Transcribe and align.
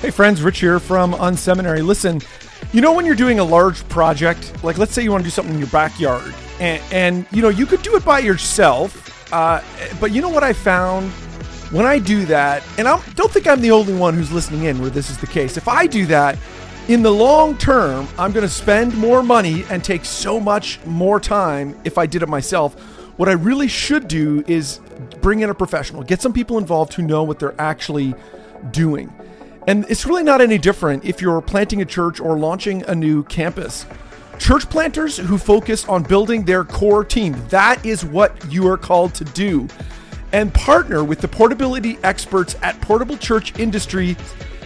Hey, 0.00 0.12
friends, 0.12 0.42
Rich 0.42 0.60
here 0.60 0.78
from 0.78 1.12
Unseminary. 1.14 1.84
Listen, 1.84 2.20
you 2.72 2.80
know, 2.80 2.92
when 2.92 3.04
you're 3.04 3.16
doing 3.16 3.40
a 3.40 3.44
large 3.44 3.86
project, 3.88 4.62
like 4.62 4.78
let's 4.78 4.92
say 4.92 5.02
you 5.02 5.10
want 5.10 5.24
to 5.24 5.26
do 5.26 5.32
something 5.32 5.54
in 5.54 5.58
your 5.58 5.68
backyard, 5.70 6.32
and, 6.60 6.80
and 6.92 7.26
you 7.32 7.42
know, 7.42 7.48
you 7.48 7.66
could 7.66 7.82
do 7.82 7.96
it 7.96 8.04
by 8.04 8.20
yourself, 8.20 9.32
uh, 9.32 9.60
but 9.98 10.12
you 10.12 10.22
know 10.22 10.28
what 10.28 10.44
I 10.44 10.52
found? 10.52 11.10
When 11.72 11.84
I 11.84 11.98
do 11.98 12.24
that, 12.26 12.62
and 12.78 12.86
I 12.86 13.02
don't 13.16 13.32
think 13.32 13.48
I'm 13.48 13.60
the 13.60 13.72
only 13.72 13.92
one 13.92 14.14
who's 14.14 14.30
listening 14.30 14.64
in 14.64 14.80
where 14.80 14.88
this 14.88 15.10
is 15.10 15.18
the 15.18 15.26
case. 15.26 15.56
If 15.56 15.66
I 15.66 15.88
do 15.88 16.06
that, 16.06 16.38
in 16.86 17.02
the 17.02 17.12
long 17.12 17.58
term, 17.58 18.06
I'm 18.20 18.30
going 18.30 18.46
to 18.46 18.48
spend 18.48 18.96
more 18.96 19.24
money 19.24 19.64
and 19.68 19.82
take 19.82 20.04
so 20.04 20.38
much 20.38 20.78
more 20.86 21.18
time 21.18 21.76
if 21.82 21.98
I 21.98 22.06
did 22.06 22.22
it 22.22 22.28
myself. 22.28 22.74
What 23.18 23.28
I 23.28 23.32
really 23.32 23.66
should 23.66 24.06
do 24.06 24.44
is 24.46 24.78
bring 25.20 25.40
in 25.40 25.50
a 25.50 25.54
professional, 25.54 26.04
get 26.04 26.22
some 26.22 26.32
people 26.32 26.56
involved 26.56 26.94
who 26.94 27.02
know 27.02 27.24
what 27.24 27.40
they're 27.40 27.60
actually 27.60 28.14
doing. 28.70 29.12
And 29.68 29.84
it's 29.90 30.06
really 30.06 30.22
not 30.22 30.40
any 30.40 30.56
different 30.56 31.04
if 31.04 31.20
you're 31.20 31.42
planting 31.42 31.82
a 31.82 31.84
church 31.84 32.20
or 32.20 32.38
launching 32.38 32.82
a 32.84 32.94
new 32.94 33.22
campus. 33.24 33.84
Church 34.38 34.66
planters 34.70 35.18
who 35.18 35.36
focus 35.36 35.86
on 35.90 36.04
building 36.04 36.42
their 36.42 36.64
core 36.64 37.04
team, 37.04 37.36
that 37.50 37.84
is 37.84 38.02
what 38.02 38.50
you 38.50 38.66
are 38.66 38.78
called 38.78 39.12
to 39.16 39.24
do. 39.26 39.68
And 40.32 40.54
partner 40.54 41.04
with 41.04 41.20
the 41.20 41.28
portability 41.28 41.98
experts 42.02 42.56
at 42.62 42.80
Portable 42.80 43.18
Church 43.18 43.58
Industry. 43.58 44.16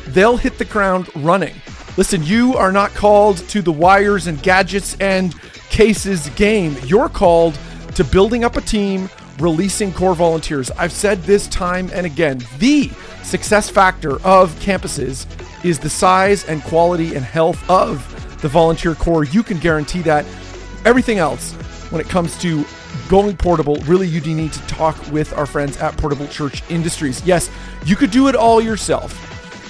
They'll 0.07 0.37
hit 0.37 0.57
the 0.57 0.67
ground 0.67 1.09
running. 1.17 1.57
Listen, 1.97 2.23
you 2.23 2.57
are 2.57 2.71
not 2.71 2.95
called 2.95 3.39
to 3.48 3.61
the 3.61 3.73
wires 3.73 4.29
and 4.29 4.41
gadgets 4.41 4.97
and 5.01 5.34
cases 5.69 6.29
game. 6.37 6.77
You're 6.84 7.09
called 7.09 7.59
to 7.97 8.05
building 8.05 8.45
up 8.45 8.57
a 8.57 8.61
team, 8.61 9.11
releasing 9.41 9.93
core 9.93 10.15
volunteers. 10.15 10.71
I've 10.73 10.93
said 10.93 11.25
this 11.25 11.48
time 11.48 11.91
and 11.93 12.07
again. 12.07 12.41
The 12.61 12.93
success 13.25 13.69
factor 13.69 14.21
of 14.27 14.55
campuses 14.57 15.27
is 15.65 15.79
the 15.79 15.91
size 15.91 16.45
and 16.45 16.62
quality 16.65 17.15
and 17.15 17.25
health 17.25 17.69
of 17.71 18.09
the 18.43 18.48
volunteer 18.48 18.95
core. 18.95 19.25
You 19.25 19.42
can 19.42 19.59
guarantee 19.59 20.03
that. 20.03 20.25
Everything 20.84 21.19
else, 21.19 21.53
when 21.91 22.00
it 22.00 22.09
comes 22.09 22.37
to 22.41 22.65
going 23.09 23.37
portable, 23.37 23.77
really 23.84 24.09
you 24.09 24.20
do 24.20 24.34
need 24.34 24.53
to 24.53 24.61
talk 24.67 24.97
with 25.12 25.33
our 25.34 25.47
friends 25.47 25.77
at 25.77 25.97
Portable 25.97 26.27
Church 26.27 26.62
Industries. 26.70 27.25
Yes, 27.25 27.50
you 27.84 27.97
could 27.97 28.11
do 28.11 28.28
it 28.28 28.34
all 28.34 28.61
yourself, 28.61 29.12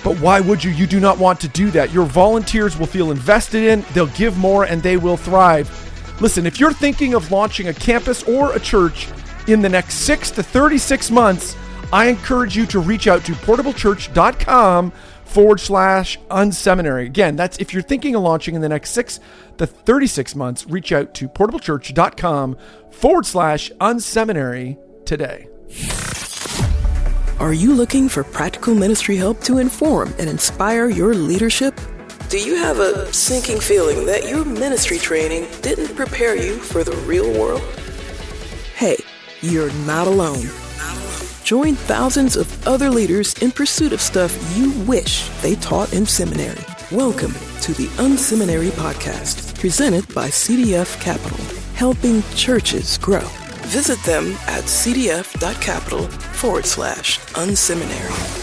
but 0.03 0.19
why 0.21 0.41
would 0.41 0.65
you? 0.65 0.71
You 0.71 0.87
do 0.87 1.01
not 1.01 1.19
want 1.19 1.41
to 1.41 1.49
do 1.49 1.71
that. 1.73 1.93
Your 1.93 2.07
volunteers 2.07 2.79
will 2.79 2.87
feel 2.87 3.11
invested 3.11 3.65
in, 3.65 3.85
they'll 3.93 4.07
give 4.09 4.39
more, 4.39 4.65
and 4.65 4.83
they 4.83 4.97
will 4.97 5.17
thrive. 5.17 5.71
Listen, 6.21 6.47
if 6.47 6.59
you're 6.59 6.73
thinking 6.73 7.15
of 7.15 7.31
launching 7.31 7.69
a 7.69 7.75
campus 7.75 8.23
or 8.25 8.55
a 8.55 8.61
church 8.61 9.09
in 9.49 9.61
the 9.61 9.69
next 9.69 9.95
six 9.95 10.31
to 10.31 10.43
36 10.43 11.11
months, 11.11 11.57
I 11.93 12.07
encourage 12.07 12.57
you 12.57 12.67
to 12.67 12.81
reach 12.81 13.07
out 13.07 13.25
to 13.27 13.33
portablechurch.com 13.33 14.93
forward 15.25 15.61
slash 15.61 16.19
unseminary. 16.31 17.07
Again, 17.07 17.37
that's 17.37 17.59
if 17.59 17.73
you're 17.73 17.83
thinking 17.83 18.15
of 18.15 18.23
launching 18.23 18.55
in 18.55 18.61
the 18.61 18.69
next 18.69 18.91
six 18.91 19.21
to 19.59 19.67
36 19.67 20.35
months, 20.35 20.67
reach 20.67 20.93
out 20.93 21.15
to 21.15 21.29
portablechurch.com 21.29 22.57
forward 22.91 23.27
slash 23.27 23.71
unseminary 23.81 24.79
today. 25.05 25.49
Are 27.39 27.53
you 27.53 27.75
looking 27.75 28.09
for 28.09 28.25
practical 28.25 28.75
ministry 28.75 29.17
help 29.17 29.41
to 29.43 29.59
inform 29.59 30.15
and 30.19 30.31
inspire 30.31 30.89
your 30.89 31.15
leadership? 31.15 31.79
Do 32.29 32.39
you 32.39 32.57
have 32.57 32.79
a 32.79 33.13
sinking 33.13 33.61
feeling 33.61 34.07
that 34.07 34.29
your 34.29 34.45
ministry 34.45 34.99
training 34.99 35.49
didn't 35.61 35.95
prepare 35.97 36.37
you 36.37 36.59
for 36.59 36.85
the 36.85 36.97
real 36.99 37.31
world? 37.39 37.63
Hey, 38.75 38.97
you're 39.43 39.73
not 39.85 40.07
alone. 40.07 40.47
Join 41.45 41.75
thousands 41.75 42.37
of 42.37 42.69
other 42.69 42.89
leaders 42.89 43.35
in 43.43 43.51
pursuit 43.51 43.93
of 43.93 44.01
stuff 44.01 44.33
you 44.57 44.71
wish 44.83 45.29
they 45.41 45.57
taught 45.57 45.93
in 45.93 46.07
seminary. 46.07 46.65
Welcome 46.93 47.33
to 47.63 47.73
the 47.73 47.89
Unseminary 47.99 48.71
Podcast, 48.71 49.59
presented 49.59 50.07
by 50.15 50.29
CDF 50.29 51.01
Capital, 51.01 51.39
helping 51.75 52.23
churches 52.35 52.97
grow. 52.99 53.27
Visit 53.67 54.03
them 54.05 54.33
at 54.47 54.65
cdf.capital 54.65 56.07
forward 56.09 56.65
slash 56.65 57.19
unseminary. 57.35 58.42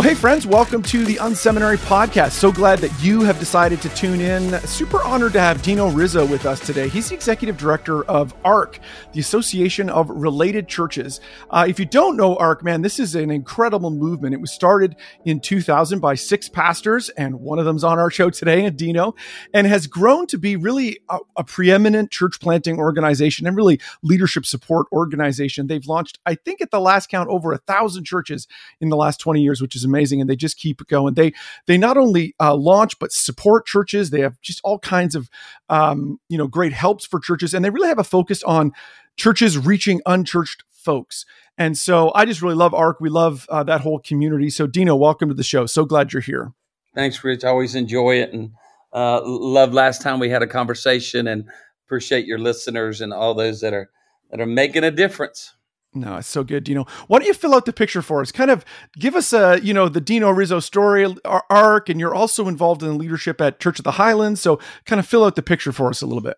Well, 0.00 0.08
hey, 0.08 0.14
friends, 0.14 0.46
welcome 0.46 0.82
to 0.84 1.04
the 1.04 1.16
Unseminary 1.16 1.76
Podcast. 1.76 2.30
So 2.30 2.50
glad 2.50 2.78
that 2.78 3.04
you 3.04 3.20
have 3.20 3.38
decided 3.38 3.82
to 3.82 3.90
tune 3.90 4.22
in. 4.22 4.58
Super 4.60 5.02
honored 5.02 5.34
to 5.34 5.40
have 5.40 5.60
Dino 5.60 5.90
Rizzo 5.90 6.24
with 6.24 6.46
us 6.46 6.58
today. 6.58 6.88
He's 6.88 7.10
the 7.10 7.14
executive 7.14 7.58
director 7.58 8.02
of 8.04 8.32
ARC, 8.42 8.78
the 9.12 9.20
Association 9.20 9.90
of 9.90 10.08
Related 10.08 10.68
Churches. 10.68 11.20
Uh, 11.50 11.66
if 11.68 11.78
you 11.78 11.84
don't 11.84 12.16
know 12.16 12.34
ARC, 12.36 12.64
man, 12.64 12.80
this 12.80 12.98
is 12.98 13.14
an 13.14 13.30
incredible 13.30 13.90
movement. 13.90 14.32
It 14.32 14.40
was 14.40 14.50
started 14.50 14.96
in 15.26 15.38
2000 15.38 16.00
by 16.00 16.14
six 16.14 16.48
pastors, 16.48 17.10
and 17.10 17.38
one 17.38 17.58
of 17.58 17.66
them's 17.66 17.84
on 17.84 17.98
our 17.98 18.10
show 18.10 18.30
today, 18.30 18.70
Dino, 18.70 19.14
and 19.52 19.66
has 19.66 19.86
grown 19.86 20.26
to 20.28 20.38
be 20.38 20.56
really 20.56 21.00
a, 21.10 21.18
a 21.36 21.44
preeminent 21.44 22.10
church 22.10 22.40
planting 22.40 22.78
organization 22.78 23.46
and 23.46 23.54
really 23.54 23.78
leadership 24.02 24.46
support 24.46 24.86
organization. 24.92 25.66
They've 25.66 25.86
launched, 25.86 26.20
I 26.24 26.36
think, 26.36 26.62
at 26.62 26.70
the 26.70 26.80
last 26.80 27.10
count, 27.10 27.28
over 27.28 27.52
a 27.52 27.58
thousand 27.58 28.04
churches 28.04 28.48
in 28.80 28.88
the 28.88 28.96
last 28.96 29.20
20 29.20 29.42
years, 29.42 29.60
which 29.60 29.76
is 29.76 29.89
amazing, 29.90 30.20
and 30.20 30.28
they 30.28 30.36
just 30.36 30.58
keep 30.58 30.86
going. 30.86 31.14
They 31.14 31.32
they 31.66 31.78
not 31.78 31.96
only 31.96 32.34
uh, 32.40 32.54
launch 32.54 32.98
but 32.98 33.12
support 33.12 33.66
churches. 33.66 34.10
They 34.10 34.20
have 34.20 34.40
just 34.40 34.60
all 34.64 34.78
kinds 34.78 35.14
of 35.14 35.28
um, 35.68 36.20
you 36.28 36.38
know 36.38 36.46
great 36.46 36.72
helps 36.72 37.06
for 37.06 37.20
churches, 37.20 37.54
and 37.54 37.64
they 37.64 37.70
really 37.70 37.88
have 37.88 37.98
a 37.98 38.04
focus 38.04 38.42
on 38.42 38.72
churches 39.16 39.58
reaching 39.58 40.00
unchurched 40.06 40.62
folks. 40.70 41.26
And 41.58 41.76
so 41.76 42.10
I 42.14 42.24
just 42.24 42.40
really 42.40 42.54
love 42.54 42.72
ARC. 42.72 43.00
We 43.00 43.10
love 43.10 43.46
uh, 43.50 43.62
that 43.64 43.82
whole 43.82 43.98
community. 43.98 44.48
So 44.48 44.66
Dino, 44.66 44.96
welcome 44.96 45.28
to 45.28 45.34
the 45.34 45.42
show. 45.42 45.66
So 45.66 45.84
glad 45.84 46.12
you're 46.12 46.22
here. 46.22 46.52
Thanks, 46.94 47.22
Rich. 47.22 47.44
I 47.44 47.48
always 47.48 47.74
enjoy 47.74 48.16
it 48.16 48.32
and 48.32 48.52
uh, 48.92 49.20
love 49.24 49.72
last 49.72 50.02
time 50.02 50.18
we 50.18 50.30
had 50.30 50.42
a 50.42 50.46
conversation 50.46 51.26
and 51.28 51.44
appreciate 51.86 52.26
your 52.26 52.38
listeners 52.38 53.00
and 53.00 53.12
all 53.12 53.34
those 53.34 53.60
that 53.60 53.72
are 53.72 53.90
that 54.30 54.40
are 54.40 54.46
making 54.46 54.84
a 54.84 54.90
difference. 54.90 55.54
No, 55.92 56.16
it's 56.16 56.28
so 56.28 56.44
good, 56.44 56.62
Dino. 56.64 56.86
Why 57.08 57.18
don't 57.18 57.26
you 57.26 57.34
fill 57.34 57.54
out 57.54 57.64
the 57.64 57.72
picture 57.72 58.00
for 58.00 58.20
us? 58.20 58.30
Kind 58.30 58.50
of 58.50 58.64
give 58.96 59.16
us 59.16 59.32
a, 59.32 59.58
you 59.60 59.74
know, 59.74 59.88
the 59.88 60.00
Dino 60.00 60.30
Rizzo 60.30 60.60
story 60.60 61.16
arc, 61.24 61.88
and 61.88 61.98
you're 61.98 62.14
also 62.14 62.46
involved 62.46 62.84
in 62.84 62.96
leadership 62.96 63.40
at 63.40 63.58
Church 63.58 63.80
of 63.80 63.84
the 63.84 63.92
Highlands. 63.92 64.40
So, 64.40 64.60
kind 64.86 65.00
of 65.00 65.06
fill 65.06 65.24
out 65.24 65.34
the 65.34 65.42
picture 65.42 65.72
for 65.72 65.88
us 65.88 66.00
a 66.00 66.06
little 66.06 66.22
bit. 66.22 66.36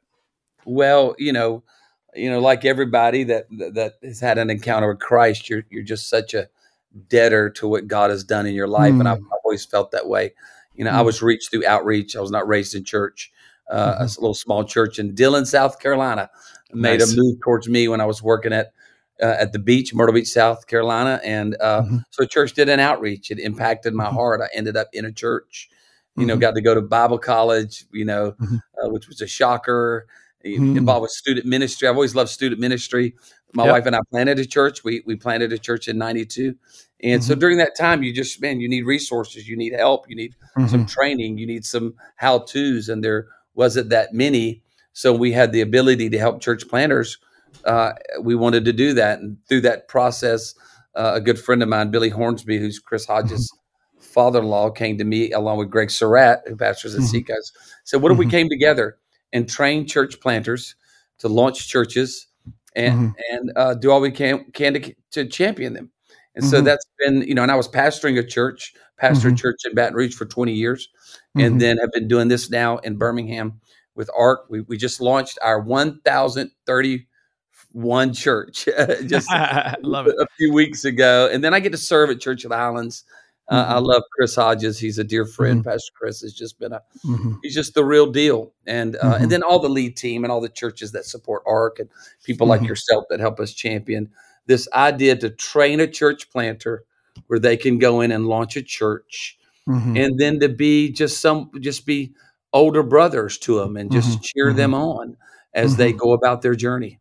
Well, 0.65 1.15
you 1.19 1.35
know, 1.35 1.65
you 2.15 2.31
know, 2.31 2.41
like 2.41 2.65
everybody 2.65 3.25
that 3.25 3.47
that 3.51 3.95
has 4.03 4.21
had 4.21 4.39
an 4.39 4.49
encounter 4.49 4.89
with 4.89 5.01
Christ, 5.01 5.51
you're 5.51 5.65
you're 5.69 5.83
just 5.83 6.09
such 6.09 6.33
a 6.33 6.49
debtor 7.09 7.51
to 7.51 7.69
what 7.69 7.87
God 7.87 8.09
has 8.09 8.25
done 8.25 8.47
in 8.47 8.55
your 8.55 8.69
life, 8.69 8.95
mm. 8.95 9.01
and 9.01 9.09
I've, 9.09 9.19
I've, 9.19 9.41
always 9.45 9.67
felt 9.67 9.91
that 9.91 10.09
way. 10.09 10.33
You 10.75 10.85
know, 10.85 10.93
mm. 10.93 10.97
I 10.97 11.03
was 11.03 11.21
reached 11.21 11.51
through 11.51 11.67
outreach. 11.67 12.17
I 12.17 12.21
was 12.21 12.31
not 12.31 12.49
raised 12.49 12.75
in 12.75 12.85
church. 12.85 13.31
Uh, 13.71 13.95
mm-hmm. 13.95 14.03
A 14.03 14.21
little 14.21 14.35
small 14.35 14.65
church 14.65 14.99
in 14.99 15.15
Dillon, 15.15 15.47
South 15.47 15.79
Carolina, 15.79 16.31
made 16.73 17.01
nice. 17.01 17.13
a 17.13 17.17
move 17.17 17.41
towards 17.41 17.69
me 17.69 17.89
when 17.89 18.01
I 18.01 18.07
was 18.07 18.23
working 18.23 18.53
at 18.53 18.73
uh, 19.21 19.37
at 19.39 19.53
the 19.53 19.59
beach, 19.59 19.95
Myrtle 19.95 20.15
Beach, 20.15 20.29
South 20.29 20.67
Carolina, 20.67 21.21
and 21.25 21.57
uh, 21.61 21.83
mm-hmm. 21.83 21.97
so 22.11 22.25
church 22.25 22.55
did 22.55 22.69
an 22.69 22.81
outreach. 22.81 23.31
It 23.31 23.39
impacted 23.39 23.95
my 23.95 24.07
mm-hmm. 24.07 24.17
heart. 24.17 24.41
I 24.41 24.49
ended 24.57 24.77
up 24.77 24.89
in 24.93 25.05
a 25.05 25.13
church. 25.13 25.69
You 26.15 26.27
know, 26.27 26.35
mm-hmm. 26.35 26.41
got 26.41 26.55
to 26.57 26.61
go 26.61 26.75
to 26.75 26.83
Bible 26.83 27.19
college. 27.19 27.85
You 27.93 28.05
know, 28.05 28.33
mm-hmm. 28.33 28.57
uh, 28.83 28.91
which 28.91 29.09
was 29.09 29.21
a 29.21 29.27
shocker. 29.27 30.07
Mm-hmm. 30.45 30.77
Involved 30.77 31.03
with 31.03 31.13
student 31.13 31.47
ministry. 31.47 31.87
I've 31.87 31.95
always 31.95 32.17
loved 32.17 32.29
student 32.29 32.61
ministry. 32.61 33.15
My 33.55 33.65
yep. 33.65 33.73
wife 33.73 33.87
and 33.87 33.95
I 33.95 34.01
planted 34.11 34.41
a 34.41 34.45
church. 34.45 34.83
We 34.83 35.03
we 35.07 35.15
planted 35.15 35.53
a 35.53 35.59
church 35.59 35.87
in 35.87 35.99
'92, 35.99 36.57
and 37.01 37.23
so 37.23 37.37
during 37.37 37.59
that 37.59 37.77
time, 37.77 38.03
you 38.03 38.13
just 38.13 38.41
man, 38.43 38.59
you 38.59 38.69
need 38.69 38.85
resources, 38.85 39.49
you 39.49 39.57
need 39.57 39.73
help, 39.73 40.07
you 40.09 40.17
need 40.17 40.35
some 40.69 40.85
training, 40.87 41.39
you 41.39 41.47
need 41.47 41.65
some 41.65 41.95
how 42.17 42.41
tos, 42.41 42.89
and 42.89 43.05
there 43.05 43.29
wasn't 43.55 43.91
that 43.91 44.15
many. 44.15 44.63
So 44.95 45.13
we 45.13 45.33
had 45.33 45.53
the 45.53 45.61
ability 45.61 46.11
to 46.11 46.19
help 46.19 46.41
church 46.41 46.69
planters 46.69 47.19
uh, 47.65 47.93
we 48.21 48.35
wanted 48.35 48.65
to 48.65 48.73
do 48.73 48.95
that. 48.95 49.21
And 49.21 49.37
through 49.49 49.63
that 49.63 49.89
process, 49.89 50.55
uh, 50.95 51.13
a 51.15 51.21
good 51.21 51.39
friend 51.39 51.63
of 51.63 51.69
mine, 51.69 51.91
Billy 51.91 52.09
Hornsby, 52.09 52.59
who's 52.59 52.79
Chris 52.79 53.07
Hodges' 53.07 53.51
mm-hmm. 53.51 54.03
father-in-law, 54.03 54.71
came 54.71 54.99
to 54.99 55.05
me 55.05 55.33
along 55.33 55.59
with 55.59 55.71
Greg 55.71 55.91
Surratt, 55.91 56.43
who 56.47 56.57
pastors 56.57 56.95
at 56.95 57.01
mm-hmm. 57.01 57.09
Seacoast. 57.09 57.57
Said, 57.85 58.03
"What 58.03 58.13
if 58.13 58.19
we 58.19 58.27
mm-hmm. 58.27 58.31
came 58.31 58.49
together 58.49 58.99
and 59.33 59.49
train 59.49 59.87
church 59.87 60.21
planters 60.21 60.75
to 61.19 61.29
launch 61.29 61.69
churches 61.69 62.27
and 62.75 63.11
mm-hmm. 63.11 63.35
and 63.35 63.53
uh, 63.57 63.75
do 63.75 63.91
all 63.91 64.01
we 64.01 64.11
can 64.11 64.51
can 64.53 64.75
to, 64.75 64.95
to 65.13 65.27
champion 65.27 65.73
them?" 65.73 65.91
And 66.35 66.45
so 66.45 66.61
that's 66.63 66.87
been, 66.99 67.23
you 67.23 67.35
know, 67.35 67.43
and 67.43 67.53
I 67.53 67.57
was 67.57 67.69
pastoring 67.69 68.19
a 68.19 68.27
church, 68.27 68.73
pastor 68.97 69.29
a 69.29 69.35
church 69.35 69.61
in 69.67 69.75
Baton 69.75 69.95
Rouge 69.95 70.15
for 70.15 70.25
20 70.25 70.53
years, 70.53 70.89
and 71.37 71.61
then 71.61 71.77
have 71.77 71.93
been 71.93 72.09
doing 72.09 72.29
this 72.29 72.49
now 72.49 72.79
in 72.79 72.97
Birmingham 72.97 73.61
with 73.95 74.09
ARC. 74.17 74.47
We, 74.49 74.63
we 74.63 74.79
just 74.79 75.01
launched 75.01 75.39
our 75.43 75.61
1,030 75.61 77.07
one 77.73 78.13
church 78.13 78.69
just 79.07 79.31
love 79.83 80.07
it. 80.07 80.15
a 80.19 80.27
few 80.37 80.53
weeks 80.53 80.85
ago. 80.85 81.29
And 81.33 81.43
then 81.43 81.55
I 81.55 81.61
get 81.61 81.73
to 81.73 81.79
serve 81.79 82.11
at 82.11 82.21
Church 82.21 82.45
of 82.45 82.51
the 82.51 82.57
Highlands. 82.57 83.05
Uh, 83.49 83.63
mm-hmm. 83.63 83.73
I 83.73 83.79
love 83.79 84.03
Chris 84.17 84.37
Hodges. 84.37 84.79
He's 84.79 84.99
a 84.99 85.05
dear 85.05 85.27
friend. 85.27 85.61
Mm-hmm. 85.61 85.71
Pastor 85.71 85.93
Chris 85.99 86.21
has 86.21 86.33
just 86.33 86.59
been 86.59 86.73
a, 86.73 86.83
mm-hmm. 87.05 87.35
he's 87.43 87.55
just 87.55 87.75
the 87.75 87.85
real 87.85 88.11
deal. 88.11 88.53
And, 88.67 88.97
uh, 88.97 89.01
and 89.01 89.15
mm-hmm. 89.15 89.29
then 89.29 89.43
all 89.43 89.59
the 89.59 89.69
lead 89.69 89.97
team 89.97 90.25
and 90.25 90.33
all 90.33 90.41
the 90.41 90.49
churches 90.49 90.93
that 90.93 91.05
support 91.05 91.43
ARC 91.47 91.79
and 91.79 91.89
people 92.25 92.47
like 92.47 92.61
mm-hmm. 92.61 92.69
yourself 92.69 93.05
that 93.11 93.21
help 93.21 93.41
us 93.41 93.53
champion 93.53 94.11
this 94.47 94.69
idea 94.73 95.17
to 95.17 95.31
train 95.31 95.81
a 95.81 95.87
church 95.87 96.31
planter 96.31 96.85
where 97.27 97.39
they 97.39 97.57
can 97.57 97.79
go 97.79 98.01
in 98.01 98.11
and 98.11 98.27
launch 98.27 98.57
a 98.57 98.63
church 98.63 99.39
Mhm. 99.69 99.97
and 99.97 100.19
then 100.19 100.41
to 100.41 100.49
be 100.49 100.91
just 100.91 101.21
some 101.21 101.51
just 101.61 101.87
be 101.87 102.15
older 102.53 102.83
brothers 102.83 103.39
to 103.39 103.61
them 103.61 103.77
and 103.77 103.93
just 103.93 104.23
cheer 104.23 104.53
them 104.53 104.75
on 104.75 105.17
as 105.55 105.77
they 105.77 105.93
go 105.93 106.13
about 106.13 106.43
their 106.43 106.55
journey. 106.55 106.99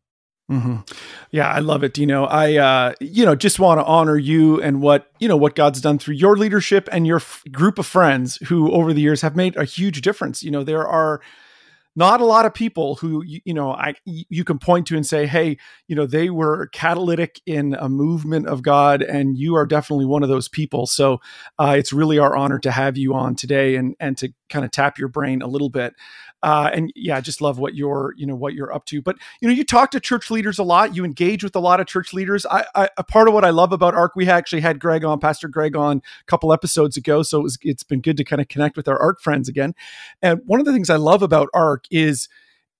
Hmm 0.51 0.77
Yeah, 1.31 1.47
I 1.49 1.59
love 1.59 1.81
it. 1.81 1.97
You 1.97 2.05
know, 2.05 2.25
I 2.25 2.57
uh, 2.57 2.93
you 2.99 3.25
know 3.25 3.35
just 3.35 3.57
want 3.57 3.79
to 3.79 3.85
honor 3.85 4.17
you 4.17 4.61
and 4.61 4.81
what 4.81 5.09
you 5.19 5.29
know 5.29 5.37
what 5.37 5.55
God's 5.55 5.79
done 5.79 5.97
through 5.97 6.15
your 6.15 6.35
leadership 6.35 6.89
and 6.91 7.07
your 7.07 7.17
f- 7.17 7.43
group 7.53 7.79
of 7.79 7.85
friends 7.85 8.35
who 8.47 8.69
over 8.71 8.91
the 8.93 8.99
years 9.01 9.21
have 9.21 9.35
made 9.35 9.55
a 9.55 9.63
huge 9.63 10.01
difference. 10.01 10.43
You 10.43 10.51
know, 10.51 10.65
there 10.65 10.85
are 10.85 11.21
not 11.95 12.21
a 12.21 12.25
lot 12.25 12.45
of 12.45 12.53
people 12.53 12.95
who 12.95 13.23
you, 13.25 13.41
you 13.45 13.53
know 13.53 13.71
I 13.73 13.95
you 14.05 14.43
can 14.45 14.59
point 14.59 14.87
to 14.87 14.97
and 14.97 15.05
say, 15.07 15.27
hey, 15.27 15.57
you 15.87 15.95
know, 15.95 16.05
they 16.05 16.29
were 16.29 16.67
catalytic 16.73 17.41
in 17.45 17.75
a 17.75 17.89
movement 17.89 18.47
of 18.47 18.63
God, 18.63 19.01
and 19.01 19.37
you 19.37 19.55
are 19.55 19.65
definitely 19.65 20.05
one 20.05 20.23
of 20.23 20.29
those 20.29 20.49
people. 20.49 20.87
So 20.87 21.21
uh, 21.59 21.75
it's 21.77 21.93
really 21.93 22.19
our 22.19 22.35
honor 22.37 22.59
to 22.59 22.71
have 22.71 22.97
you 22.97 23.13
on 23.15 23.35
today 23.35 23.75
and 23.77 23.95
and 23.99 24.17
to 24.19 24.29
kind 24.49 24.65
of 24.65 24.71
tap 24.71 24.99
your 24.99 25.09
brain 25.09 25.41
a 25.41 25.47
little 25.47 25.69
bit. 25.69 25.93
Uh, 26.43 26.69
and 26.73 26.91
yeah, 26.95 27.17
I 27.17 27.21
just 27.21 27.41
love 27.41 27.59
what 27.59 27.75
you're, 27.75 28.13
you 28.17 28.25
know, 28.25 28.35
what 28.35 28.53
you're 28.53 28.73
up 28.73 28.85
to. 28.85 29.01
But 29.01 29.17
you 29.39 29.47
know, 29.47 29.53
you 29.53 29.63
talk 29.63 29.91
to 29.91 29.99
church 29.99 30.31
leaders 30.31 30.59
a 30.59 30.63
lot. 30.63 30.95
You 30.95 31.05
engage 31.05 31.43
with 31.43 31.55
a 31.55 31.59
lot 31.59 31.79
of 31.79 31.87
church 31.87 32.13
leaders. 32.13 32.45
I, 32.45 32.65
I 32.75 32.89
a 32.97 33.03
part 33.03 33.27
of 33.27 33.33
what 33.33 33.45
I 33.45 33.49
love 33.49 33.71
about 33.71 33.93
ARC, 33.93 34.15
we 34.15 34.29
actually 34.29 34.61
had 34.61 34.79
Greg 34.79 35.03
on, 35.03 35.19
Pastor 35.19 35.47
Greg 35.47 35.75
on 35.75 35.97
a 35.97 36.25
couple 36.25 36.51
episodes 36.51 36.97
ago. 36.97 37.23
So 37.23 37.39
it 37.39 37.43
was, 37.43 37.57
it's 37.61 37.83
been 37.83 38.01
good 38.01 38.17
to 38.17 38.23
kind 38.23 38.41
of 38.41 38.47
connect 38.47 38.77
with 38.77 38.87
our 38.87 38.99
ARC 38.99 39.21
friends 39.21 39.47
again. 39.47 39.75
And 40.21 40.41
one 40.45 40.59
of 40.59 40.65
the 40.65 40.73
things 40.73 40.89
I 40.89 40.97
love 40.97 41.21
about 41.21 41.49
ARC 41.53 41.85
is 41.91 42.27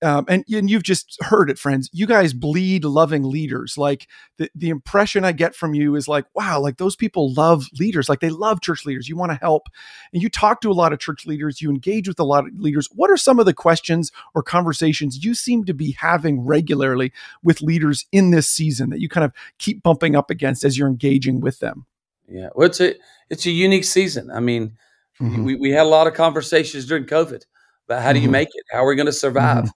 um, 0.03 0.25
and, 0.27 0.43
and 0.51 0.69
you've 0.69 0.83
just 0.83 1.17
heard 1.21 1.49
it, 1.49 1.59
friends. 1.59 1.89
You 1.93 2.07
guys 2.07 2.33
bleed 2.33 2.83
loving 2.83 3.23
leaders. 3.23 3.77
Like 3.77 4.07
the, 4.37 4.49
the 4.55 4.69
impression 4.69 5.23
I 5.23 5.31
get 5.31 5.55
from 5.55 5.73
you 5.73 5.95
is 5.95 6.07
like, 6.07 6.25
wow, 6.33 6.59
like 6.59 6.77
those 6.77 6.95
people 6.95 7.33
love 7.33 7.67
leaders. 7.79 8.09
Like 8.09 8.19
they 8.19 8.29
love 8.29 8.61
church 8.61 8.85
leaders. 8.85 9.07
You 9.07 9.15
want 9.15 9.31
to 9.31 9.37
help. 9.37 9.67
And 10.13 10.21
you 10.21 10.29
talk 10.29 10.61
to 10.61 10.71
a 10.71 10.73
lot 10.73 10.91
of 10.93 10.99
church 10.99 11.25
leaders. 11.25 11.61
You 11.61 11.69
engage 11.69 12.07
with 12.07 12.19
a 12.19 12.23
lot 12.23 12.47
of 12.47 12.53
leaders. 12.59 12.87
What 12.93 13.11
are 13.11 13.17
some 13.17 13.39
of 13.39 13.45
the 13.45 13.53
questions 13.53 14.11
or 14.33 14.41
conversations 14.41 15.23
you 15.23 15.35
seem 15.35 15.65
to 15.65 15.73
be 15.73 15.91
having 15.91 16.41
regularly 16.45 17.11
with 17.43 17.61
leaders 17.61 18.05
in 18.11 18.31
this 18.31 18.47
season 18.47 18.89
that 18.89 18.99
you 19.01 19.09
kind 19.09 19.25
of 19.25 19.31
keep 19.59 19.83
bumping 19.83 20.15
up 20.15 20.29
against 20.31 20.63
as 20.63 20.77
you're 20.77 20.87
engaging 20.87 21.41
with 21.41 21.59
them? 21.59 21.85
Yeah, 22.27 22.49
well, 22.55 22.65
it's 22.65 22.79
a 22.79 22.95
it's 23.29 23.45
a 23.45 23.51
unique 23.51 23.85
season. 23.85 24.31
I 24.31 24.39
mean, 24.39 24.77
Mhm. 25.21 25.43
we, 25.43 25.55
we 25.55 25.69
had 25.71 25.83
a 25.83 25.89
lot 25.89 26.07
of 26.07 26.13
conversations 26.13 26.85
during 26.85 27.05
COVID 27.05 27.43
about 27.87 28.01
how 28.01 28.13
do 28.13 28.19
you 28.19 28.27
Mhm. 28.29 28.31
make 28.31 28.47
it? 28.53 28.63
How 28.71 28.83
are 28.83 28.87
we 28.87 28.95
going 28.95 29.05
to 29.05 29.11
survive? 29.13 29.69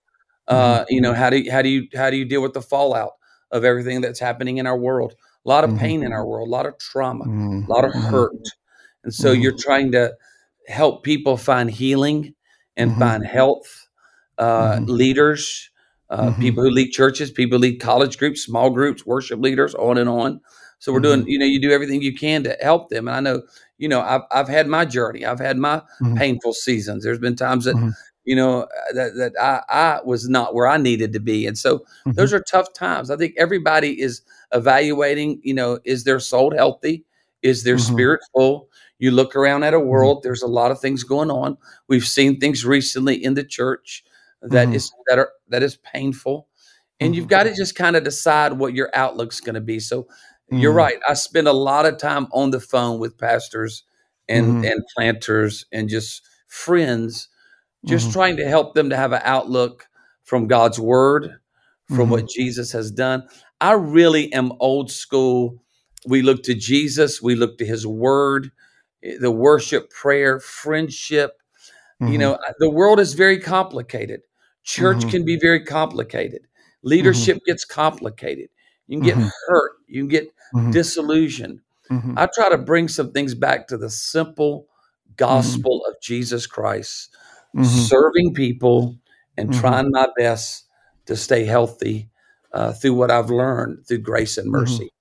Uh, 0.47 0.85
you 0.89 1.01
know, 1.01 1.13
how 1.13 1.29
do 1.29 1.37
you, 1.37 1.51
how 1.51 1.61
do 1.61 1.69
you 1.69 1.87
how 1.95 2.09
do 2.09 2.17
you 2.17 2.25
deal 2.25 2.41
with 2.41 2.53
the 2.53 2.61
fallout 2.61 3.13
of 3.51 3.63
everything 3.63 4.01
that's 4.01 4.19
happening 4.19 4.57
in 4.57 4.67
our 4.67 4.77
world? 4.77 5.13
A 5.45 5.49
lot 5.49 5.63
of 5.63 5.71
Mhm. 5.71 5.77
pain 5.79 6.03
in 6.03 6.13
our 6.13 6.25
world, 6.25 6.47
a 6.47 6.51
lot 6.51 6.65
of 6.65 6.77
trauma, 6.77 7.25
Mhm. 7.25 7.67
a 7.67 7.71
lot 7.71 7.85
of 7.85 7.91
Mhm. 7.91 8.11
hurt, 8.11 8.31
and 9.03 9.13
so 9.13 9.31
Mhm. 9.31 9.41
you're 9.41 9.55
trying 9.57 9.91
to 9.93 10.15
help 10.67 11.03
people 11.03 11.37
find 11.37 11.69
healing 11.71 12.33
and 12.77 12.97
find 12.97 13.25
health. 13.25 13.87
Uh. 14.37 14.79
Leaders, 14.87 15.69
uh, 16.09 16.31
people 16.31 16.63
who 16.63 16.69
lead 16.69 16.91
churches, 16.91 17.31
people 17.31 17.57
who 17.57 17.61
lead 17.63 17.79
college 17.79 18.17
groups, 18.17 18.41
small 18.41 18.69
groups, 18.69 19.05
worship 19.05 19.39
leaders, 19.39 19.73
on 19.75 19.97
and 19.97 20.09
on. 20.09 20.41
So 20.79 20.91
we're 20.93 20.99
Mm-hmm. 20.99 21.21
doing, 21.21 21.27
you 21.27 21.39
know, 21.39 21.45
you 21.45 21.59
do 21.61 21.71
everything 21.71 22.01
you 22.01 22.13
can 22.15 22.43
to 22.43 22.55
help 22.61 22.89
them. 22.89 23.07
And 23.07 23.15
I 23.17 23.19
know, 23.21 23.43
you 23.77 23.87
know, 23.87 24.01
I've 24.01 24.21
I've 24.31 24.47
had 24.49 24.67
my 24.67 24.85
journey. 24.85 25.25
I've 25.25 25.39
had 25.39 25.57
my 25.57 25.81
painful 26.15 26.53
seasons. 26.53 27.03
There's 27.03 27.19
been 27.19 27.35
times 27.35 27.65
that. 27.65 27.77
You 28.25 28.35
know, 28.35 28.63
uh, 28.63 28.93
that 28.93 29.15
that 29.15 29.33
I 29.41 29.61
I 29.69 30.01
was 30.05 30.29
not 30.29 30.53
where 30.55 30.67
I 30.67 30.77
needed 30.77 31.13
to 31.13 31.19
be. 31.19 31.47
And 31.47 31.57
so 31.57 31.79
Mhm. 32.07 32.15
those 32.15 32.33
are 32.33 32.41
tough 32.41 32.73
times. 32.73 33.11
I 33.11 33.17
think 33.17 33.35
everybody 33.37 34.01
is 34.01 34.21
evaluating, 34.53 35.39
you 35.43 35.53
know, 35.53 35.79
is 35.85 36.03
their 36.03 36.19
soul 36.19 36.53
healthy? 36.55 37.05
Is 37.43 37.63
their 37.63 37.77
Mhm. 37.77 37.79
spirit 37.79 38.21
full? 38.35 38.69
You 38.99 39.11
look 39.11 39.35
around 39.35 39.63
at 39.63 39.73
a 39.73 39.79
world, 39.79 40.23
there's 40.23 40.41
a 40.43 40.47
lot 40.47 40.71
of 40.71 40.79
things 40.81 41.03
going 41.03 41.29
on. 41.31 41.57
We've 41.87 42.05
seen 42.07 42.39
things 42.39 42.65
recently 42.65 43.23
in 43.23 43.35
the 43.35 43.43
church 43.43 44.03
that 44.41 44.69
Mhm. 44.69 44.75
is 44.75 44.91
that 45.07 45.19
are 45.19 45.31
that 45.49 45.63
is 45.63 45.77
painful. 45.77 46.47
And 46.99 47.15
you've 47.15 47.25
Mhm. 47.25 47.29
got 47.29 47.43
to 47.43 47.53
just 47.55 47.75
kind 47.75 47.95
of 47.95 48.03
decide 48.03 48.53
what 48.53 48.73
your 48.73 48.89
outlook's 48.95 49.41
going 49.41 49.55
to 49.55 49.61
be. 49.61 49.79
So 49.79 50.07
you're 50.49 50.71
Mhm. 50.73 50.77
right. 50.77 50.99
I 51.07 51.13
spend 51.15 51.47
a 51.47 51.53
lot 51.53 51.85
of 51.85 51.97
time 51.97 52.27
on 52.31 52.51
the 52.51 52.59
phone 52.61 52.99
with 52.99 53.17
pastors 53.17 53.83
and 54.29 54.55
and 54.65 54.83
planters 54.95 55.65
and 55.71 55.89
just 55.89 56.21
friends, 56.47 57.27
just 57.85 58.09
Mhm. 58.09 58.13
trying 58.13 58.37
to 58.37 58.47
help 58.47 58.73
them 58.73 58.89
to 58.89 58.97
have 58.97 59.13
an 59.13 59.21
outlook 59.23 59.87
from 60.23 60.47
God's 60.47 60.79
word, 60.79 61.39
from 61.87 62.07
Mhm. 62.07 62.11
what 62.11 62.29
Jesus 62.29 62.71
has 62.71 62.91
done. 62.91 63.27
I 63.61 63.73
really 63.73 64.31
am 64.33 64.51
old 64.59 64.91
school. 64.91 65.63
We 66.07 66.21
look 66.21 66.43
to 66.43 66.53
Jesus, 66.53 67.21
we 67.21 67.35
look 67.35 67.57
to 67.59 67.65
his 67.65 67.85
word, 67.87 68.51
eh, 69.03 69.17
the 69.19 69.31
worship, 69.31 69.89
prayer, 69.91 70.39
friendship. 70.39 71.31
You 72.01 72.17
Mhm. 72.17 72.19
know, 72.19 72.39
the 72.59 72.69
world 72.69 72.99
is 72.99 73.13
very 73.13 73.39
complicated. 73.39 74.21
Church 74.63 75.05
Mhm. 75.05 75.09
can 75.09 75.25
be 75.25 75.37
very 75.39 75.63
complicated. 75.63 76.47
Leadership 76.83 77.39
gets 77.45 77.65
complicated. 77.65 78.49
You 78.87 78.97
can 78.97 79.01
get 79.03 79.17
Mhm. 79.17 79.29
hurt. 79.47 79.71
You 79.87 80.01
can 80.01 80.09
get 80.09 80.33
disillusioned. 80.71 81.61
I 82.17 82.27
try 82.33 82.49
to 82.49 82.57
bring 82.57 82.87
some 82.87 83.11
things 83.11 83.35
back 83.35 83.67
to 83.67 83.77
the 83.77 83.89
simple 83.89 84.67
gospel 85.17 85.85
of 85.87 85.95
Jesus 86.01 86.47
Christ, 86.47 87.15
Mhm. 87.55 87.87
serving 87.87 88.33
people 88.33 88.97
and 89.37 89.49
Mhm. 89.49 89.53
trying 89.53 89.91
my 89.91 90.07
best 90.17 90.65
to 91.05 91.15
stay 91.15 91.45
healthy 91.45 92.09
uh, 92.53 92.71
through 92.73 92.93
what 92.93 93.11
I've 93.11 93.29
learned 93.29 93.85
through 93.87 93.99
grace 93.99 94.37
and 94.37 94.47
Mhm. 94.47 94.51
mercy. 94.51 94.91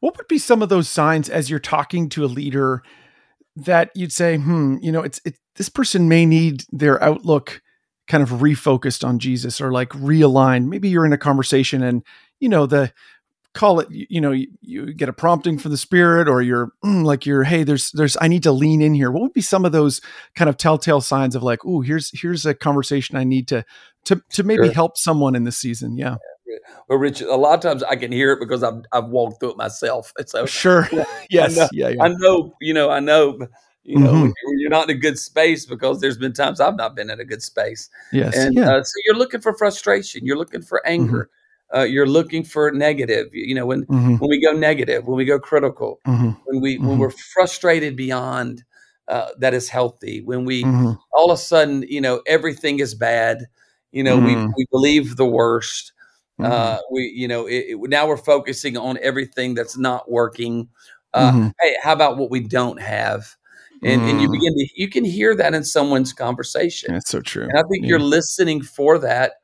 What 0.00 0.16
would 0.16 0.28
be 0.28 0.38
some 0.38 0.62
of 0.62 0.68
those 0.68 0.88
signs 0.88 1.28
as 1.28 1.50
you're 1.50 1.58
talking 1.58 2.08
to 2.10 2.24
a 2.24 2.26
leader 2.26 2.82
that 3.56 3.90
you'd 3.94 4.12
say, 4.12 4.36
hmm, 4.36 4.76
you 4.80 4.92
know, 4.92 5.02
it's 5.02 5.20
it 5.24 5.36
this 5.56 5.68
person 5.68 6.08
may 6.08 6.24
need 6.24 6.64
their 6.70 7.02
outlook 7.02 7.60
kind 8.06 8.22
of 8.22 8.30
refocused 8.30 9.06
on 9.06 9.18
Jesus 9.18 9.60
or 9.60 9.72
like 9.72 9.90
realigned. 9.90 10.66
Maybe 10.66 10.88
you're 10.88 11.04
in 11.04 11.12
a 11.12 11.18
conversation 11.18 11.82
and 11.82 12.02
you 12.40 12.48
know 12.48 12.66
the 12.66 12.92
call 13.54 13.80
it 13.80 13.88
you, 13.90 14.20
know 14.20 14.30
you, 14.30 14.46
you 14.60 14.92
get 14.92 15.08
a 15.08 15.12
prompting 15.12 15.58
from 15.58 15.70
the 15.70 15.76
spirit 15.76 16.28
or 16.28 16.42
you're 16.42 16.70
mm, 16.84 17.04
like 17.04 17.26
you're 17.26 17.44
hey 17.44 17.64
there's 17.64 17.90
there's 17.92 18.16
I 18.20 18.28
need 18.28 18.42
to 18.44 18.52
lean 18.52 18.82
in 18.82 18.94
here. 18.94 19.10
What 19.10 19.22
would 19.22 19.32
be 19.32 19.40
some 19.40 19.64
of 19.64 19.72
those 19.72 20.00
kind 20.34 20.48
of 20.48 20.56
telltale 20.56 21.00
signs 21.00 21.34
of 21.34 21.42
like, 21.42 21.60
oh, 21.64 21.80
here's 21.80 22.10
here's 22.20 22.46
a 22.46 22.54
conversation 22.54 23.16
I 23.16 23.24
need 23.24 23.48
to 23.48 23.64
to 24.04 24.22
to 24.30 24.42
maybe 24.42 24.64
Sure. 24.66 24.72
help 24.74 24.98
someone 24.98 25.34
in 25.34 25.44
this 25.44 25.58
season. 25.58 25.96
Yeah. 25.96 26.16
Well, 26.88 26.98
Rich, 26.98 27.20
a 27.20 27.36
lot 27.36 27.54
of 27.54 27.60
times 27.60 27.82
I 27.82 27.96
can 27.96 28.10
hear 28.12 28.32
it 28.32 28.40
because 28.40 28.62
I've 28.62 28.82
I've 28.92 29.06
walked 29.08 29.40
through 29.40 29.52
it 29.52 29.56
myself. 29.56 30.12
And 30.18 30.28
so 30.28 30.46
Sure. 30.46 30.88
Yeah, 30.92 31.04
yes. 31.30 31.56
know. 31.56 31.68
Yeah. 31.72 31.88
Yeah. 31.88 32.02
I 32.02 32.08
know, 32.08 32.54
you 32.60 32.74
know, 32.74 32.90
I 32.90 33.00
know, 33.00 33.38
you 33.84 33.98
know, 33.98 34.12
Mhm. 34.12 34.32
you're- 34.58 34.68
not 34.70 34.90
in 34.90 34.96
a 34.96 34.98
good 35.00 35.18
space 35.18 35.64
because 35.64 36.00
there's 36.00 36.18
been 36.18 36.34
times 36.34 36.60
I've 36.60 36.76
not 36.76 36.94
been 36.94 37.08
in 37.08 37.20
a 37.20 37.24
good 37.24 37.42
space. 37.42 37.88
Yes. 38.12 38.36
And 38.36 38.54
yeah. 38.54 38.70
uh, 38.76 38.82
so 38.82 38.92
you're 39.06 39.16
looking 39.16 39.40
for 39.40 39.54
frustration, 39.56 40.26
you're 40.26 40.36
looking 40.36 40.60
for 40.60 40.86
anger, 40.86 41.30
uh, 41.74 41.82
you're 41.82 42.06
looking 42.06 42.44
for 42.44 42.70
negative. 42.70 43.28
You 43.32 43.54
know, 43.54 43.66
when 43.66 43.84
Mhm. 43.86 44.18
when 44.20 44.30
we 44.30 44.40
go 44.44 44.52
negative, 44.52 45.06
when 45.06 45.16
we 45.16 45.24
go 45.24 45.38
critical, 45.38 46.00
Mhm. 46.06 46.36
when 46.44 46.60
we 46.60 46.78
when 46.78 46.96
Mhm. 46.96 47.00
we're 47.00 47.10
frustrated 47.10 47.96
beyond 47.96 48.64
uh, 49.08 49.28
that 49.38 49.54
is 49.54 49.68
healthy, 49.70 50.20
when 50.22 50.44
we 50.44 50.64
Mhm. 50.64 50.98
all 51.14 51.30
of 51.30 51.38
a 51.38 51.40
sudden, 51.42 51.82
you 51.88 52.00
know, 52.00 52.20
everything 52.26 52.78
is 52.80 52.94
bad. 52.94 53.46
You 53.92 54.02
know, 54.04 54.18
we 54.18 54.34
Mm. 54.36 54.52
we 54.56 54.66
believe 54.70 55.16
the 55.16 55.26
worst. 55.26 55.92
Uh, 56.40 56.78
we, 56.92 57.02
you 57.16 57.26
know, 57.26 57.46
it, 57.46 57.64
it- 57.70 57.90
now 57.90 58.06
we're 58.06 58.16
focusing 58.16 58.76
on 58.76 58.96
everything 59.02 59.54
that's 59.54 59.76
not 59.78 60.10
working. 60.10 60.68
Uh. 61.14 61.50
Hey, 61.60 61.74
how 61.82 61.92
about 61.94 62.16
what 62.18 62.30
we 62.30 62.40
don't 62.40 62.80
have? 62.80 63.34
And 63.82 64.02
and 64.02 64.20
you 64.20 64.28
Mm. 64.28 64.32
begin 64.32 64.54
to 64.54 64.68
you 64.76 64.88
can 64.88 65.04
hear 65.04 65.34
that 65.34 65.54
in 65.54 65.64
someone's 65.64 66.12
conversation. 66.12 66.92
That's 66.92 67.10
so 67.10 67.20
true. 67.20 67.44
And 67.48 67.58
I 67.58 67.62
think 67.62 67.82
Yeah. 67.84 67.88
you're 67.88 68.00
listening 68.00 68.60
for 68.62 68.98
that, 68.98 69.37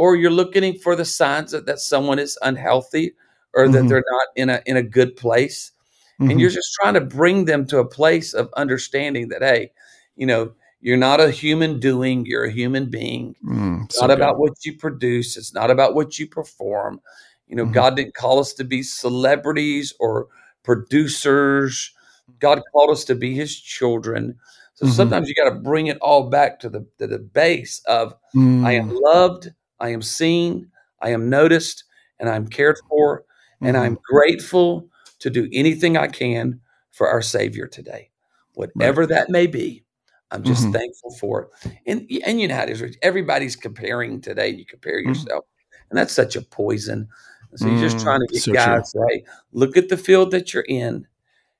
or 0.00 0.16
you're 0.16 0.30
looking 0.30 0.78
for 0.78 0.96
the 0.96 1.04
signs 1.04 1.50
that, 1.50 1.66
that 1.66 1.78
someone 1.78 2.18
is 2.18 2.38
unhealthy 2.40 3.12
or 3.52 3.68
that 3.68 3.84
Mhm. 3.84 3.88
they're 3.88 4.04
not 4.10 4.28
in 4.34 4.48
a 4.48 4.62
in 4.64 4.78
a 4.78 4.82
good 4.82 5.14
place. 5.14 5.72
And 6.18 6.30
Mhm. 6.30 6.40
you're 6.40 6.48
just 6.48 6.72
trying 6.80 6.94
to 6.94 7.02
bring 7.02 7.44
them 7.44 7.66
to 7.66 7.80
a 7.80 7.84
place 7.84 8.32
of 8.32 8.48
understanding 8.56 9.28
that, 9.28 9.42
hey, 9.42 9.72
you 10.16 10.24
know, 10.26 10.52
you're 10.80 10.96
not 10.96 11.20
a 11.20 11.30
human 11.30 11.78
doing, 11.80 12.24
you're 12.24 12.44
a 12.44 12.50
human 12.50 12.88
being. 12.88 13.36
Mm, 13.44 13.84
It's 13.84 13.96
so 13.96 14.06
not 14.06 14.08
good. 14.08 14.22
about 14.22 14.38
what 14.38 14.64
you 14.64 14.78
produce, 14.78 15.36
it's 15.36 15.52
not 15.52 15.70
about 15.70 15.94
what 15.94 16.18
you 16.18 16.26
perform. 16.26 17.02
You 17.46 17.56
know, 17.56 17.66
Mhm. 17.66 17.72
God 17.72 17.96
didn't 17.96 18.14
call 18.14 18.38
us 18.38 18.54
to 18.54 18.64
be 18.64 18.82
celebrities 18.82 19.92
or 20.00 20.28
producers. 20.62 21.92
God 22.38 22.62
called 22.72 22.90
us 22.90 23.04
to 23.04 23.14
be 23.14 23.34
his 23.34 23.54
children. 23.60 24.38
So 24.76 24.86
Mhm. 24.86 24.92
sometimes 24.92 25.28
you 25.28 25.34
got 25.34 25.50
to 25.50 25.60
bring 25.60 25.88
it 25.88 25.98
all 26.00 26.30
back 26.30 26.58
to 26.60 26.70
the 26.70 26.86
to 26.98 27.06
the 27.06 27.18
base 27.18 27.82
of 27.84 28.14
I 28.34 28.72
am 28.72 28.88
Mm, 28.88 29.00
loved, 29.02 29.52
I 29.80 29.90
am 29.90 30.02
seen, 30.02 30.70
I 31.00 31.10
am 31.10 31.30
noticed, 31.30 31.84
and 32.18 32.28
I'm 32.28 32.46
cared 32.48 32.76
for, 32.88 33.24
and 33.62 33.76
mhm. 33.76 33.80
I'm 33.80 33.98
grateful 34.04 34.88
to 35.20 35.30
do 35.30 35.48
anything 35.52 35.96
I 35.96 36.08
can 36.08 36.60
for 36.92 37.08
our 37.08 37.22
Savior 37.22 37.66
today. 37.66 38.10
Whatever 38.54 39.06
that 39.06 39.30
may 39.30 39.46
be, 39.46 39.84
I'm 40.30 40.42
just 40.44 40.68
Mhm. 40.68 40.72
thankful 40.72 41.12
for 41.12 41.42
it. 41.42 41.48
And 41.86 42.08
and 42.26 42.40
you 42.40 42.48
know 42.48 42.54
how 42.56 42.64
it 42.64 42.70
is, 42.70 42.96
Everybody's 43.02 43.56
comparing 43.56 44.20
today. 44.20 44.48
You 44.50 44.64
compare 44.66 45.00
Mhm. 45.00 45.06
yourself, 45.08 45.44
and 45.90 45.98
that's 45.98 46.12
such 46.12 46.36
a 46.36 46.42
poison. 46.42 47.08
So 47.56 47.68
you're 47.68 47.78
just 47.78 47.98
Mm, 47.98 48.02
trying 48.02 48.20
to 48.20 48.26
get 48.32 48.42
so 48.42 48.52
true. 48.52 48.54
guys 48.54 48.92
to 48.92 48.98
say, 49.10 49.24
look 49.52 49.76
at 49.76 49.88
the 49.88 49.96
field 49.96 50.30
that 50.32 50.54
you're 50.54 50.64
in 50.68 51.06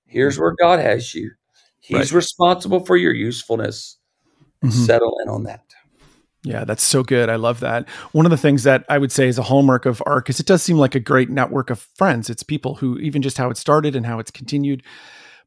Here's 0.07 0.39
where 0.39 0.53
God 0.61 0.81
has 0.81 1.15
you. 1.15 1.33
He's 1.81 2.13
Right. 2.13 2.13
responsible 2.13 2.85
for 2.85 2.97
your 2.97 3.15
usefulness. 3.15 3.99
Settle 4.69 5.19
in 5.23 5.29
on 5.31 5.45
that. 5.45 5.65
Yeah, 6.43 6.65
that's 6.65 6.83
so 6.83 7.03
good. 7.03 7.29
I 7.29 7.37
love 7.37 7.61
that. 7.61 7.87
One 8.13 8.25
of 8.25 8.31
the 8.31 8.39
things 8.39 8.63
that 8.63 8.87
I 8.89 8.97
would 8.97 9.13
say 9.13 9.29
is 9.29 9.37
a 9.37 9.43
hallmark 9.43 9.85
of 9.85 10.03
ARC 10.07 10.31
is 10.31 10.41
it 10.41 10.47
does 10.47 10.63
seem 10.63 10.79
like 10.79 10.95
a 10.95 11.01
great 11.01 11.29
network 11.29 11.69
of 11.69 11.87
friends. 11.97 12.31
It's 12.31 12.43
people 12.43 12.77
who, 12.77 12.99
even 12.99 13.21
just 13.21 13.37
how 13.37 13.51
it 13.51 13.59
started 13.59 13.95
and 13.95 14.07
how 14.07 14.19
it's 14.19 14.31
continued. 14.31 14.83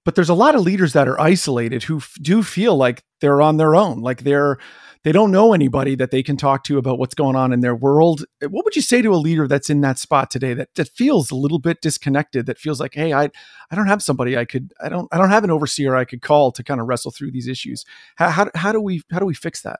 But 0.05 0.15
there's 0.15 0.29
a 0.29 0.35
lot 0.35 0.53
of 0.53 0.61
leaders 0.61 0.93
that 0.93 1.07
are 1.07 1.19
isolated 1.19 1.83
who 1.83 1.97
f- 1.97 2.13
do 2.21 2.43
feel 2.43 2.75
like 2.75 3.03
they're 3.21 3.41
on 3.41 3.57
their 3.57 3.75
own, 3.75 4.01
like 4.01 4.23
they're 4.23 4.57
they 5.03 5.11
don't 5.11 5.31
know 5.31 5.53
anybody 5.53 5.95
that 5.95 6.11
they 6.11 6.23
can 6.23 6.37
talk 6.37 6.63
to 6.65 6.77
about 6.77 6.97
what's 6.97 7.15
going 7.15 7.35
on 7.35 7.51
in 7.51 7.59
their 7.61 7.75
world. 7.75 8.23
Eh, 8.41 8.47
what 8.47 8.63
would 8.65 8.75
you 8.75 8.81
say 8.81 9.01
to 9.01 9.13
a 9.13 9.17
leader 9.17 9.47
that's 9.47 9.69
in 9.69 9.81
that 9.81 9.99
spot 9.99 10.29
today 10.31 10.53
that 10.53 10.69
that 10.75 10.89
feels 10.89 11.31
a 11.31 11.35
little 11.35 11.59
bit 11.59 11.81
disconnected, 11.81 12.45
that 12.45 12.59
feels 12.59 12.79
like, 12.79 12.93
hey, 12.93 13.13
I 13.13 13.25
I 13.71 13.75
don't 13.75 13.87
have 13.87 14.03
somebody 14.03 14.37
I 14.37 14.45
could 14.45 14.73
I 14.81 14.89
don't 14.89 15.07
I 15.11 15.17
don't 15.17 15.29
have 15.31 15.43
an 15.43 15.51
overseer 15.51 15.95
I 15.95 16.05
could 16.05 16.21
call 16.21 16.51
to 16.53 16.63
kind 16.63 16.81
of 16.81 16.87
wrestle 16.87 17.11
through 17.11 17.31
these 17.31 17.47
issues. 17.47 17.85
How 18.17 18.29
how, 18.29 18.49
how 18.55 18.71
do 18.71 18.81
we 18.81 19.01
how 19.11 19.19
do 19.19 19.25
we 19.25 19.33
fix 19.33 19.61
that? 19.63 19.79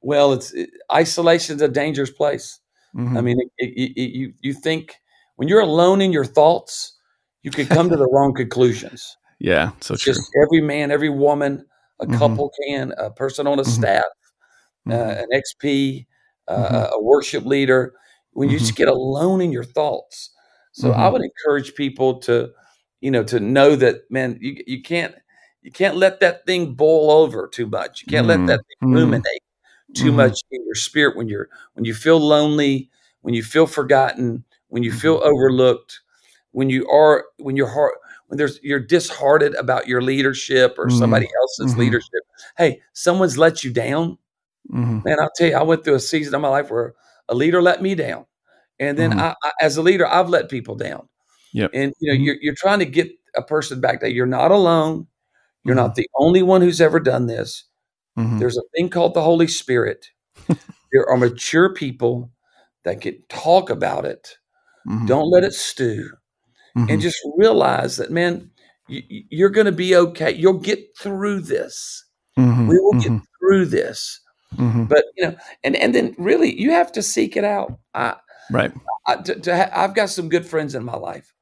Well, 0.00 0.32
it's 0.32 0.52
it, 0.52 0.70
isolation's 0.92 1.62
a 1.62 1.68
dangerous 1.68 2.10
place. 2.10 2.60
Mhm. 2.94 3.18
I 3.18 3.20
mean, 3.20 3.38
it, 3.58 3.72
it, 3.96 4.10
you 4.14 4.32
you 4.40 4.52
think 4.52 4.96
when 5.36 5.48
you're 5.48 5.60
alone 5.60 6.00
in 6.00 6.12
your 6.12 6.24
thoughts, 6.24 6.96
you 7.42 7.50
could 7.50 7.68
come 7.68 7.88
to 7.90 7.96
the 7.96 8.08
wrong 8.08 8.34
conclusions. 8.34 9.16
yeah, 9.40 9.70
so 9.80 9.94
It's 9.94 10.04
true. 10.04 10.12
just 10.14 10.30
every 10.42 10.60
man, 10.60 10.90
every 10.90 11.10
woman, 11.10 11.64
a 12.00 12.06
Mhm. 12.06 12.18
couple 12.18 12.50
can, 12.66 12.92
a 12.98 13.10
person 13.10 13.46
on 13.46 13.58
a 13.58 13.62
Mhm. 13.62 13.66
staff, 13.66 14.04
uh, 14.88 14.92
an 15.22 15.26
XP, 15.32 16.06
uh, 16.48 16.88
Mhm. 16.88 16.90
a 16.94 17.02
worship 17.02 17.44
leader. 17.44 17.94
When 18.32 18.50
you 18.50 18.56
Mhm. 18.56 18.60
just 18.60 18.76
get 18.76 18.88
alone 18.88 19.40
in 19.40 19.50
your 19.52 19.64
thoughts, 19.64 20.30
so 20.72 20.92
I 20.92 21.08
would 21.08 21.22
encourage 21.22 21.74
people 21.74 22.20
to, 22.20 22.52
you 23.00 23.10
know, 23.10 23.24
to 23.24 23.40
know 23.40 23.74
that 23.76 24.10
man, 24.10 24.38
you 24.40 24.62
you 24.66 24.82
can't 24.82 25.14
you 25.62 25.72
can't 25.72 25.96
let 25.96 26.20
that 26.20 26.46
thing 26.46 26.74
boil 26.74 27.10
over 27.10 27.48
too 27.48 27.66
much. 27.66 28.02
You 28.02 28.06
can't 28.08 28.26
let 28.28 28.46
that 28.46 28.60
thing 28.68 28.92
ruminate 28.94 29.42
too 29.94 30.12
Mhm. 30.12 30.16
much 30.16 30.40
in 30.50 30.64
your 30.66 30.74
spirit 30.74 31.16
when 31.16 31.28
you're 31.28 31.48
when 31.74 31.84
you 31.84 31.94
feel 31.94 32.18
lonely, 32.20 32.90
when 33.22 33.34
you 33.34 33.42
feel 33.42 33.66
forgotten, 33.66 34.44
when 34.68 34.82
you 34.82 34.92
feel 34.92 35.20
overlooked, 35.24 36.00
when 36.52 36.70
you 36.70 36.86
are 36.88 37.26
when 37.38 37.56
your 37.56 37.68
heart 37.68 37.94
when 38.26 38.36
there's 38.38 38.60
you're 38.62 38.80
disheartened 38.80 39.54
about 39.54 39.88
your 39.88 40.02
leadership 40.02 40.74
or 40.78 40.88
Mhm. 40.88 40.98
somebody 40.98 41.28
else's 41.40 41.74
Mhm. 41.74 41.78
leadership. 41.78 42.22
Hey, 42.56 42.80
someone's 42.92 43.38
let 43.38 43.64
you 43.64 43.72
down. 43.72 44.18
Mhm. 44.70 45.04
Man, 45.04 45.20
I'll 45.20 45.30
tell 45.36 45.48
you, 45.48 45.56
I 45.56 45.62
went 45.62 45.84
through 45.84 45.94
a 45.94 46.00
season 46.00 46.34
of 46.34 46.40
my 46.42 46.48
life 46.48 46.70
where 46.70 46.94
a 47.28 47.34
leader 47.34 47.62
let 47.62 47.80
me 47.82 47.94
down. 47.94 48.26
And 48.78 48.98
then 48.98 49.12
Mhm. 49.12 49.18
I, 49.20 49.34
I 49.42 49.52
as 49.62 49.76
a 49.78 49.82
leader, 49.82 50.06
I've 50.06 50.28
let 50.28 50.48
people 50.50 50.74
down. 50.74 51.08
Yep. 51.52 51.70
And 51.72 51.94
you 52.00 52.12
know, 52.12 52.18
you're 52.18 52.36
you're 52.42 52.54
trying 52.54 52.80
to 52.80 52.84
get 52.86 53.10
a 53.36 53.42
person 53.42 53.80
back 53.80 54.00
that 54.00 54.12
you're 54.12 54.26
not 54.26 54.50
alone. 54.50 55.06
You're 55.64 55.74
not 55.74 55.94
the 55.96 56.08
only 56.18 56.42
one 56.42 56.62
who's 56.62 56.80
ever 56.80 56.98
done 57.00 57.26
this. 57.26 57.64
Mhm. 58.18 58.38
There's 58.38 58.58
a 58.58 58.62
thing 58.76 58.90
called 58.90 59.14
the 59.14 59.22
Holy 59.22 59.46
Spirit. 59.48 60.06
there 60.92 61.08
are 61.08 61.16
mature 61.16 61.72
people 61.74 62.30
that 62.84 63.00
can 63.00 63.22
talk 63.28 63.70
about 63.70 64.04
it. 64.04 64.36
Mhm. 64.86 65.06
Don't 65.06 65.30
let 65.30 65.44
it 65.44 65.54
stew. 65.54 66.10
Mhm. 66.76 66.90
And 66.92 67.02
just 67.02 67.18
realize 67.36 67.96
that, 67.98 68.10
man, 68.10 68.50
you, 68.88 69.02
you're 69.30 69.50
going 69.50 69.66
to 69.66 69.72
be 69.72 69.96
okay. 69.96 70.32
You'll 70.32 70.60
get 70.60 70.96
through 70.98 71.40
this. 71.42 72.04
Mhm. 72.38 72.68
We 72.68 72.78
will 72.78 73.00
get 73.00 73.12
Mhm. 73.12 73.22
through 73.40 73.66
this. 73.66 74.20
Mhm. 74.56 74.88
But 74.88 75.04
you 75.16 75.26
know, 75.28 75.36
and 75.64 75.76
and 75.76 75.94
then 75.94 76.14
really, 76.18 76.58
you 76.60 76.72
have 76.72 76.92
to 76.92 77.02
seek 77.02 77.36
it 77.36 77.44
out. 77.44 77.78
I, 77.94 78.16
Right. 78.50 78.72
I 79.06 79.16
to, 79.16 79.34
to 79.40 79.56
ha- 79.56 79.70
I've 79.74 79.94
got 79.94 80.10
some 80.10 80.28
good 80.30 80.46
friends 80.46 80.74
in 80.74 80.84
my 80.84 80.96
life, 80.96 81.34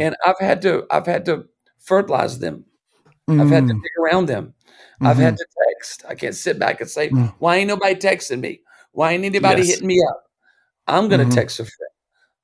and 0.00 0.16
I've 0.26 0.38
had 0.40 0.62
to 0.62 0.86
I've 0.90 1.06
had 1.06 1.24
to 1.26 1.46
fertilize 1.80 2.38
them. 2.40 2.64
I've 3.28 3.50
had 3.50 3.66
to 3.68 3.74
dig 3.74 3.92
around 4.00 4.26
them. 4.26 4.54
I've 5.02 5.16
had 5.18 5.34
Mhm. 5.34 5.38
to 5.38 5.46
text. 5.68 6.04
I 6.08 6.14
can't 6.14 6.34
sit 6.34 6.58
back 6.58 6.80
and 6.80 6.88
say, 6.88 7.10
Mm. 7.10 7.34
"Why 7.38 7.56
ain't 7.56 7.68
nobody 7.68 7.94
texting 7.94 8.40
me? 8.40 8.60
Why 8.92 9.12
ain't 9.12 9.24
anybody 9.24 9.62
Yes. 9.62 9.70
hitting 9.70 9.86
me 9.86 10.02
up?" 10.08 10.24
I'm 10.86 11.08
going 11.08 11.20
to 11.20 11.26
Mhm. 11.26 11.34
text 11.34 11.60
a 11.60 11.64
friend. 11.64 11.90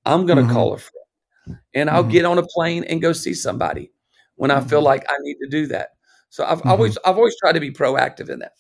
I'm 0.05 0.27
going 0.27 0.39
to 0.39 0.45
Mhm. 0.45 0.53
call 0.53 0.73
a 0.75 0.79
friend, 0.79 1.59
and 1.75 1.91
I'll 1.91 2.05
Mhm. 2.05 2.11
get 2.11 2.25
on 2.25 2.39
a 2.39 2.47
plane 2.47 2.85
and 2.85 3.03
go 3.03 3.13
see 3.13 3.35
somebody 3.35 3.91
when 4.37 4.51
I 4.51 4.61
feel 4.61 4.81
Mhm. 4.81 4.85
like 4.85 5.05
I 5.09 5.15
need 5.21 5.37
to 5.43 5.49
do 5.49 5.67
that. 5.69 5.91
So 6.31 6.45
I've 6.45 6.63
always 6.67 6.97
I've 7.05 7.17
always 7.17 7.37
tried 7.39 7.53
to 7.53 7.61
be 7.61 7.71
proactive 7.71 8.29
in 8.29 8.39
that. 8.41 8.53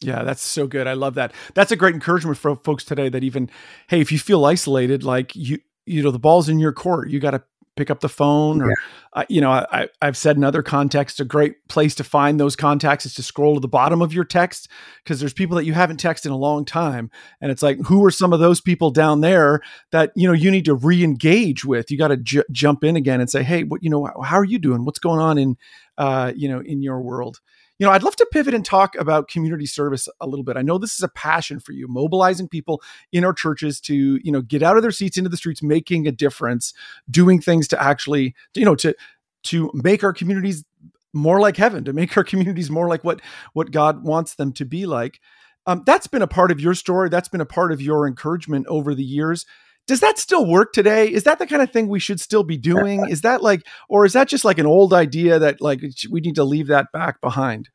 Yeah, 0.00 0.22
that's 0.24 0.42
so 0.42 0.66
good. 0.66 0.86
I 0.86 0.92
love 0.94 1.14
that. 1.14 1.32
That's 1.54 1.72
a 1.72 1.76
great 1.76 1.94
encouragement 1.94 2.36
for 2.36 2.56
folks 2.56 2.84
today 2.84 3.08
that 3.08 3.24
even, 3.24 3.48
hey, 3.88 4.00
if 4.00 4.12
you 4.12 4.18
feel 4.18 4.44
isolated, 4.44 5.02
like 5.02 5.34
you, 5.34 5.60
you 5.86 6.02
know, 6.02 6.10
the 6.10 6.18
ball's 6.18 6.48
in 6.48 6.58
your 6.58 6.72
court. 6.72 7.08
You 7.10 7.20
got 7.20 7.30
to 7.30 7.42
pick 7.76 7.90
up 7.90 8.00
the 8.00 8.08
phone 8.08 8.62
or, 8.62 8.72
uh, 9.14 9.24
you 9.28 9.40
know, 9.40 9.50
I, 9.50 9.88
I've 10.00 10.16
said 10.16 10.36
in 10.36 10.44
other 10.44 10.62
contexts, 10.62 11.20
a 11.20 11.24
great 11.24 11.66
place 11.68 11.94
to 11.96 12.04
find 12.04 12.38
those 12.38 12.56
contacts 12.56 13.06
is 13.06 13.14
to 13.14 13.22
scroll 13.22 13.54
to 13.54 13.60
the 13.60 13.68
bottom 13.68 14.00
of 14.00 14.12
your 14.12 14.24
text 14.24 14.68
because 15.02 15.20
there's 15.20 15.32
people 15.32 15.56
that 15.56 15.64
you 15.64 15.72
haven't 15.72 16.02
texted 16.02 16.26
in 16.26 16.32
a 16.32 16.36
long 16.36 16.64
time. 16.64 17.10
And 17.40 17.50
it's 17.50 17.62
like, 17.62 17.78
who 17.86 18.04
are 18.04 18.10
some 18.10 18.32
of 18.32 18.40
those 18.40 18.60
people 18.60 18.90
down 18.90 19.20
there 19.20 19.60
that, 19.90 20.12
you 20.14 20.28
know, 20.28 20.34
you 20.34 20.50
need 20.50 20.64
to 20.66 20.74
re-engage 20.74 21.64
with? 21.64 21.90
You 21.90 21.98
got 21.98 22.08
to 22.08 22.16
ju- 22.16 22.44
jump 22.52 22.84
in 22.84 22.96
again 22.96 23.20
and 23.20 23.30
say, 23.30 23.42
hey, 23.42 23.64
what, 23.64 23.82
you 23.82 23.90
know, 23.90 24.08
how 24.22 24.36
are 24.36 24.44
you 24.44 24.58
doing? 24.58 24.84
What's 24.84 24.98
going 24.98 25.20
on 25.20 25.38
in, 25.38 25.56
uh, 25.98 26.32
you 26.34 26.48
know, 26.48 26.60
in 26.60 26.82
your 26.82 27.00
world? 27.00 27.40
You 27.84 27.90
know, 27.90 27.92
I'd 27.92 28.02
love 28.02 28.16
to 28.16 28.26
pivot 28.32 28.54
and 28.54 28.64
talk 28.64 28.94
about 28.94 29.28
community 29.28 29.66
service 29.66 30.08
a 30.18 30.26
little 30.26 30.42
bit. 30.42 30.56
I 30.56 30.62
know 30.62 30.78
this 30.78 30.94
is 30.94 31.02
a 31.02 31.08
passion 31.08 31.60
for 31.60 31.72
you, 31.72 31.86
mobilizing 31.86 32.48
people 32.48 32.82
in 33.12 33.26
our 33.26 33.34
churches 33.34 33.78
to, 33.82 34.18
you 34.24 34.32
know, 34.32 34.40
get 34.40 34.62
out 34.62 34.78
of 34.78 34.82
their 34.82 34.90
seats 34.90 35.18
into 35.18 35.28
the 35.28 35.36
streets, 35.36 35.62
making 35.62 36.06
a 36.06 36.10
difference, 36.10 36.72
doing 37.10 37.42
things 37.42 37.68
to 37.68 37.82
actually, 37.82 38.34
you 38.54 38.64
know, 38.64 38.74
to 38.76 38.94
to 39.42 39.70
make 39.74 40.02
our 40.02 40.14
communities 40.14 40.64
more 41.12 41.40
like 41.40 41.58
heaven, 41.58 41.84
to 41.84 41.92
make 41.92 42.16
our 42.16 42.24
communities 42.24 42.70
more 42.70 42.88
like 42.88 43.04
what 43.04 43.20
what 43.52 43.70
God 43.70 44.02
wants 44.02 44.36
them 44.36 44.54
to 44.54 44.64
be 44.64 44.86
like. 44.86 45.20
Um, 45.66 45.82
that's 45.84 46.06
been 46.06 46.22
a 46.22 46.26
part 46.26 46.50
of 46.50 46.60
your 46.60 46.72
story. 46.72 47.10
That's 47.10 47.28
been 47.28 47.42
a 47.42 47.46
part 47.46 47.70
of 47.70 47.82
your 47.82 48.06
encouragement 48.06 48.66
over 48.66 48.94
the 48.94 49.04
years. 49.04 49.44
Does 49.86 50.00
that 50.00 50.18
still 50.18 50.46
work 50.46 50.72
today? 50.72 51.12
Is 51.12 51.24
that 51.24 51.38
the 51.38 51.46
kind 51.46 51.60
of 51.60 51.70
thing 51.70 51.88
we 51.88 52.00
should 52.00 52.18
still 52.18 52.44
be 52.44 52.56
doing? 52.56 53.06
Is 53.10 53.20
that 53.20 53.42
like, 53.42 53.66
or 53.90 54.06
is 54.06 54.14
that 54.14 54.28
just 54.28 54.46
like 54.46 54.56
an 54.56 54.64
old 54.64 54.94
idea 54.94 55.38
that 55.38 55.60
like 55.60 55.82
we 56.10 56.22
need 56.22 56.36
to 56.36 56.44
leave 56.44 56.68
that 56.68 56.86
back 56.94 57.20
behind? 57.20 57.68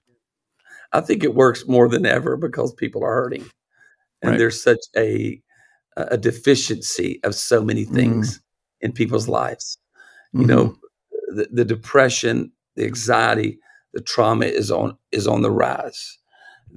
I 0.94 1.02
think 1.02 1.24
it 1.24 1.36
works 1.36 1.68
more 1.68 1.88
than 1.90 2.06
ever 2.06 2.38
because 2.38 2.74
people 2.74 3.04
are 3.04 3.14
hurting, 3.16 3.44
and 4.24 4.32
Right. 4.32 4.40
there's 4.40 4.62
such 4.64 4.82
a 4.98 5.42
a 5.98 6.18
deficiency 6.18 7.20
of 7.24 7.36
so 7.36 7.64
many 7.64 7.86
things 7.86 8.42
in 8.82 8.94
people's 8.94 9.28
lives. 9.30 9.78
You 10.38 10.48
know, 10.48 10.78
the, 11.30 11.48
the 11.52 11.66
depression, 11.66 12.52
the 12.76 12.86
anxiety, 12.86 13.60
the 13.94 14.02
trauma 14.02 14.46
is 14.48 14.72
on 14.72 14.98
is 15.12 15.28
on 15.28 15.42
the 15.44 15.52
rise. 15.52 16.18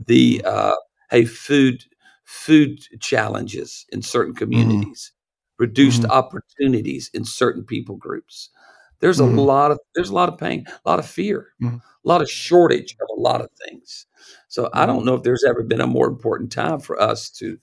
The 0.07 0.43
uh, 0.45 0.77
hey, 1.11 1.25
food 1.27 1.85
food 2.25 2.81
challenges 3.01 3.87
in 3.93 4.03
certain 4.03 4.35
communities, 4.35 5.13
reduced 5.59 6.05
Mhm. 6.05 6.11
opportunities 6.11 7.11
in 7.15 7.25
certain 7.25 7.65
people 7.65 7.97
groups. 7.97 8.51
There's 9.03 9.21
a 9.21 9.25
Mhm. 9.25 9.37
lot 9.47 9.73
of 9.73 9.81
there's 9.97 10.11
a 10.11 10.15
lot 10.15 10.31
of 10.31 10.39
pain, 10.39 10.65
a 10.87 10.91
lot 10.91 11.01
of 11.01 11.07
fear, 11.07 11.49
Mhm. 11.63 11.81
a 11.83 12.09
lot 12.09 12.23
of 12.23 12.31
shortage 12.31 12.97
of 13.03 13.09
a 13.19 13.21
lot 13.21 13.43
of 13.43 13.51
things. 13.67 14.07
So 14.49 14.71
I 14.75 14.85
Mhm. 14.85 14.89
don't 14.89 15.07
know 15.07 15.15
if 15.17 15.25
there's 15.25 15.45
ever 15.45 15.65
been 15.65 15.83
a 15.83 15.89
more 15.89 16.09
important 16.09 16.53
time 16.53 16.81
for 16.81 17.01
us 17.01 17.31
to 17.33 17.59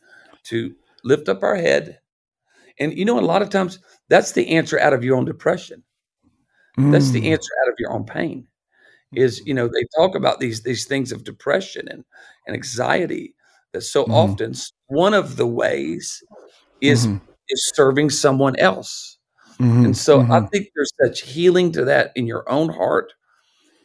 to 0.45 0.75
lift 1.05 1.29
up 1.29 1.43
our 1.43 1.55
head. 1.55 1.99
And 2.79 2.97
you 2.97 3.05
know, 3.05 3.19
a 3.19 3.21
lot 3.21 3.41
of 3.43 3.49
times 3.51 3.79
that's 4.09 4.33
the 4.33 4.49
answer 4.49 4.79
out 4.79 4.93
of 4.93 5.03
your 5.05 5.17
own 5.17 5.25
depression. 5.25 5.83
That's 6.77 7.11
the 7.11 7.21
Mm. 7.21 7.33
answer 7.33 7.51
out 7.63 7.69
of 7.69 7.75
your 7.79 7.91
own 7.93 8.05
pain. 8.05 8.47
Is 9.15 9.41
you 9.47 9.53
know 9.55 9.67
they 9.69 9.85
talk 9.97 10.15
about 10.15 10.39
these 10.41 10.63
these 10.63 10.85
things 10.87 11.11
of 11.13 11.25
depression 11.25 11.87
and 11.89 12.05
and 12.47 12.55
anxiety 12.55 13.35
that 13.73 13.83
so 13.83 14.05
Mhm. 14.05 14.13
often 14.15 14.55
one 14.87 15.15
of 15.15 15.37
the 15.37 15.47
ways 15.47 16.23
is 16.81 17.07
Mhm. 17.07 17.21
is 17.49 17.71
serving 17.75 18.11
someone 18.11 18.57
else. 18.59 19.18
Mhm. 19.59 19.85
And 19.85 19.97
so 19.97 20.21
I 20.31 20.39
Mhm. 20.39 20.49
think 20.51 20.67
there's 20.75 20.93
such 21.01 21.21
healing 21.21 21.71
to 21.73 21.85
that 21.85 22.11
in 22.15 22.27
your 22.27 22.49
own 22.49 22.69
heart. 22.69 23.13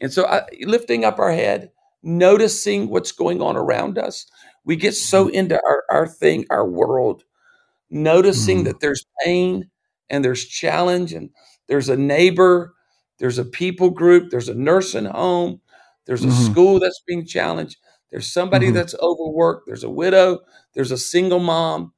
And 0.00 0.12
so 0.12 0.26
I, 0.26 0.44
lifting 0.62 1.04
up 1.04 1.18
our 1.20 1.32
head, 1.32 1.72
noticing 2.02 2.88
what's 2.90 3.12
going 3.12 3.42
on 3.42 3.56
around 3.56 3.98
us. 3.98 4.26
We 4.64 4.76
get 4.76 4.94
so 4.94 5.28
into 5.28 5.56
our, 5.66 5.84
our 5.90 6.08
thing, 6.08 6.46
our 6.50 6.68
world, 6.68 7.24
noticing 7.90 8.60
Mhm. 8.60 8.64
that 8.66 8.80
there's 8.80 9.04
pain 9.24 9.70
and 10.10 10.24
there's 10.24 10.44
challenge 10.46 11.12
and 11.14 11.30
there's 11.68 11.88
a 11.90 11.96
neighbor, 11.96 12.74
there's 13.18 13.38
a 13.38 13.44
people 13.44 13.90
group, 13.90 14.30
there's 14.30 14.48
a 14.50 14.54
nursing 14.54 15.06
home, 15.06 15.60
there's 16.06 16.24
a 16.24 16.28
Mhm. 16.28 16.32
school 16.32 16.80
that's 16.80 17.02
being 17.06 17.26
challenged, 17.26 17.78
there's 18.10 18.32
somebody 18.32 18.70
Mhm. 18.70 18.74
that's 18.74 18.94
overworked, 19.02 19.66
there's 19.66 19.84
a 19.84 19.90
widow, 19.90 20.40
there's 20.74 20.92
a 20.92 20.98
single 20.98 21.40
mom, 21.40 21.92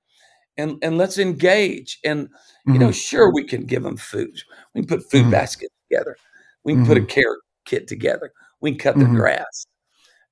and 0.56 0.78
and 0.82 0.98
let's 0.98 1.18
engage. 1.18 1.98
And 2.04 2.28
you 2.66 2.78
know, 2.78 2.88
Mhm. 2.88 2.94
sure 2.94 3.32
we 3.32 3.44
can 3.44 3.64
give 3.64 3.82
them 3.82 3.96
food. 3.96 4.42
We 4.74 4.82
can 4.82 4.88
put 4.88 5.10
food 5.10 5.26
Mhm. 5.26 5.30
baskets 5.30 5.74
together. 5.88 6.16
We 6.64 6.74
can 6.74 6.86
put 6.86 6.98
a 6.98 7.00
Mhm. 7.00 7.08
care 7.08 7.36
kit 7.64 7.86
together. 7.86 8.32
We 8.60 8.72
can 8.72 8.78
cut 8.78 8.98
their 8.98 9.08
Mhm. 9.08 9.16
grass. 9.16 9.66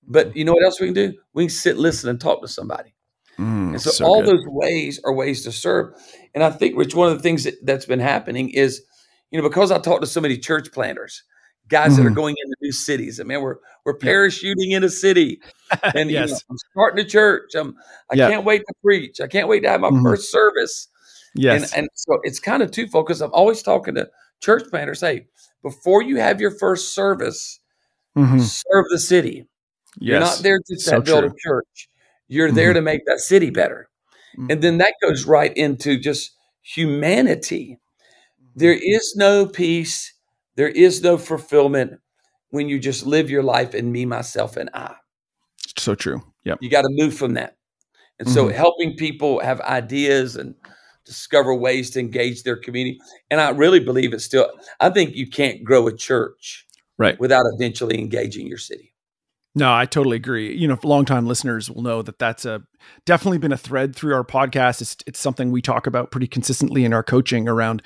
But 0.07 0.37
you 0.37 0.45
know 0.45 0.53
what 0.53 0.65
else 0.65 0.81
we 0.81 0.89
can 0.89 0.95
do? 0.95 1.15
We 1.33 1.45
can 1.45 1.51
sit, 1.51 1.77
listen, 1.77 2.11
and 2.11 2.21
talk 2.21 2.43
to 2.43 2.49
somebody. 2.49 2.95
Mm, 3.39 3.73
And 3.73 3.81
so, 3.81 3.91
so 3.91 4.05
all 4.05 4.23
good. 4.23 4.37
those 4.37 4.45
ways 4.47 5.01
are 5.05 5.13
ways 5.15 5.43
to 5.45 5.53
serve. 5.53 5.95
And 6.35 6.45
I 6.45 6.51
think, 6.51 6.77
Rich, 6.77 6.95
one 6.95 7.11
of 7.11 7.17
the 7.17 7.23
things 7.23 7.45
that, 7.45 7.55
that's 7.65 7.87
been 7.87 8.01
happening 8.01 8.51
is, 8.51 8.83
you 9.31 9.41
know, 9.41 9.49
because 9.49 9.71
I 9.71 9.79
talk 9.79 10.01
to 10.01 10.07
so 10.07 10.21
many 10.21 10.37
church 10.39 10.71
planters, 10.73 11.23
guys 11.69 11.97
that 11.97 12.07
are 12.07 12.11
going 12.11 12.35
into 12.43 12.55
new 12.61 12.73
cities. 12.73 13.21
I 13.21 13.25
mean, 13.25 13.41
we're 13.41 13.57
we're 13.85 13.99
parachuting 13.99 14.71
in 14.73 14.83
a 14.85 14.89
city, 14.89 15.41
and 15.95 16.11
you 16.11 16.19
know, 16.19 16.37
I'm 16.51 16.57
starting 16.73 17.05
a 17.05 17.09
church. 17.09 17.55
I'm, 17.55 17.75
I 18.11 18.15
Yeah. 18.17 18.29
can't 18.31 18.45
wait 18.45 18.61
to 18.67 18.75
preach. 18.83 19.21
I 19.21 19.27
can't 19.27 19.49
wait 19.49 19.61
to 19.61 19.69
have 19.69 19.81
my 19.81 19.91
Mhm. 19.91 20.03
first 20.03 20.31
service. 20.31 20.89
Yes. 21.35 21.73
And, 21.73 21.81
and 21.83 21.89
so 21.95 22.19
it's 22.23 22.39
kind 22.41 22.63
of 22.63 22.71
twofold 22.71 23.07
because 23.07 23.21
I'm 23.21 23.33
always 23.33 23.63
talking 23.63 23.95
to 23.97 24.09
church 24.41 24.65
planners. 24.71 25.01
Hey, 25.01 25.27
before 25.63 26.01
you 26.03 26.17
have 26.17 26.41
your 26.41 26.51
first 26.53 26.95
service, 26.95 27.61
Mhm. 28.17 28.41
serve 28.41 28.87
the 28.91 28.99
city. 28.99 29.47
You're 30.01 30.21
not 30.21 30.39
there 30.43 30.59
to 30.59 30.77
So 30.79 31.01
build 31.01 31.25
true. 31.25 31.31
a 31.31 31.35
church. 31.49 31.89
You're 32.29 32.53
there 32.53 32.71
Mhm. 32.71 32.75
to 32.75 32.81
make 32.83 33.05
that 33.07 33.21
city 33.21 33.51
better. 33.51 33.89
Mhm. 34.39 34.53
And 34.53 34.63
then 34.63 34.79
that 34.79 34.95
goes 35.03 35.25
right 35.27 35.55
into 35.57 35.99
just 35.99 36.33
humanity. 36.63 37.79
There 38.57 38.73
is 38.81 39.15
no 39.17 39.47
peace, 39.47 40.14
there 40.57 40.69
is 40.69 41.03
no 41.03 41.19
fulfillment 41.19 42.01
when 42.51 42.69
you 42.69 42.79
just 42.79 43.05
live 43.07 43.31
your 43.31 43.43
life 43.43 43.75
in 43.75 43.91
me, 43.91 44.07
myself, 44.07 44.57
and 44.57 44.71
I. 44.75 44.95
So 45.77 45.95
true. 45.95 46.23
Yep. 46.45 46.59
You 46.61 46.71
got 46.71 46.83
to 46.83 46.89
move 46.91 47.15
from 47.15 47.35
that. 47.35 47.57
And 48.21 48.29
so 48.29 48.47
Mhm. 48.47 48.53
helping 48.53 48.97
people 48.97 49.41
have 49.41 49.61
ideas 49.63 50.37
and 50.37 50.55
discover 51.05 51.55
ways 51.55 51.91
to 51.91 52.01
engage 52.01 52.45
their 52.45 52.57
community. 52.57 52.99
And 53.31 53.41
I 53.41 53.51
really 53.51 53.81
believe 53.81 54.15
it's 54.15 54.25
still, 54.25 54.49
I 54.81 54.91
think 54.91 55.15
you 55.17 55.29
can't 55.29 55.65
grow 55.65 55.87
a 55.89 55.93
church 55.97 56.65
Right. 56.97 57.19
without 57.19 57.45
eventually 57.55 57.99
engaging 57.99 58.47
your 58.47 58.59
city. 58.59 58.93
No, 59.57 59.73
I 59.73 59.87
totally 59.87 60.17
agree. 60.17 60.57
You 60.57 60.67
know, 60.67 60.79
longtime 60.83 61.27
listeners 61.27 61.71
will 61.71 61.83
know 61.83 62.03
that 62.03 62.19
that's 62.19 62.45
a 62.45 62.63
definitely 63.05 63.39
been 63.39 63.53
a 63.53 63.57
thread 63.57 63.95
through 63.95 64.15
our 64.15 64.25
podcast. 64.25 64.81
It's 64.81 64.97
it's 65.07 65.21
something 65.21 65.51
we 65.53 65.63
talk 65.63 65.87
about 65.87 66.11
pretty 66.11 66.27
consistently 66.27 66.85
in 66.85 66.93
our 66.93 67.03
coaching 67.05 67.49
around, 67.49 67.83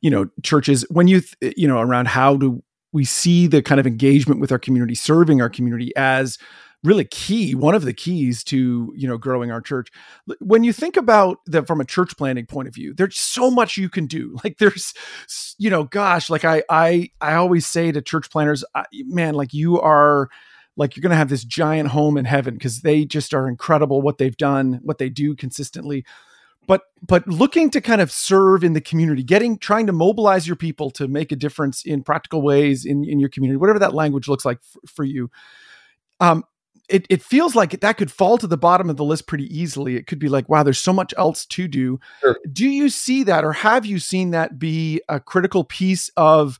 you 0.00 0.10
know, 0.10 0.28
churches. 0.42 0.84
When 0.90 1.08
you 1.08 1.20
th- 1.20 1.54
you 1.56 1.68
know 1.68 1.78
around 1.78 2.08
how 2.08 2.36
do 2.36 2.62
we 2.92 3.04
see 3.04 3.46
the 3.46 3.62
kind 3.62 3.80
of 3.80 3.86
engagement 3.86 4.40
with 4.40 4.52
our 4.52 4.58
community, 4.58 4.94
serving 4.94 5.40
our 5.40 5.50
community 5.50 5.92
as 5.96 6.38
really 6.84 7.06
key, 7.06 7.54
one 7.54 7.74
of 7.74 7.84
the 7.84 7.94
keys 7.94 8.44
to 8.44 8.92
you 8.96 9.08
know 9.08 9.18
growing 9.18 9.50
our 9.50 9.60
church. 9.60 9.88
When 10.40 10.64
you 10.64 10.72
think 10.72 10.96
about 10.96 11.38
that 11.46 11.66
from 11.66 11.80
a 11.80 11.84
church 11.84 12.16
planning 12.16 12.46
point 12.46 12.68
of 12.68 12.74
view, 12.74 12.94
there's 12.94 13.18
so 13.18 13.50
much 13.50 13.76
you 13.76 13.88
can 13.88 14.06
do. 14.06 14.36
Like 14.44 14.58
there's, 14.58 14.92
you 15.58 15.70
know, 15.70 15.84
gosh, 15.84 16.28
like 16.28 16.44
I 16.44 16.62
I 16.68 17.08
I 17.20 17.34
always 17.34 17.66
say 17.66 17.90
to 17.90 18.02
church 18.02 18.30
planners, 18.30 18.62
man, 18.92 19.34
like 19.34 19.54
you 19.54 19.80
are 19.80 20.28
like 20.76 20.96
you're 20.96 21.02
going 21.02 21.10
to 21.10 21.16
have 21.16 21.28
this 21.28 21.44
giant 21.44 21.88
home 21.90 22.16
in 22.16 22.24
heaven 22.24 22.54
because 22.54 22.80
they 22.80 23.04
just 23.04 23.32
are 23.32 23.48
incredible 23.48 24.02
what 24.02 24.18
they've 24.18 24.36
done 24.36 24.80
what 24.82 24.98
they 24.98 25.08
do 25.08 25.34
consistently 25.34 26.04
but 26.66 26.82
but 27.06 27.26
looking 27.28 27.70
to 27.70 27.80
kind 27.80 28.00
of 28.00 28.10
serve 28.10 28.64
in 28.64 28.72
the 28.72 28.80
community 28.80 29.22
getting 29.22 29.58
trying 29.58 29.86
to 29.86 29.92
mobilize 29.92 30.46
your 30.46 30.56
people 30.56 30.90
to 30.90 31.08
make 31.08 31.32
a 31.32 31.36
difference 31.36 31.84
in 31.84 32.02
practical 32.02 32.42
ways 32.42 32.84
in, 32.84 33.04
in 33.04 33.20
your 33.20 33.28
community 33.28 33.56
whatever 33.56 33.78
that 33.78 33.94
language 33.94 34.28
looks 34.28 34.44
like 34.44 34.58
f- 34.58 34.90
for 34.90 35.04
you 35.04 35.30
um 36.20 36.44
it, 36.86 37.06
it 37.08 37.22
feels 37.22 37.54
like 37.56 37.80
that 37.80 37.96
could 37.96 38.12
fall 38.12 38.36
to 38.36 38.46
the 38.46 38.58
bottom 38.58 38.90
of 38.90 38.96
the 38.98 39.04
list 39.04 39.26
pretty 39.26 39.46
easily 39.56 39.96
it 39.96 40.06
could 40.06 40.18
be 40.18 40.28
like 40.28 40.48
wow 40.48 40.62
there's 40.62 40.78
so 40.78 40.92
much 40.92 41.14
else 41.16 41.46
to 41.46 41.66
do 41.68 41.98
Sure. 42.20 42.38
do 42.52 42.68
you 42.68 42.88
see 42.88 43.22
that 43.24 43.44
or 43.44 43.52
have 43.52 43.86
you 43.86 43.98
seen 43.98 44.30
that 44.32 44.58
be 44.58 45.00
a 45.08 45.18
critical 45.18 45.64
piece 45.64 46.10
of 46.16 46.58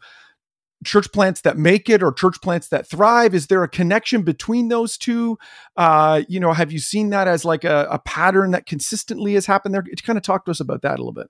church 0.84 1.10
plants 1.12 1.40
that 1.42 1.56
make 1.58 1.88
it 1.90 2.02
or 2.02 2.12
church 2.12 2.40
plants 2.42 2.68
that 2.68 2.86
thrive 2.88 3.34
is 3.34 3.46
there 3.48 3.62
a 3.62 3.68
connection 3.68 4.22
between 4.22 4.68
those 4.68 4.96
two 4.98 5.36
uh 5.76 6.22
you 6.28 6.38
know 6.38 6.52
have 6.52 6.70
you 6.70 6.78
seen 6.78 7.10
that 7.10 7.26
as 7.26 7.44
like 7.44 7.64
a, 7.64 7.86
a 7.90 7.98
pattern 8.00 8.50
that 8.52 8.66
consistently 8.66 9.34
has 9.34 9.46
happened 9.46 9.74
there 9.74 9.82
To 9.82 10.02
kind 10.02 10.16
of 10.18 10.22
talk 10.22 10.44
to 10.44 10.50
us 10.50 10.60
about 10.60 10.82
that 10.82 10.94
a 10.98 11.02
little 11.02 11.12
bit 11.12 11.28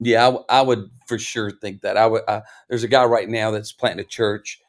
Yeah, 0.00 0.22
I, 0.22 0.26
w- 0.30 0.44
I 0.48 0.62
would 0.62 0.90
for 1.06 1.18
sure 1.18 1.50
think 1.50 1.82
that. 1.82 1.96
I 1.98 2.06
would. 2.06 2.22
Uh, 2.26 2.40
there's 2.68 2.84
a 2.84 2.88
guy 2.88 3.04
right 3.04 3.28
now 3.28 3.50
that's 3.50 3.70
planting 3.72 4.04
a 4.04 4.08
church, 4.08 4.60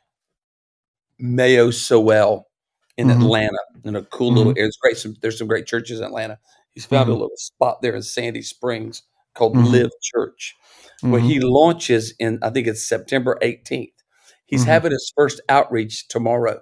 Mayo 1.19 1.71
Sowell, 1.71 2.47
in 2.97 3.07
Mhm. 3.07 3.21
Atlanta, 3.23 3.59
in 3.85 3.95
a 3.95 4.03
cool 4.03 4.33
little. 4.33 4.53
It's 4.55 4.77
great. 4.77 4.97
Some 4.97 5.15
there's 5.21 5.37
some 5.37 5.47
great 5.47 5.65
churches 5.67 5.99
in 5.99 6.05
Atlanta. 6.05 6.37
He's 6.71 6.85
found 6.85 7.07
Mhm. 7.07 7.11
a 7.11 7.13
little 7.13 7.37
spot 7.37 7.81
there 7.81 7.95
in 7.95 8.01
Sandy 8.03 8.41
Springs 8.41 9.03
called 9.33 9.55
Mhm. 9.55 9.71
Live 9.71 9.91
Church, 10.01 10.55
where 11.01 11.21
Mhm. 11.21 11.25
he 11.27 11.39
launches 11.39 12.13
in. 12.19 12.39
I 12.41 12.49
think 12.49 12.67
it's 12.67 12.85
September 12.85 13.37
18th. 13.41 14.00
He's 14.51 14.63
Mhm. 14.63 14.67
having 14.67 14.91
his 14.91 15.11
first 15.15 15.41
outreach 15.49 16.07
tomorrow. 16.09 16.59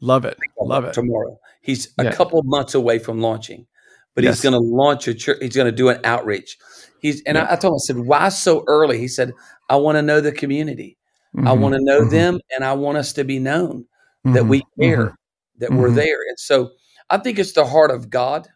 love 0.00 0.24
it 0.26 0.36
love 0.60 0.84
it 0.84 0.92
tomorrow. 0.92 1.38
He's 1.62 1.88
a 1.98 2.04
Yeah. 2.04 2.12
couple 2.12 2.42
months 2.42 2.74
away 2.74 2.98
from 2.98 3.20
launching, 3.20 3.66
but 4.14 4.22
he's 4.24 4.42
going 4.42 4.52
to 4.52 4.58
launch 4.60 5.08
a 5.08 5.14
church. 5.14 5.38
He's 5.40 5.56
going 5.56 5.64
to 5.66 5.72
do 5.72 5.88
an 5.88 5.98
outreach. 6.04 6.58
He's 7.00 7.22
and 7.22 7.36
Yeah. 7.38 7.44
I, 7.44 7.54
I 7.54 7.56
told 7.56 7.72
him, 7.72 7.76
I 7.76 7.86
said, 7.86 7.98
"Why 8.00 8.28
so 8.28 8.64
early?" 8.66 8.98
He 8.98 9.08
said, 9.08 9.32
"I 9.70 9.76
want 9.76 9.96
to 9.96 10.02
know 10.02 10.20
the 10.20 10.32
community. 10.32 10.98
I 11.38 11.40
Mhm. 11.54 11.60
want 11.60 11.74
to 11.76 11.80
know 11.82 12.00
Mhm. 12.02 12.10
them, 12.10 12.40
and 12.54 12.64
I 12.64 12.74
want 12.74 12.98
us 12.98 13.14
to 13.14 13.24
be 13.24 13.38
known 13.38 13.86
that 14.24 14.44
we 14.44 14.62
care, 14.78 15.16
that 15.58 15.70
we're 15.72 15.88
Mhm. 15.90 15.94
there." 15.94 16.18
And 16.28 16.38
so, 16.38 16.72
I 17.08 17.16
think 17.18 17.38
it's 17.38 17.52
the 17.52 17.64
heart 17.64 17.90
of 17.90 18.10
God 18.10 18.46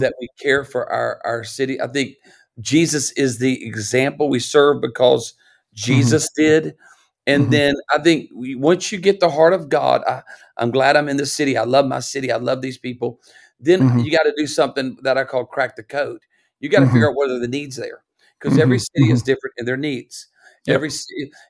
that 0.00 0.12
we 0.20 0.28
care 0.38 0.64
for 0.64 0.90
our 0.92 1.20
our 1.24 1.44
city. 1.44 1.80
I 1.80 1.86
think 1.86 2.16
Jesus 2.60 3.12
is 3.12 3.38
the 3.38 3.64
example 3.66 4.28
we 4.28 4.40
serve 4.40 4.82
because 4.82 5.32
Jesus 5.72 6.28
did. 6.36 6.74
And 7.28 7.46
Mhm. 7.46 7.50
then 7.50 7.74
I 7.94 7.98
think 7.98 8.30
we, 8.34 8.54
once 8.56 8.90
you 8.90 8.98
get 8.98 9.20
the 9.20 9.28
heart 9.30 9.52
of 9.52 9.68
God, 9.68 10.02
I, 10.08 10.22
I'm 10.56 10.70
glad 10.72 10.96
I'm 10.96 11.08
in 11.08 11.18
the 11.18 11.26
city. 11.26 11.56
I 11.58 11.64
love 11.64 11.86
my 11.86 12.00
city. 12.00 12.32
I 12.32 12.38
love 12.38 12.62
these 12.62 12.78
people. 12.78 13.20
Then 13.60 13.80
Mhm. 13.82 14.04
you 14.04 14.10
got 14.10 14.22
to 14.24 14.32
do 14.36 14.46
something 14.46 14.96
that 15.02 15.18
I 15.18 15.24
call 15.24 15.44
crack 15.44 15.76
the 15.76 15.82
code. 15.82 16.22
You 16.60 16.68
got 16.70 16.80
to 16.80 16.86
Mhm. 16.86 16.92
figure 16.92 17.10
out 17.10 17.16
what 17.16 17.30
are 17.30 17.38
the 17.38 17.46
needs 17.48 17.76
there 17.76 18.02
because 18.40 18.58
every 18.58 18.78
Mhm. 18.78 18.86
city 18.96 19.12
is 19.12 19.22
different 19.22 19.54
in 19.58 19.66
their 19.66 19.76
needs. 19.76 20.28
Yep. 20.66 20.74
Every 20.74 20.88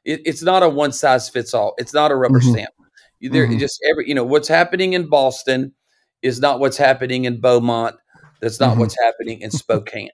it, 0.04 0.20
it's 0.26 0.42
not 0.42 0.62
a 0.62 0.68
one 0.68 0.92
size 0.92 1.28
fits 1.28 1.54
all. 1.54 1.74
It's 1.78 1.94
not 1.94 2.10
a 2.10 2.16
rubber 2.16 2.40
Mhm. 2.40 2.52
stamp. 2.52 2.74
You- 3.20 3.30
There 3.30 3.46
just 3.46 3.80
every 3.90 4.08
you 4.08 4.14
know 4.14 4.24
what's 4.24 4.48
happening 4.48 4.92
in 4.94 5.08
Boston 5.08 5.72
is 6.22 6.40
not 6.40 6.60
what's 6.60 6.76
happening 6.76 7.24
in 7.24 7.40
Beaumont. 7.40 7.96
That's 8.40 8.60
not 8.60 8.76
what's 8.78 8.96
happening 9.00 9.40
in 9.40 9.50
Spokane. 9.50 10.10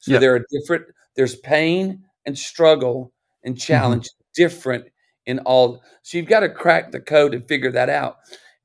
So 0.00 0.12
Yep. 0.12 0.20
there 0.20 0.34
are 0.34 0.44
different. 0.50 0.84
There's 1.16 1.36
pain 1.36 2.04
and 2.26 2.36
struggle 2.38 3.12
and 3.44 3.56
challenge 3.58 4.08
different 4.34 4.86
in 5.26 5.38
all. 5.40 5.82
So 6.02 6.18
you've 6.18 6.26
got 6.28 6.40
to 6.40 6.48
crack 6.48 6.92
the 6.92 7.00
code 7.00 7.34
and 7.34 7.46
figure 7.46 7.70
that 7.72 7.88
out, 7.88 8.16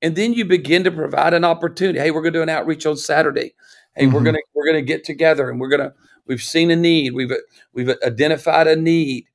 and 0.01 0.15
then 0.15 0.33
you 0.33 0.45
begin 0.45 0.83
to 0.83 0.91
provide 0.91 1.33
an 1.33 1.43
opportunity. 1.45 1.99
Hey, 1.99 2.11
we're 2.11 2.21
going 2.21 2.33
to 2.33 2.39
do 2.39 2.43
an 2.43 2.49
outreach 2.49 2.85
on 2.85 2.97
Saturday. 2.97 3.53
Hey, 3.95 4.07
we're 4.07 4.21
Mhm. 4.21 4.25
gonna 4.25 4.37
we're 4.53 4.65
gonna 4.65 4.81
get 4.81 5.03
together 5.03 5.49
and 5.49 5.59
we're 5.59 5.67
gonna 5.67 5.93
we've 6.25 6.43
seen 6.43 6.69
a 6.71 6.75
need. 6.75 7.13
We've 7.13 7.31
we've 7.73 7.89
identified 8.05 8.67
a 8.67 8.75
need. 8.75 9.25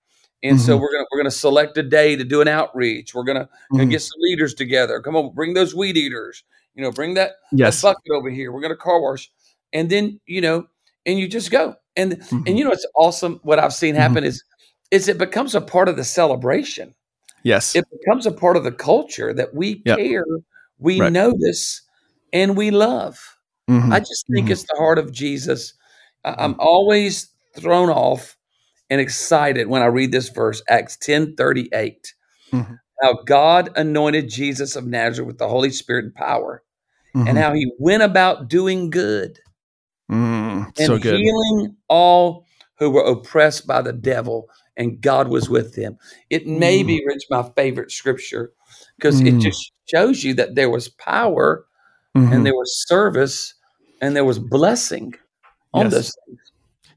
And 0.43 0.61
so 0.61 0.77
Mhm. 0.77 0.81
we're 0.81 0.93
gonna 0.93 1.05
we're 1.11 1.19
gonna 1.19 1.31
select 1.31 1.77
a 1.77 1.83
day 1.83 2.17
to 2.17 2.25
do 2.25 2.41
an 2.41 2.49
outreach. 2.49 3.15
We're 3.15 3.25
gonna, 3.25 3.49
gonna 3.73 3.85
Mhm. 3.87 3.91
get 3.91 4.03
some 4.03 4.19
leaders 4.21 4.55
together. 4.55 5.01
Come 5.01 5.17
on, 5.17 5.35
bring 5.35 5.55
those 5.55 5.75
weed 5.75 5.97
eaters. 5.97 6.45
You 6.75 6.83
know, 6.83 6.93
bring 6.93 7.15
that 7.15 7.33
yes 7.53 7.81
a 7.81 7.89
bucket 7.89 8.13
over 8.13 8.31
here. 8.31 8.53
We're 8.53 8.61
going 8.61 8.73
to 8.73 8.77
car 8.77 9.01
wash. 9.01 9.31
And 9.73 9.91
then, 9.91 10.21
you 10.27 10.41
know, 10.41 10.67
and 11.07 11.19
you 11.19 11.29
just 11.29 11.51
go. 11.51 11.75
And 11.97 12.23
and 12.47 12.57
you 12.59 12.65
know 12.65 12.73
it's 12.73 12.87
awesome 12.97 13.41
what 13.43 13.59
I've 13.59 13.75
seen 13.75 13.95
Mhm. 13.97 13.99
happen 13.99 14.25
is 14.25 14.43
is 14.91 15.09
it 15.09 15.19
becomes 15.19 15.55
a 15.55 15.61
part 15.61 15.89
of 15.89 15.97
the 15.97 16.05
celebration. 16.05 16.95
Yes 17.45 17.77
It 17.77 17.85
becomes 17.91 18.27
a 18.27 18.33
part 18.33 18.57
of 18.57 18.65
the 18.65 18.73
culture 18.73 19.33
that 19.33 19.55
we 19.55 19.83
Yep. 19.85 19.99
care, 19.99 20.25
we 20.79 20.99
Right. 21.01 21.13
notice, 21.13 21.83
and 22.33 22.57
we 22.57 22.71
love. 22.73 23.19
Mhm. 23.71 23.93
I 23.93 24.01
just 24.01 24.27
think 24.35 24.49
Mhm. 24.49 24.51
it's 24.51 24.63
the 24.65 24.77
heart 24.77 24.99
of 24.99 25.13
Jesus. 25.13 25.73
I'm 26.25 26.57
always 26.59 27.29
thrown 27.57 27.91
off 27.91 28.37
and 28.91 29.01
excited 29.01 29.69
when 29.69 29.83
I 29.83 29.87
read 29.87 30.11
this 30.11 30.29
verse, 30.31 30.63
Acts 30.69 30.97
10 30.97 31.37
38. 31.37 32.15
Mhm. 32.53 32.79
How 33.03 33.13
God 33.25 33.71
anointed 33.77 34.29
Jesus 34.29 34.77
of 34.77 34.87
Nazareth 34.87 35.27
with 35.27 35.39
the 35.39 35.49
Holy 35.49 35.71
Spirit 35.71 36.05
and 36.07 36.15
power, 36.15 36.63
and 37.15 37.37
Mhm. 37.37 37.41
how 37.43 37.53
he 37.53 37.71
went 37.79 38.03
about 38.03 38.49
doing 38.49 38.91
good 38.91 39.39
Mm, 40.11 40.67
and 40.67 40.75
so 40.77 40.99
good 40.99 41.19
healing 41.21 41.77
all 41.89 42.45
who 42.79 42.91
were 42.91 43.05
oppressed 43.05 43.67
by 43.67 43.81
the 43.81 43.93
devil, 43.93 44.49
and 44.77 45.01
God 45.01 45.29
was 45.29 45.49
with 45.49 45.75
them. 45.75 45.99
It 46.31 46.47
may 46.47 46.83
Mm. 46.83 46.87
be, 46.87 47.05
Rich, 47.07 47.25
my 47.31 47.49
favorite 47.57 47.91
scripture 47.91 48.53
because 48.97 49.21
it 49.21 49.35
Mm. 49.35 49.41
just 49.41 49.73
shows 49.87 50.25
you 50.25 50.35
that 50.35 50.55
there 50.55 50.71
was 50.71 50.89
power 50.89 51.67
Mhm. 52.17 52.33
and 52.33 52.47
there 52.47 52.55
was 52.55 52.85
service 52.89 53.55
and 54.01 54.15
there 54.17 54.25
was 54.25 54.39
blessing 54.39 55.15
on 55.73 55.87
Yes. 55.87 55.93
things. 55.93 56.13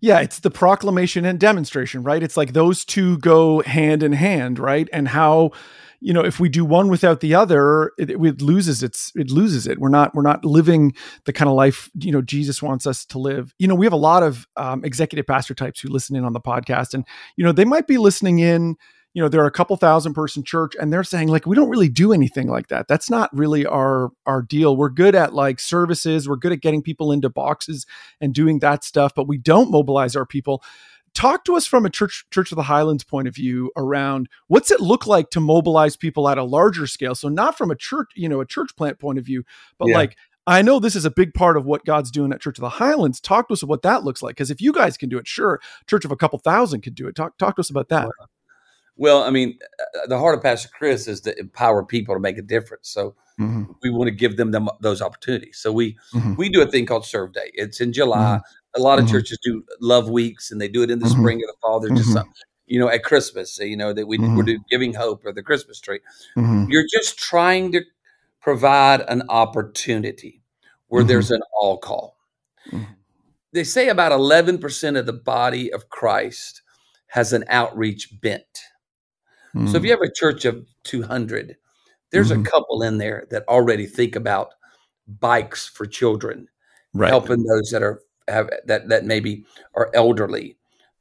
Yeah, 0.01 0.19
it's 0.19 0.39
the 0.39 0.51
proclamation 0.51 1.25
and 1.25 1.39
demonstration, 1.39 2.03
right? 2.03 2.21
It's 2.21 2.37
like 2.37 2.53
those 2.53 2.85
two 2.85 3.17
go 3.19 3.61
hand 3.63 4.03
in 4.03 4.13
hand, 4.13 4.59
right? 4.59 4.87
And 4.93 5.07
how, 5.07 5.51
you 5.99 6.13
know, 6.13 6.23
if 6.23 6.39
we 6.39 6.49
do 6.49 6.63
one 6.63 6.87
without 6.87 7.19
the 7.19 7.33
other, 7.33 7.91
it, 7.97 8.11
it 8.11 8.41
loses 8.41 8.83
its 8.83 9.11
it 9.15 9.31
loses 9.31 9.65
it. 9.65 9.79
We're 9.79 9.89
not 9.89 10.13
we're 10.13 10.21
not 10.21 10.45
living 10.45 10.93
the 11.25 11.33
kind 11.33 11.49
of 11.49 11.55
life 11.55 11.89
you 11.99 12.11
know 12.11 12.21
Jesus 12.21 12.61
wants 12.61 12.85
us 12.85 13.05
to 13.05 13.17
live. 13.17 13.53
You 13.57 13.67
know, 13.67 13.75
we 13.75 13.85
have 13.85 13.93
a 13.93 13.97
lot 13.97 14.21
of 14.21 14.47
um, 14.55 14.85
executive 14.85 15.25
pastor 15.25 15.55
types 15.55 15.79
who 15.79 15.89
listen 15.89 16.15
in 16.15 16.23
on 16.23 16.33
the 16.33 16.41
podcast, 16.41 16.93
and 16.93 17.03
you 17.35 17.43
know 17.43 17.51
they 17.51 17.65
might 17.65 17.87
be 17.87 17.97
listening 17.97 18.39
in. 18.39 18.75
You 19.17 19.23
know, 19.23 19.29
they're 19.29 19.47
a 19.47 19.51
couple 19.51 19.75
thousand 19.77 20.13
person 20.13 20.43
church, 20.43 20.73
and 20.79 20.93
they're 20.93 21.03
saying 21.03 21.29
like 21.29 21.47
we 21.47 21.55
don't 21.55 21.69
really 21.71 21.89
do 21.89 22.13
anything 22.13 22.49
like 22.49 22.67
that. 22.67 22.87
That's 22.87 23.09
not 23.09 23.35
really 23.35 23.65
our 23.65 24.11
our 24.27 24.43
deal. 24.43 24.77
We're 24.77 24.89
good 24.89 25.15
at 25.15 25.33
like 25.33 25.59
services. 25.59 26.29
We're 26.29 26.35
good 26.35 26.51
at 26.51 26.61
getting 26.61 26.83
people 26.83 27.11
into 27.11 27.27
boxes 27.27 27.87
and 28.21 28.31
doing 28.31 28.59
that 28.59 28.83
stuff, 28.83 29.15
but 29.15 29.27
we 29.27 29.39
don't 29.39 29.71
mobilize 29.71 30.15
our 30.15 30.27
people. 30.27 30.61
talk 31.15 31.43
to 31.45 31.55
us 31.55 31.65
from 31.65 31.83
a 31.83 31.89
church 31.89 32.25
Church 32.29 32.51
of 32.51 32.57
the 32.57 32.61
Highlands 32.61 33.03
point 33.03 33.27
of 33.27 33.33
view 33.33 33.71
around 33.75 34.29
what's 34.49 34.69
it 34.69 34.81
look 34.81 35.07
like 35.07 35.31
to 35.31 35.39
mobilize 35.39 35.95
people 35.95 36.29
at 36.29 36.37
a 36.37 36.43
larger 36.43 36.85
scale. 36.85 37.15
So 37.15 37.27
not 37.27 37.57
from 37.57 37.71
a 37.71 37.75
church, 37.75 38.09
you 38.15 38.29
know, 38.29 38.39
a 38.39 38.45
church 38.45 38.69
plant 38.77 38.99
point 38.99 39.17
of 39.17 39.25
view, 39.25 39.43
but 39.79 39.87
Yeah. 39.87 39.97
like 39.97 40.15
I 40.45 40.61
know 40.61 40.79
this 40.79 40.95
is 40.95 41.05
a 41.05 41.11
big 41.11 41.33
part 41.33 41.57
of 41.57 41.65
what 41.65 41.85
God's 41.85 42.11
doing 42.11 42.31
at 42.33 42.39
Church 42.39 42.59
of 42.59 42.61
the 42.61 42.69
Highlands. 42.69 43.19
Talk 43.19 43.47
to 43.47 43.53
us 43.53 43.63
what 43.63 43.81
that 43.81 44.03
looks 44.03 44.21
like. 44.21 44.35
Because 44.35 44.51
if 44.51 44.61
you 44.61 44.71
guys 44.71 44.95
can 44.95 45.09
do 45.09 45.17
it, 45.17 45.27
sure, 45.27 45.59
Church 45.87 46.05
of 46.05 46.11
a 46.11 46.15
couple 46.15 46.37
thousand 46.39 46.81
could 46.81 46.93
do 46.95 47.07
it. 47.07 47.15
Talk 47.15 47.37
talk 47.39 47.55
to 47.55 47.61
us 47.61 47.71
about 47.71 47.89
that. 47.89 48.07
Well, 48.97 49.23
I 49.23 49.29
mean, 49.29 49.59
uh, 49.79 50.07
the 50.07 50.17
heart 50.17 50.35
of 50.35 50.41
Pastor 50.43 50.69
Chris 50.73 51.07
is 51.07 51.21
to 51.21 51.37
empower 51.39 51.83
people 51.85 52.15
to 52.15 52.19
make 52.19 52.37
a 52.37 52.41
difference. 52.41 52.89
So 52.89 53.15
Mhm, 53.39 53.75
we 53.83 53.91
want 53.91 54.07
to 54.07 54.15
give 54.15 54.37
them, 54.37 54.51
them 54.51 54.67
those 54.81 55.01
opportunities. 55.01 55.57
So 55.59 55.71
we 55.71 55.95
mhm, 56.13 56.35
we 56.37 56.49
do 56.49 56.61
a 56.61 56.67
thing 56.67 56.85
called 56.87 57.05
Serve 57.05 57.33
Day. 57.33 57.51
It's 57.53 57.79
in 57.79 57.93
July. 57.93 58.39
A 58.75 58.79
lot 58.79 58.99
of 58.99 59.05
Mhm. 59.05 59.11
churches 59.11 59.37
do 59.43 59.63
Love 59.79 60.09
Weeks, 60.09 60.51
and 60.51 60.59
they 60.59 60.67
do 60.67 60.81
it 60.83 60.89
in 60.91 60.99
the 60.99 61.05
Mhm. 61.05 61.19
spring 61.19 61.37
or 61.37 61.47
the 61.47 61.53
fall. 61.61 61.79
They're 61.79 61.91
just 61.91 62.09
Mhm. 62.09 62.13
some, 62.13 62.33
you 62.65 62.79
know, 62.79 62.89
at 62.89 63.03
Christmas. 63.03 63.59
You 63.59 63.77
know 63.77 63.93
that 63.93 64.07
we 64.07 64.17
Mhm. 64.17 64.35
we 64.35 64.43
do 64.43 64.59
Giving 64.69 64.93
Hope 64.95 65.23
or 65.25 65.31
the 65.31 65.43
Christmas 65.43 65.79
tree. 65.79 65.99
You're 66.69 66.85
just 66.91 67.17
trying 67.19 67.71
to 67.73 67.81
provide 68.41 69.01
an 69.01 69.23
opportunity 69.29 70.41
where 70.87 71.03
there's 71.03 71.31
an 71.31 71.41
all 71.53 71.77
call. 71.77 72.17
They 73.53 73.63
say 73.63 73.89
about 73.89 74.11
11% 74.11 74.97
of 74.97 75.05
the 75.05 75.13
body 75.13 75.71
of 75.71 75.89
Christ 75.89 76.61
has 77.07 77.31
an 77.33 77.45
outreach 77.47 78.19
bent. 78.21 78.61
So 79.65 79.77
if 79.77 79.83
you 79.83 79.91
have 79.91 80.01
a 80.01 80.11
church 80.13 80.45
of 80.45 80.65
200, 80.83 81.57
there's 82.11 82.31
Mhm. 82.31 82.41
a 82.45 82.49
couple 82.49 82.83
in 82.83 82.97
there 82.97 83.27
that 83.31 83.47
already 83.47 83.85
think 83.85 84.15
about 84.15 84.53
bikes 85.19 85.67
for 85.67 85.85
children, 85.85 86.47
right. 86.93 87.09
helping 87.09 87.43
those 87.43 87.69
that 87.71 87.83
are 87.83 88.01
have 88.27 88.49
that 88.65 88.89
that 88.89 89.05
maybe 89.05 89.45
are 89.75 89.89
elderly, 89.93 90.57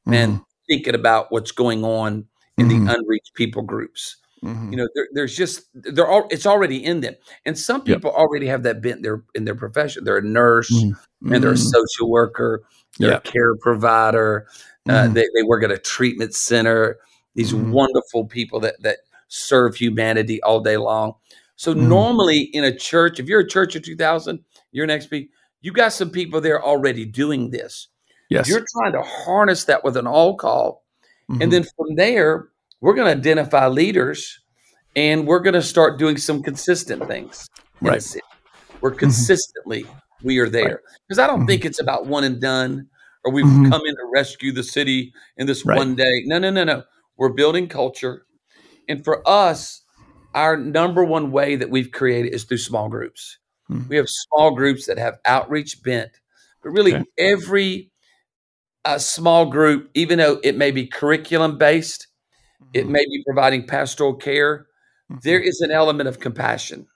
and 0.07 0.41
thinking 0.69 0.95
about 0.95 1.31
what's 1.33 1.51
going 1.53 1.85
on 1.85 2.27
in 2.59 2.69
the 2.69 2.77
unreached 2.95 3.35
people 3.35 3.63
groups. 3.63 4.17
Mhm, 4.45 4.71
You 4.71 4.77
know, 4.79 4.89
there, 4.95 5.09
there's 5.13 5.37
just 5.37 5.63
they're 5.75 6.07
all 6.09 6.27
it's 6.31 6.47
already 6.47 6.85
in 6.85 7.01
them, 7.01 7.15
and 7.45 7.59
some 7.59 7.79
Yep. 7.85 7.87
people 7.87 8.11
already 8.13 8.47
have 8.47 8.63
that 8.65 8.81
bent 8.81 9.03
their 9.03 9.23
in 9.35 9.45
their 9.45 9.55
profession. 9.57 10.05
They're 10.05 10.19
a 10.19 10.23
nurse, 10.23 10.71
Mhm. 10.71 10.97
and 11.35 11.43
they're 11.43 11.53
a 11.53 11.57
social 11.59 12.09
worker, 12.11 12.63
they're 12.99 13.11
Yeah. 13.11 13.17
a 13.19 13.21
care 13.21 13.57
provider. 13.57 14.47
Uh, 14.89 15.09
Mhm. 15.09 15.15
they, 15.15 15.27
they 15.35 15.43
work 15.43 15.65
at 15.65 15.73
a 15.73 15.79
treatment 15.79 16.33
center. 16.35 16.99
These 17.37 17.53
Mhm. 17.53 17.71
wonderful 17.71 18.25
people 18.25 18.59
that 18.61 18.83
that 18.83 18.99
serve 19.29 19.77
humanity 19.77 20.43
all 20.43 20.61
day 20.61 20.77
long. 20.77 21.15
So 21.57 21.75
Mhm. 21.75 21.89
normally 21.89 22.41
in 22.41 22.65
a 22.65 22.75
church, 22.77 23.21
if 23.21 23.29
you're 23.29 23.41
a 23.41 23.49
church 23.49 23.77
of 23.77 23.83
2000, 23.83 24.41
you're 24.73 24.85
an 24.85 24.91
XP, 24.91 25.29
you 25.61 25.73
got 25.73 25.93
some 25.93 26.11
people 26.11 26.41
there 26.41 26.63
already 26.63 27.05
doing 27.05 27.51
this. 27.51 27.89
yes. 28.29 28.49
You're 28.49 28.65
trying 28.77 28.91
to 28.93 29.03
harness 29.03 29.65
that 29.65 29.85
with 29.85 29.97
an 29.97 30.07
all 30.07 30.37
call. 30.37 30.85
Mhm. 31.31 31.43
And 31.43 31.53
then 31.53 31.63
from 31.63 31.95
there, 31.95 32.49
we're 32.81 32.95
going 32.95 33.07
to 33.07 33.17
identify 33.17 33.69
leaders 33.69 34.41
and 34.97 35.29
we're 35.29 35.39
going 35.39 35.55
to 35.55 35.63
start 35.63 35.97
doing 35.97 36.17
some 36.17 36.43
consistent 36.43 37.07
things. 37.07 37.49
Right. 37.81 38.05
We're 38.81 38.91
consistently, 38.93 39.87
we 40.25 40.39
are 40.39 40.49
there. 40.49 40.81
Because 41.07 41.21
I 41.21 41.29
don't 41.29 41.43
Mhm. 41.43 41.47
think 41.47 41.65
it's 41.65 41.81
about 41.81 42.07
one 42.07 42.25
and 42.25 42.41
done 42.41 42.89
or 43.25 43.31
we've 43.33 43.45
Mhm. 43.45 43.71
come 43.71 43.83
in 43.87 43.95
to 43.95 44.11
rescue 44.13 44.51
the 44.53 44.65
city 44.65 45.13
in 45.37 45.47
this 45.47 45.65
Right. 45.65 45.77
one 45.79 45.95
day. 45.95 46.23
No, 46.27 46.39
no, 46.39 46.51
no, 46.51 46.65
no. 46.65 46.83
We're 47.17 47.31
building 47.31 47.69
culture. 47.69 48.27
And 48.89 49.03
for 49.05 49.27
us, 49.29 49.83
our 50.35 50.57
number 50.57 51.05
one 51.05 51.31
way 51.33 51.57
that 51.57 51.71
we've 51.71 51.91
created 51.91 52.35
is 52.35 52.45
through 52.45 52.59
small 52.59 52.89
groups. 52.89 53.39
Mhm. 53.71 53.89
We 53.89 53.97
have 53.97 54.09
small 54.09 54.55
groups 54.55 54.87
that 54.87 54.99
have 54.99 55.19
outreach 55.25 55.83
bent, 55.83 56.21
but 56.63 56.71
really 56.71 56.95
Okay. 56.95 57.05
every 57.19 57.91
uh, 58.85 58.99
small 58.99 59.47
group, 59.47 59.91
even 59.95 60.19
though 60.19 60.39
it 60.45 60.57
may 60.57 60.71
be 60.71 60.87
curriculum 60.87 61.59
based, 61.59 62.07
it 62.73 62.87
may 62.89 63.05
be 63.05 63.23
providing 63.27 63.67
pastoral 63.67 64.15
care, 64.15 64.67
there 65.23 65.41
is 65.41 65.61
an 65.61 65.73
element 65.73 66.09
of 66.09 66.21
compassion. 66.21 66.87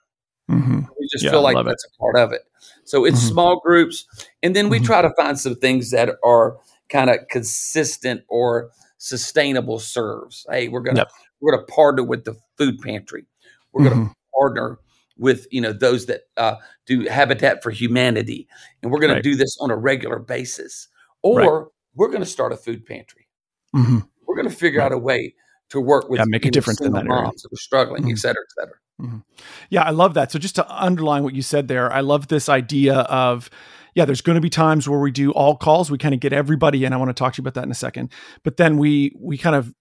Mhm. 0.49 0.87
We 0.97 1.07
just 1.11 1.25
Yeah, 1.25 1.31
feel 1.31 1.41
like 1.41 1.55
love 1.55 1.67
it. 1.67 1.71
that's 1.71 1.85
a 1.85 1.97
part 1.99 2.15
of 2.17 2.31
it. 2.31 2.43
So 2.85 3.03
it's 3.05 3.19
Mhm. 3.21 3.29
small 3.31 3.59
groups, 3.59 4.05
and 4.41 4.55
then 4.55 4.69
we 4.69 4.79
Mhm. 4.79 4.85
try 4.85 5.01
to 5.01 5.13
find 5.15 5.37
some 5.37 5.55
things 5.55 5.91
that 5.91 6.17
are 6.23 6.57
kind 6.89 7.09
of 7.09 7.27
consistent 7.29 8.23
or 8.29 8.71
sustainable 9.05 9.79
serves. 9.79 10.45
Hey, 10.49 10.67
we're 10.67 10.81
gonna 10.81 10.99
Yep. 10.99 11.11
we're 11.41 11.53
gonna 11.53 11.65
partner 11.65 12.03
with 12.03 12.23
the 12.23 12.35
food 12.57 12.79
pantry. 12.81 13.25
We're 13.73 13.83
gonna 13.89 14.05
Mhm. 14.05 14.13
partner 14.39 14.77
with 15.17 15.47
you 15.51 15.59
know 15.59 15.73
those 15.73 16.05
that 16.05 16.21
uh, 16.37 16.55
do 16.85 17.07
Habitat 17.09 17.63
for 17.63 17.71
Humanity, 17.71 18.47
and 18.83 18.91
we're 18.91 18.99
gonna 18.99 19.13
Right. 19.15 19.23
do 19.23 19.35
this 19.35 19.57
on 19.59 19.71
a 19.71 19.75
regular 19.75 20.19
basis. 20.19 20.87
Or 21.23 21.71
we're 21.95 22.09
gonna 22.11 22.25
start 22.25 22.51
a 22.53 22.57
food 22.57 22.85
pantry. 22.85 23.27
Mhm. 23.75 24.07
We're 24.27 24.35
gonna 24.35 24.49
figure 24.51 24.79
Right. 24.79 24.85
out 24.85 24.91
a 24.91 24.97
way 24.99 25.33
to 25.69 25.81
work 25.81 26.07
with 26.09 26.19
Yeah, 26.19 26.25
make 26.27 26.45
a 26.45 26.51
difference 26.51 26.79
in 26.81 26.91
that 26.93 27.05
area. 27.07 27.23
moms 27.23 27.41
that 27.41 27.51
are 27.51 27.57
struggling, 27.57 28.03
Mhm. 28.03 28.11
et 28.11 28.17
cetera, 28.19 28.43
et 28.43 28.51
cetera. 28.59 29.23
Yeah, 29.69 29.81
I 29.83 29.89
love 29.89 30.13
that. 30.13 30.31
So 30.31 30.37
just 30.37 30.53
to 30.55 30.83
underline 30.83 31.23
what 31.23 31.33
you 31.33 31.41
said 31.41 31.67
there, 31.67 31.91
I 31.91 32.01
love 32.01 32.27
this 32.27 32.47
idea 32.49 32.99
of 32.99 33.49
yeah, 33.95 34.05
there's 34.05 34.21
going 34.21 34.35
to 34.35 34.41
be 34.41 34.49
times 34.49 34.87
where 34.87 34.99
we 34.99 35.11
do 35.11 35.31
all 35.31 35.55
calls, 35.55 35.91
we 35.91 35.97
kind 35.97 36.13
of 36.13 36.19
get 36.19 36.33
everybody 36.33 36.85
in. 36.85 36.93
I 36.93 36.97
want 36.97 37.09
to 37.09 37.13
talk 37.13 37.33
to 37.33 37.39
you 37.39 37.43
about 37.43 37.55
that 37.55 37.65
in 37.65 37.71
a 37.71 37.75
second. 37.75 38.11
But 38.43 38.57
then 38.57 38.77
we 38.77 39.15
we 39.19 39.37
kind 39.37 39.55
of 39.55 39.73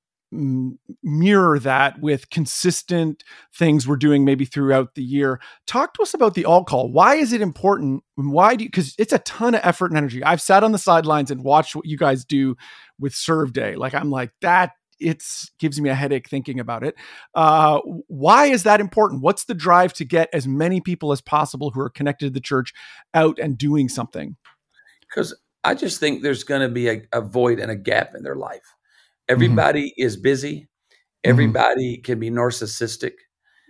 mirror 1.02 1.58
that 1.58 2.00
with 2.00 2.30
consistent 2.30 3.24
things 3.52 3.88
we're 3.88 3.96
doing 3.96 4.24
maybe 4.24 4.44
throughout 4.44 4.94
the 4.94 5.02
year. 5.02 5.40
Talk 5.66 5.94
to 5.94 6.02
us 6.02 6.14
about 6.14 6.34
the 6.34 6.44
all 6.44 6.64
call. 6.64 6.92
Why 6.92 7.16
is 7.16 7.32
it 7.32 7.40
important? 7.40 8.04
Why 8.14 8.54
do 8.54 8.64
you 8.64 8.70
cuz 8.70 8.94
it's 8.98 9.12
a 9.12 9.18
ton 9.20 9.54
of 9.54 9.60
effort 9.64 9.90
and 9.90 9.96
energy. 9.96 10.22
I've 10.22 10.40
sat 10.40 10.62
on 10.62 10.72
the 10.72 10.78
sidelines 10.78 11.30
and 11.32 11.42
watched 11.42 11.74
what 11.74 11.86
you 11.86 11.96
guys 11.96 12.24
do 12.24 12.56
with 12.98 13.12
Serve 13.14 13.52
Day. 13.52 13.74
Like 13.74 13.94
I'm 13.94 14.10
like 14.10 14.30
that 14.40 14.72
it's 15.00 15.50
gives 15.58 15.80
me 15.80 15.88
a 15.90 15.94
headache 15.94 16.28
thinking 16.28 16.60
about 16.60 16.84
it. 16.84 16.94
Uh, 17.34 17.80
why 18.08 18.46
is 18.46 18.62
that 18.64 18.80
important? 18.80 19.22
What's 19.22 19.44
the 19.44 19.54
drive 19.54 19.92
to 19.94 20.04
get 20.04 20.28
as 20.32 20.46
many 20.46 20.80
people 20.80 21.12
as 21.12 21.20
possible 21.20 21.70
who 21.70 21.80
are 21.80 21.90
connected 21.90 22.26
to 22.26 22.30
the 22.30 22.40
church 22.40 22.72
out 23.14 23.38
and 23.38 23.56
doing 23.58 23.88
something? 23.88 24.36
because 25.08 25.34
I 25.64 25.74
just 25.74 25.98
think 25.98 26.22
there's 26.22 26.44
going 26.44 26.60
to 26.60 26.68
be 26.68 26.88
a, 26.88 27.02
a 27.12 27.20
void 27.20 27.58
and 27.58 27.70
a 27.70 27.76
gap 27.76 28.14
in 28.14 28.22
their 28.22 28.36
life. 28.36 28.62
Everybody 29.28 29.92
is 29.96 30.16
busy. 30.16 30.68
Everybody 31.24 31.98
can 31.98 32.18
be 32.20 32.30
narcissistic. 32.30 33.12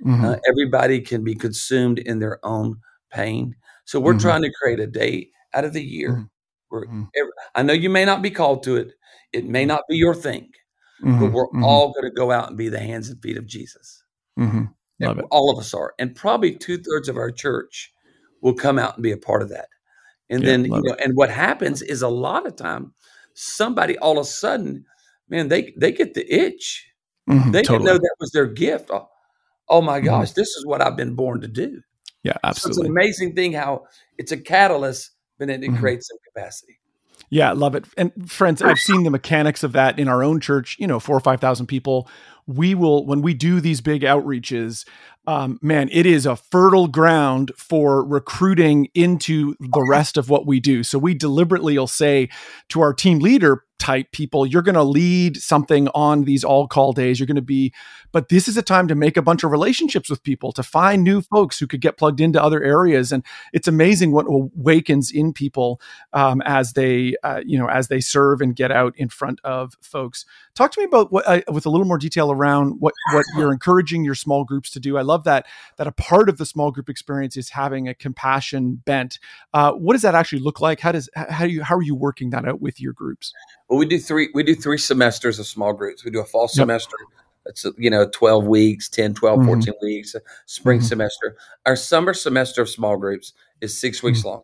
Mhm. 0.05 0.25
Uh, 0.25 0.37
everybody 0.49 1.01
can 1.01 1.25
be 1.25 1.35
consumed 1.35 1.99
in 1.99 2.19
their 2.19 2.39
own 2.45 2.77
pain. 3.11 3.57
So 3.87 3.99
we're 4.01 4.15
Mhm. 4.15 4.21
trying 4.21 4.43
to 4.43 4.53
create 4.63 4.81
a 4.81 4.87
day 4.87 5.31
out 5.55 5.65
of 5.65 5.73
the 5.73 5.83
year 5.83 6.27
where 6.69 6.85
every, 7.17 7.33
I 7.55 7.63
know 7.63 7.73
you 7.73 7.91
may 7.91 8.05
not 8.05 8.23
be 8.23 8.31
called 8.31 8.63
to 8.65 8.77
it. 8.77 8.93
It 9.33 9.47
may 9.47 9.65
not 9.65 9.83
be 9.89 9.97
your 9.97 10.15
thing, 10.15 10.51
but 11.03 11.09
Mhm. 11.09 11.33
we're 11.33 11.49
Mhm. 11.51 11.63
all 11.63 11.93
going 11.93 12.05
to 12.05 12.11
go 12.11 12.31
out 12.31 12.49
and 12.49 12.57
be 12.59 12.69
the 12.69 12.79
hands 12.81 13.09
and 13.09 13.21
feet 13.23 13.37
of 13.37 13.47
Jesus. 13.47 14.05
Mhm. 14.39 14.75
It. 14.99 15.25
All 15.31 15.51
of 15.51 15.59
us 15.59 15.73
are. 15.73 15.95
And 15.99 16.15
probably 16.15 16.55
two 16.55 16.77
thirds 16.79 17.09
of 17.09 17.17
our 17.17 17.31
church 17.31 17.93
will 18.43 18.55
come 18.55 18.79
out 18.79 18.95
and 18.97 19.03
be 19.03 19.13
a 19.13 19.17
part 19.17 19.43
of 19.43 19.49
that. 19.49 19.69
And 20.29 20.43
Yeah, 20.43 20.51
then, 20.51 20.65
you 20.67 20.83
know, 20.83 20.95
and 21.03 21.17
what 21.17 21.31
happens 21.31 21.81
is 21.83 22.03
a 22.03 22.09
lot 22.09 22.47
of 22.47 22.57
time, 22.57 22.93
somebody 23.35 23.99
all 23.99 24.19
of 24.19 24.27
a 24.27 24.29
sudden, 24.29 24.85
man, 25.29 25.49
they 25.49 25.73
they 25.77 25.93
get 25.93 26.15
the 26.15 26.31
itch. 26.33 26.87
Mhm. 27.29 27.53
They 27.53 27.63
didn't 27.63 27.67
Totally. 27.79 27.87
know 27.87 27.99
that 27.99 28.17
was 28.21 28.31
their 28.33 28.47
gift. 28.47 28.91
Oh, 28.91 29.09
oh 29.69 29.81
my 29.81 30.01
Mhm. 30.01 30.05
gosh, 30.05 30.33
this 30.33 30.49
is 30.49 30.67
what 30.67 30.83
I've 30.83 30.97
been 30.97 31.15
born 31.15 31.41
to 31.41 31.49
do. 31.49 31.81
Yeah, 32.23 32.37
So 32.53 32.69
it's 32.69 32.79
an 32.79 32.87
amazing 32.87 33.35
thing 33.35 33.53
how 33.53 33.87
it's 34.19 34.33
a 34.33 34.37
catalyst, 34.37 35.13
but 35.39 35.49
then 35.49 35.63
it 35.63 35.71
Mhm. 35.71 35.79
creates 35.79 36.09
some 36.09 36.19
capacity. 36.35 36.79
Yeah, 37.31 37.53
love 37.53 37.77
it. 37.77 37.85
And 37.97 38.31
friends, 38.31 38.61
I've 38.61 38.81
seen 38.81 39.05
the 39.05 39.11
mechanics 39.11 39.63
of 39.63 39.73
that 39.73 40.01
in 40.01 40.09
our 40.09 40.25
own 40.25 40.41
church, 40.41 40.77
you 40.81 40.87
know, 40.89 40.99
four 40.99 41.17
or 41.17 41.21
5,000 41.21 41.67
people. 41.67 42.09
We 42.51 42.75
will, 42.75 43.07
when 43.07 43.23
we 43.23 43.35
do 43.35 43.61
these 43.61 43.81
big 43.81 44.03
outreaches, 44.03 44.85
um, 45.27 45.59
man, 45.63 45.89
it 45.93 46.07
is 46.07 46.27
a 46.27 46.37
fertile 46.37 46.89
ground 46.89 47.53
for 47.57 48.05
recruiting 48.05 48.89
into 48.95 49.55
the 49.61 49.87
rest 49.89 50.17
of 50.17 50.29
what 50.29 50.47
we 50.47 50.61
do. 50.61 50.83
So 50.83 50.99
we 50.99 51.15
deliberately 51.15 51.79
will 51.79 51.87
say 51.87 52.29
to 52.71 52.81
our 52.81 52.95
team 52.95 53.19
leader 53.19 53.65
type 53.79 54.13
people, 54.13 54.47
you're 54.47 54.63
going 54.63 54.75
to 54.75 54.83
lead 54.83 55.37
something 55.37 55.89
on 55.89 56.25
these 56.25 56.45
all 56.45 56.69
call 56.69 56.93
days. 56.93 57.19
You're 57.19 57.27
going 57.27 57.37
to 57.37 57.43
be, 57.43 57.73
but 58.13 58.29
this 58.29 58.47
is 58.47 58.57
a 58.57 58.63
time 58.63 58.89
to 58.89 58.95
make 58.95 59.17
a 59.17 59.23
bunch 59.23 59.43
of 59.43 59.51
relationships 59.51 60.11
with 60.11 60.23
people, 60.23 60.53
to 60.53 60.63
find 60.63 61.03
new 61.03 61.23
folks 61.23 61.59
who 61.59 61.67
could 61.67 61.81
get 61.81 61.97
plugged 61.97 62.21
into 62.21 62.43
other 62.43 62.63
areas. 62.63 63.11
And 63.11 63.25
it's 63.53 63.69
amazing 63.69 64.13
what 64.13 64.27
awakens 64.29 65.11
in 65.11 65.33
people 65.33 65.81
um, 66.13 66.43
as 66.43 66.75
they 66.75 67.15
uh, 67.23 67.41
you 67.45 67.59
know 67.59 67.69
as 67.69 67.89
they 67.89 68.01
serve 68.01 68.41
and 68.41 68.55
get 68.55 68.71
out 68.71 68.95
in 68.97 69.09
front 69.09 69.41
of 69.45 69.75
folks 69.81 70.27
talk 70.55 70.73
to 70.73 70.81
me 70.81 70.85
about 70.85 71.11
what 71.13 71.27
uh, 71.27 71.41
with 71.53 71.67
a 71.67 71.71
little 71.71 71.87
more 71.87 71.99
detail 71.99 72.31
around 72.33 72.81
what 72.81 72.95
what 73.13 73.25
you're 73.37 73.53
encouraging 73.53 74.05
your 74.05 74.15
small 74.15 74.45
groups 74.45 74.71
to 74.71 74.81
do 74.81 74.97
i 74.99 75.03
love 75.03 75.25
that 75.25 75.47
that 75.77 75.87
a 75.87 75.93
part 75.93 76.29
of 76.29 76.39
the 76.39 76.47
small 76.47 76.71
group 76.71 76.89
experience 76.89 77.37
is 77.37 77.51
having 77.51 77.89
a 77.89 77.95
compassion 77.95 78.75
bent 78.85 79.19
uh, 79.55 79.73
what 79.73 79.93
does 79.95 80.03
that 80.03 80.15
actually 80.15 80.41
look 80.41 80.61
like 80.61 80.81
how 80.81 80.93
does 80.93 81.09
how 81.15 81.45
do 81.45 81.51
you 81.51 81.63
how 81.63 81.77
are 81.77 81.83
you 81.83 81.95
working 81.95 82.31
that 82.31 82.47
out 82.47 82.61
with 82.61 82.81
your 82.81 82.93
groups 82.93 83.33
Well, 83.69 83.79
we 83.79 83.87
do 83.87 83.99
three 83.99 84.29
we 84.35 84.43
do 84.43 84.55
three 84.55 84.79
semesters 84.79 85.39
of 85.39 85.47
small 85.47 85.73
groups. 85.73 86.05
We 86.05 86.11
do 86.11 86.21
a 86.21 86.25
fall 86.25 86.49
semester. 86.49 86.97
That's 87.47 87.65
you 87.79 87.89
know 87.91 88.09
12 88.13 88.47
weeks, 88.47 88.89
10, 88.89 89.15
12, 89.15 89.39
Mhm. 89.39 89.47
14 89.47 89.75
weeks, 89.81 90.15
a 90.15 90.21
spring 90.47 90.81
Mhm. 90.81 90.85
semester. 90.85 91.37
Our 91.67 91.77
summer 91.77 92.13
semester 92.13 92.63
of 92.63 92.69
small 92.69 92.97
groups 92.97 93.33
is 93.61 93.79
6 93.79 94.03
weeks 94.03 94.25
long 94.25 94.43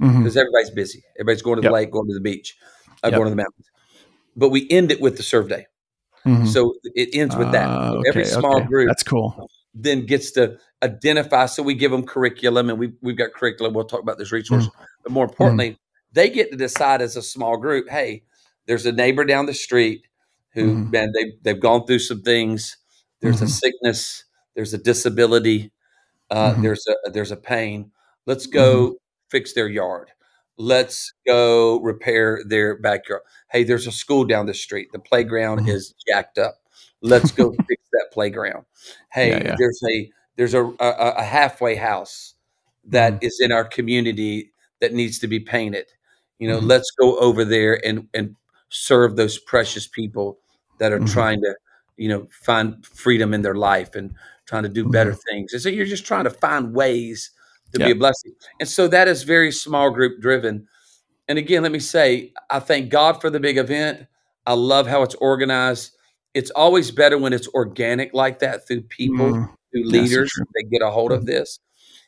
Mhm. 0.00 0.18
because 0.18 0.36
everybody's 0.36 0.70
busy. 0.70 1.02
Everybody's 1.16 1.42
going 1.42 1.56
to 1.56 1.62
the 1.62 1.66
Yep. 1.68 1.72
lake, 1.72 1.90
going 1.90 2.06
to 2.08 2.14
the 2.14 2.20
beach, 2.20 2.56
uh, 3.02 3.08
Yep. 3.08 3.12
going 3.14 3.24
to 3.24 3.30
the 3.30 3.36
mountains. 3.36 3.66
But 4.38 4.50
we 4.50 4.66
end 4.70 4.90
it 4.92 5.00
with 5.00 5.16
the 5.16 5.22
serve 5.22 5.48
day. 5.48 5.66
Mhm. 6.24 6.46
So 6.46 6.74
it 6.94 7.10
ends 7.12 7.36
with 7.36 7.52
that. 7.52 7.68
Ah, 7.68 7.90
So 7.92 8.02
every 8.08 8.24
small 8.24 8.56
okay. 8.58 8.66
group 8.66 8.88
That's 8.88 9.02
cool. 9.02 9.48
then 9.74 10.06
gets 10.06 10.30
to 10.32 10.58
identify. 10.82 11.46
So 11.46 11.62
we 11.62 11.74
give 11.74 11.90
them 11.90 12.04
curriculum, 12.06 12.70
and 12.70 12.78
we 12.78 12.92
we've 13.02 13.16
got 13.16 13.32
curriculum. 13.32 13.74
We'll 13.74 13.84
talk 13.84 14.02
about 14.02 14.18
this 14.18 14.32
resource, 14.32 14.66
Mm-hmm. 14.66 14.82
but 15.04 15.12
more 15.12 15.24
importantly, 15.24 15.78
they 16.12 16.30
get 16.30 16.50
to 16.50 16.56
decide 16.56 17.02
as 17.02 17.16
a 17.16 17.22
small 17.22 17.56
group. 17.56 17.88
Hey, 17.88 18.22
there's 18.66 18.86
a 18.86 18.92
neighbor 18.92 19.24
down 19.24 19.46
the 19.46 19.54
street 19.54 20.06
who 20.54 20.74
Mhm. 20.74 20.92
man 20.92 21.12
they 21.14 21.32
they've 21.42 21.60
gone 21.60 21.86
through 21.86 22.00
some 22.00 22.22
things. 22.22 22.76
There's 23.20 23.42
a 23.42 23.46
Mhm. 23.46 23.60
sickness. 23.60 24.24
There's 24.54 24.74
a 24.74 24.78
disability. 24.78 25.72
Uh, 26.30 26.54
Mhm. 26.54 26.62
There's 26.62 26.86
a 26.86 27.10
there's 27.10 27.30
a 27.30 27.36
pain. 27.36 27.92
Let's 28.26 28.46
go 28.46 28.96
fix 29.30 29.52
their 29.54 29.68
yard. 29.68 30.10
Let's 30.58 31.12
go 31.26 31.80
repair 31.80 32.42
their 32.46 32.76
backyard. 32.78 33.22
Hey, 33.50 33.64
there's 33.64 33.86
a 33.86 33.92
school 33.92 34.24
down 34.24 34.46
the 34.46 34.54
street. 34.54 34.88
The 34.92 34.98
playground 34.98 35.60
Mhm. 35.60 35.68
is 35.68 35.94
jacked 36.08 36.38
up. 36.38 36.56
Let's 37.00 37.30
go 37.30 37.52
fix 37.68 37.82
that 37.92 38.08
playground. 38.12 38.64
Hey, 39.12 39.30
Yeah, 39.30 39.42
yeah. 39.44 39.56
there's 39.58 39.80
a 39.88 40.10
there's 40.36 40.54
a, 40.54 40.64
a, 40.64 41.14
a 41.18 41.22
halfway 41.24 41.74
house 41.76 42.34
that 42.84 43.18
is 43.22 43.38
in 43.40 43.52
our 43.52 43.64
community 43.64 44.52
that 44.80 44.92
needs 44.92 45.18
to 45.20 45.26
be 45.28 45.40
painted. 45.40 45.86
You 46.38 46.48
know, 46.48 46.60
Mhm. 46.60 46.66
let's 46.68 46.90
go 46.92 47.18
over 47.18 47.44
there 47.44 47.84
and 47.86 48.08
and 48.14 48.36
serve 48.68 49.16
those 49.16 49.38
precious 49.38 49.86
people 49.86 50.38
that 50.78 50.92
are 50.92 51.00
Mhm. 51.00 51.12
trying 51.12 51.40
to, 51.42 51.54
you 51.96 52.08
know, 52.08 52.28
find 52.30 52.84
freedom 52.86 53.32
in 53.34 53.42
their 53.42 53.54
life 53.56 53.94
and 53.94 54.14
trying 54.46 54.64
to 54.64 54.68
do 54.68 54.88
better 54.88 55.14
things. 55.14 55.52
And 55.52 55.62
so 55.62 55.68
you're 55.68 55.86
just 55.86 56.06
trying 56.06 56.24
to 56.24 56.30
find 56.30 56.74
ways 56.74 57.30
to 57.72 57.78
be 57.78 57.90
a 57.90 57.94
blessing. 57.94 58.32
And 58.60 58.68
so 58.68 58.88
that 58.88 59.08
is 59.08 59.22
very 59.22 59.52
small 59.52 59.90
group 59.90 60.20
driven. 60.20 60.66
And 61.28 61.38
again, 61.38 61.62
let 61.62 61.72
me 61.72 61.78
say, 61.78 62.32
I 62.50 62.60
thank 62.60 62.90
God 62.90 63.20
for 63.20 63.30
the 63.30 63.40
big 63.40 63.58
event. 63.58 64.06
I 64.46 64.54
love 64.54 64.86
how 64.86 65.02
it's 65.02 65.14
organized. 65.16 65.92
It's 66.34 66.50
always 66.50 66.90
better 66.90 67.18
when 67.18 67.32
it's 67.32 67.48
organic 67.48 68.14
like 68.14 68.38
that 68.38 68.66
through 68.66 68.82
people, 68.82 69.32
Mm. 69.32 69.48
through 69.70 69.84
Yeah, 69.84 69.90
leaders 70.00 70.32
that 70.54 70.68
get 70.70 70.82
a 70.82 70.90
hold 70.90 71.12
of 71.12 71.26
this. 71.26 71.58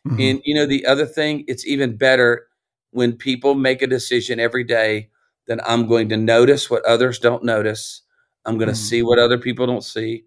Mhm. 0.06 0.20
And 0.20 0.42
you 0.44 0.54
know, 0.54 0.66
the 0.66 0.86
other 0.86 1.06
thing, 1.06 1.44
it's 1.48 1.66
even 1.66 1.96
better 1.96 2.46
when 2.92 3.12
people 3.16 3.54
make 3.54 3.82
a 3.82 3.86
decision 3.86 4.40
every 4.40 4.64
day 4.64 5.10
that 5.46 5.60
I'm 5.68 5.86
going 5.86 6.08
to 6.10 6.16
notice 6.16 6.70
what 6.70 6.84
others 6.84 7.18
don't 7.18 7.44
notice. 7.44 8.02
I'm 8.46 8.56
going 8.56 8.68
to 8.68 8.74
Mhm. 8.74 8.78
see 8.88 9.02
what 9.02 9.18
other 9.18 9.38
people 9.38 9.66
don't 9.66 9.84
see. 9.84 10.24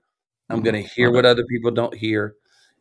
I'm 0.50 0.60
Mhm. 0.60 0.64
going 0.66 0.84
to 0.84 0.90
hear 0.90 1.12
what 1.12 1.26
other 1.26 1.46
people 1.46 1.72
don't 1.72 1.96
hear. 1.96 2.36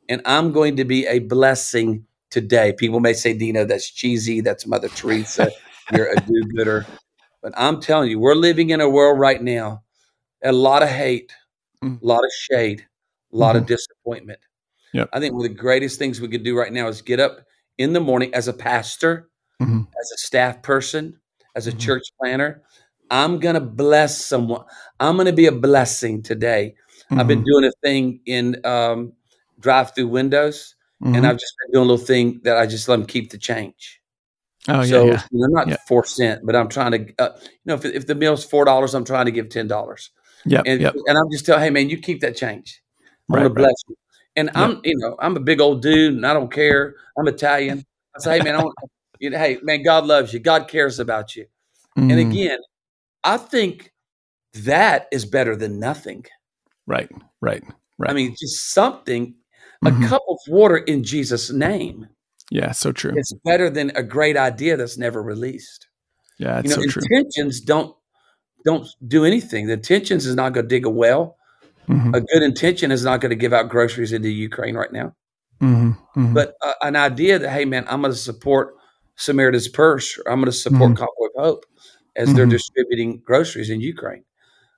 And 0.08 0.20
I'm 0.26 0.52
going 0.52 0.76
to 0.76 0.84
be 0.84 1.06
a 1.06 1.20
blessing 1.20 2.06
today. 2.32 2.72
People 2.76 2.98
may 2.98 3.12
say, 3.12 3.32
Dino, 3.34 3.64
that's 3.64 3.88
cheesy. 3.88 4.40
That's 4.40 4.66
Mother 4.66 4.88
Teresa. 4.88 5.50
You're 5.92 6.10
a 6.10 6.16
do 6.16 6.42
gooder. 6.56 6.86
But 7.42 7.52
I'm 7.56 7.80
telling 7.80 8.10
you, 8.10 8.18
we're 8.18 8.34
living 8.34 8.70
in 8.70 8.80
a 8.80 8.88
world 8.88 9.20
right 9.20 9.40
now, 9.40 9.82
a 10.42 10.52
lot 10.52 10.82
of 10.82 10.88
hate, 10.88 11.32
Mm. 11.84 12.00
a 12.00 12.06
lot 12.06 12.24
of 12.24 12.30
shade, 12.32 12.86
a 13.32 13.36
lot 13.36 13.56
of 13.56 13.64
Mhm. 13.64 13.66
disappointment. 13.66 14.38
Yep. 14.92 15.08
I 15.12 15.18
think 15.18 15.34
one 15.34 15.44
of 15.44 15.50
the 15.50 15.58
greatest 15.58 15.98
things 15.98 16.20
we 16.20 16.28
could 16.28 16.44
do 16.44 16.56
right 16.56 16.72
now 16.72 16.86
is 16.86 17.02
get 17.02 17.18
up 17.18 17.40
in 17.76 17.92
the 17.92 17.98
morning 18.00 18.32
as 18.34 18.46
a 18.46 18.52
pastor, 18.52 19.28
Mhm. 19.60 19.88
as 20.00 20.12
a 20.12 20.18
staff 20.18 20.62
person, 20.62 21.18
as 21.56 21.66
a 21.66 21.72
Mhm. 21.72 21.80
church 21.80 22.04
planner. 22.20 22.62
I'm 23.10 23.40
going 23.40 23.56
to 23.56 23.60
bless 23.60 24.24
someone. 24.24 24.64
I'm 25.00 25.16
going 25.16 25.26
to 25.26 25.32
be 25.32 25.46
a 25.46 25.52
blessing 25.52 26.22
today. 26.22 26.76
I've 27.10 27.26
been 27.26 27.42
Mhm. 27.42 27.46
doing 27.46 27.64
a 27.64 27.72
thing 27.82 28.20
in 28.26 28.64
um, 28.64 29.12
drive 29.58 29.92
through 29.94 30.08
windows, 30.08 30.76
and 31.02 31.14
Mhm. 31.16 31.24
I've 31.28 31.38
just 31.38 31.54
been 31.60 31.72
doing 31.72 31.84
a 31.88 31.90
little 31.92 32.06
thing 32.06 32.40
that 32.44 32.56
I 32.56 32.66
just 32.66 32.88
let 32.88 32.96
them 32.96 33.06
keep 33.06 33.30
the 33.30 33.38
change. 33.38 34.00
Oh 34.68 34.80
yeah, 34.80 34.84
so 34.84 35.06
yeah. 35.06 35.22
you 35.30 35.40
know, 35.40 35.46
not 35.48 35.68
Yeah. 35.68 35.76
four 35.88 36.04
cent, 36.04 36.46
but 36.46 36.54
I'm 36.54 36.68
trying 36.68 36.92
to, 36.92 37.14
uh, 37.18 37.30
you 37.42 37.48
know, 37.64 37.74
if, 37.74 37.84
if 37.84 38.06
the 38.06 38.14
meal's 38.14 38.44
four 38.44 38.64
dollars, 38.64 38.94
I'm 38.94 39.04
trying 39.04 39.26
to 39.26 39.32
give 39.32 39.48
ten 39.48 39.66
dollars, 39.66 40.10
Yeah. 40.44 40.62
and 40.64 40.80
yep. 40.80 40.94
and 41.06 41.18
I'm 41.18 41.30
just 41.32 41.44
telling, 41.46 41.62
hey 41.64 41.70
man, 41.70 41.88
you 41.90 41.98
keep 41.98 42.20
that 42.20 42.36
change. 42.36 42.80
I'm 43.28 43.34
Right, 43.36 43.42
gonna 43.42 43.48
right. 43.48 43.54
bless 43.56 43.74
you. 43.88 43.96
And 44.36 44.50
I'm, 44.54 44.80
you 44.84 44.96
know, 44.96 45.16
I'm 45.18 45.36
a 45.36 45.40
big 45.40 45.60
old 45.60 45.82
dude, 45.82 46.14
and 46.14 46.26
I 46.26 46.32
don't 46.32 46.50
care. 46.50 46.94
I'm 47.18 47.26
Italian. 47.28 47.84
I 48.16 48.18
say, 48.20 48.38
hey 48.38 48.44
man, 48.44 48.54
I 48.54 48.62
want, 48.62 48.74
you 49.20 49.30
know, 49.30 49.38
hey 49.38 49.58
man, 49.62 49.82
God 49.82 50.06
loves 50.06 50.32
you. 50.32 50.38
God 50.38 50.68
cares 50.68 50.98
about 51.00 51.34
you. 51.36 51.46
And 51.96 52.12
Mm, 52.12 52.30
again, 52.30 52.58
I 53.24 53.36
think 53.36 53.92
that 54.54 55.08
is 55.12 55.24
better 55.26 55.56
than 55.56 55.78
nothing. 55.78 56.24
right, 56.86 57.10
right, 57.40 57.62
right. 57.98 58.10
I 58.10 58.14
mean, 58.14 58.34
just 58.38 58.72
something, 58.72 59.34
Mhm. 59.82 60.04
a 60.04 60.08
cup 60.08 60.22
of 60.28 60.38
water 60.48 60.76
in 60.78 61.02
Jesus' 61.02 61.50
name 61.50 62.06
yeah, 62.50 62.72
so 62.72 62.92
true. 62.92 63.14
It's 63.16 63.32
better 63.44 63.70
than 63.70 63.92
a 63.96 64.02
great 64.02 64.36
idea 64.36 64.76
that's 64.76 64.98
never 64.98 65.22
released. 65.22 65.88
Yeah, 66.38 66.58
it's 66.58 66.68
you 66.68 66.76
know, 66.76 66.82
so 66.82 66.88
true. 66.90 67.02
intentions 67.10 67.62
don't 67.62 67.96
don't 68.66 68.86
do 69.08 69.24
anything. 69.24 69.66
The 69.68 69.72
intentions 69.72 70.26
is 70.26 70.34
not 70.34 70.52
going 70.52 70.64
to 70.64 70.68
dig 70.68 70.84
a 70.84 70.90
well. 70.90 71.36
Mhm, 71.88 72.14
A 72.14 72.20
good 72.20 72.42
intention 72.42 72.92
is 72.92 73.04
not 73.04 73.22
going 73.22 73.30
to 73.30 73.36
give 73.36 73.54
out 73.54 73.70
groceries 73.70 74.12
into 74.12 74.28
Ukraine 74.28 74.76
right 74.76 74.92
now. 74.92 75.14
mhm, 75.62 75.96
mhm. 76.14 76.34
But 76.34 76.54
uh, 76.60 76.74
an 76.82 76.94
idea 76.94 77.38
that 77.38 77.48
hey 77.50 77.64
man, 77.64 77.86
I'm 77.88 78.02
going 78.02 78.12
to 78.12 78.18
support 78.18 78.74
Samaritan's 79.16 79.68
Purse, 79.68 80.18
or 80.18 80.30
I'm 80.30 80.38
going 80.40 80.46
to 80.46 80.52
support 80.52 80.90
Mhm. 80.92 80.96
Convoy 80.98 81.26
of 81.34 81.44
Hope 81.44 81.64
as 82.16 82.34
they're 82.34 82.46
Mhm. 82.46 82.50
distributing 82.50 83.22
groceries 83.24 83.70
in 83.70 83.80
Ukraine. 83.80 84.24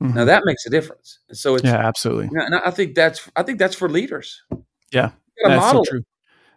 Now 0.00 0.24
that 0.26 0.42
makes 0.44 0.64
a 0.66 0.70
difference. 0.70 1.18
And 1.28 1.36
so 1.36 1.54
it's 1.56 1.64
yeah, 1.64 1.76
absolutely. 1.90 2.28
And 2.32 2.54
I 2.54 2.70
think 2.70 2.94
that's 2.94 3.28
I 3.34 3.42
think 3.42 3.58
that's 3.58 3.74
for 3.74 3.88
leaders. 3.88 4.42
Yeah, 4.94 5.10
That's 5.44 5.70
so 5.70 5.82
true. 5.86 6.04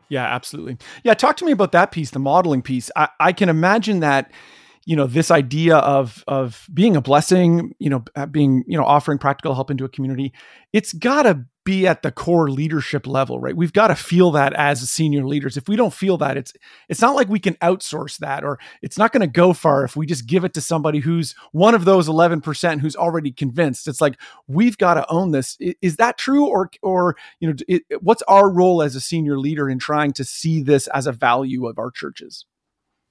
Yeah, 0.10 0.26
absolutely. 0.26 0.78
Yeah, 1.04 1.14
talk 1.14 1.38
to 1.38 1.46
me 1.46 1.52
about 1.52 1.74
that 1.74 1.92
piece, 1.92 2.12
the 2.12 2.20
modeling 2.20 2.62
piece. 2.62 2.90
I, 2.96 3.10
I 3.20 3.34
can 3.34 3.50
imagine 3.50 4.00
that, 4.00 4.32
you 4.86 4.96
know, 4.96 5.06
this 5.06 5.32
idea 5.32 5.78
of 5.78 6.24
of 6.28 6.66
being 6.74 6.96
a 6.96 7.02
blessing, 7.02 7.76
you 7.80 7.90
know, 7.90 8.06
being, 8.32 8.64
you 8.68 8.78
know, 8.78 8.86
offering 8.86 9.18
practical 9.18 9.54
help 9.54 9.70
into 9.70 9.84
a 9.84 9.90
community, 9.90 10.34
it's 10.72 10.94
got 10.94 11.24
to 11.24 11.44
be 11.68 11.86
at 11.86 12.02
the 12.02 12.14
core 12.14 12.50
leadership 12.50 13.06
level, 13.06 13.42
right? 13.42 13.54
We've 13.56 13.74
got 13.74 13.88
to 13.90 13.96
feel 13.96 14.32
that 14.32 14.54
as 14.54 14.90
senior 14.90 15.26
leaders. 15.28 15.58
If 15.58 15.68
we 15.68 15.76
don't 15.76 15.94
feel 15.94 16.18
that, 16.20 16.38
it's 16.38 16.54
it's 16.88 17.02
not 17.02 17.14
like 17.14 17.28
we 17.28 17.40
can 17.40 17.56
outsource 17.56 18.20
that 18.20 18.46
or 18.46 18.58
it's 18.82 18.98
not 18.98 19.12
going 19.12 19.20
to 19.20 19.28
go 19.28 19.52
far 19.52 19.84
if 19.84 19.98
we 19.98 20.06
just 20.06 20.28
give 20.28 20.46
it 20.46 20.54
to 20.54 20.62
somebody 20.62 21.00
who's 21.00 21.36
one 21.52 21.76
of 21.76 21.84
those 21.84 22.08
11% 22.08 22.80
who's 22.80 22.96
already 22.96 23.34
convinced. 23.34 23.90
It's 23.90 24.00
like 24.00 24.16
we've 24.48 24.78
got 24.78 24.94
to 24.94 25.06
own 25.12 25.32
this. 25.32 25.58
Is 25.82 25.98
that 25.98 26.18
true 26.18 26.46
or 26.46 26.72
or 26.82 27.18
you 27.42 27.50
know, 27.50 27.56
it, 27.68 27.84
what's 28.02 28.22
our 28.30 28.50
role 28.50 28.82
as 28.82 28.96
a 28.96 29.02
senior 29.02 29.38
leader 29.38 29.70
in 29.70 29.78
trying 29.78 30.14
to 30.14 30.24
see 30.24 30.64
this 30.64 30.88
as 30.88 31.06
a 31.06 31.12
value 31.12 31.68
of 31.68 31.78
our 31.78 31.92
churches? 31.92 32.46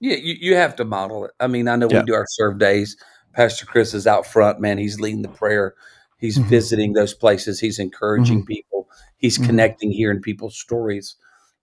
Yeah, 0.01 0.17
you, 0.17 0.35
you 0.41 0.55
have 0.57 0.75
to 0.77 0.85
model 0.87 1.27
it. 1.27 1.33
I 1.41 1.47
mean, 1.47 1.69
I 1.69 1.77
know 1.77 1.89
Yeah. 1.91 2.01
we 2.01 2.07
do 2.07 2.15
our 2.15 2.25
serve 2.31 2.59
days. 2.59 2.97
Pastor 3.35 3.67
Chris 3.67 3.93
is 3.93 4.07
out 4.07 4.25
front, 4.27 4.61
man. 4.61 4.79
He's 4.79 4.99
leading 4.99 5.21
the 5.21 5.29
prayer. 5.29 5.75
He's 6.19 6.39
Mhm. 6.39 6.45
visiting 6.49 6.93
those 6.95 7.15
places. 7.15 7.61
He's 7.61 7.79
encouraging 7.79 8.45
people. 8.47 8.89
He's 9.19 9.39
Mhm. 9.39 9.47
connecting, 9.47 9.91
hearing 9.91 10.21
people's 10.21 10.57
stories. 10.59 11.17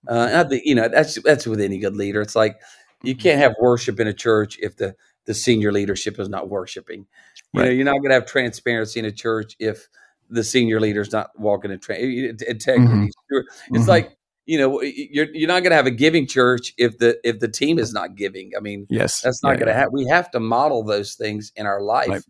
Uh, 0.08 0.28
and 0.30 0.38
I 0.38 0.44
think 0.44 0.64
you 0.66 0.76
know 0.76 0.88
that's 0.88 1.16
that's 1.24 1.48
with 1.48 1.62
any 1.62 1.78
good 1.80 1.96
leader. 1.96 2.22
It's 2.22 2.36
like 2.36 2.60
you 3.04 3.16
Mhm. 3.16 3.20
can't 3.20 3.40
have 3.40 3.56
worship 3.60 4.00
in 4.00 4.08
a 4.08 4.14
church 4.14 4.58
if 4.62 4.76
the 4.78 4.96
the 5.26 5.34
senior 5.34 5.72
leadership 5.72 6.20
is 6.20 6.28
not 6.28 6.50
worshiping. 6.50 7.06
You 7.54 7.62
know, 7.64 7.70
you're 7.70 7.86
not 7.86 7.94
going 8.00 8.10
to 8.10 8.16
have 8.16 8.26
transparency 8.26 9.00
in 9.00 9.06
a 9.06 9.12
church 9.12 9.56
if 9.60 9.88
the 10.30 10.44
senior 10.44 10.82
leader's 10.82 11.12
not 11.14 11.30
walking 11.40 11.72
in 11.72 11.80
tra- 11.80 11.96
integrity. 11.98 13.08
Mhm. 13.08 13.10
Sure. 13.32 13.46
It's 13.72 13.86
Mhm. 13.86 13.88
like 13.88 14.18
you 14.46 14.58
know 14.58 14.82
you're 14.82 15.28
you're 15.34 15.48
not 15.48 15.62
going 15.64 15.70
to 15.72 15.76
have 15.78 15.86
a 15.88 15.92
giving 15.92 16.28
church 16.28 16.74
if 16.78 16.98
the 16.98 17.18
if 17.24 17.40
the 17.40 17.48
team 17.48 17.80
is 17.80 17.94
not 17.94 18.16
giving. 18.16 18.52
I 18.58 18.60
mean, 18.60 18.86
Yes, 18.90 19.22
that's 19.22 19.42
not 19.42 19.52
Yeah, 19.52 19.56
going 19.56 19.68
to 19.68 19.72
yeah. 19.74 19.78
happen. 19.80 19.94
We 19.94 20.06
have 20.08 20.30
to 20.32 20.40
model 20.42 20.84
those 20.84 21.16
things 21.16 21.54
in 21.56 21.66
our 21.66 21.82
life 21.82 22.10
Right. 22.10 22.24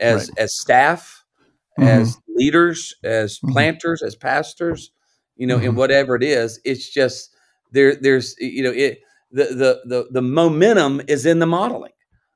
as 0.00 0.30
as 0.36 0.54
staff, 0.54 1.23
Mhm. 1.78 1.86
as 1.86 2.18
leaders, 2.36 2.94
as 3.04 3.38
Mhm. 3.40 3.52
planters, 3.52 4.02
as 4.02 4.14
pastors. 4.14 4.90
You 5.36 5.46
know, 5.48 5.58
in 5.58 5.72
Mhm. 5.72 5.76
whatever 5.76 6.14
it 6.14 6.22
is, 6.22 6.60
it's 6.64 6.88
just 6.88 7.30
there. 7.72 7.96
There's 7.96 8.36
you 8.38 8.62
know 8.62 8.70
it. 8.70 9.00
The 9.32 9.44
the 9.46 9.80
the 9.86 10.06
the 10.12 10.22
momentum 10.22 11.02
is 11.08 11.26
in 11.26 11.40
the 11.40 11.46
modeling. 11.46 11.90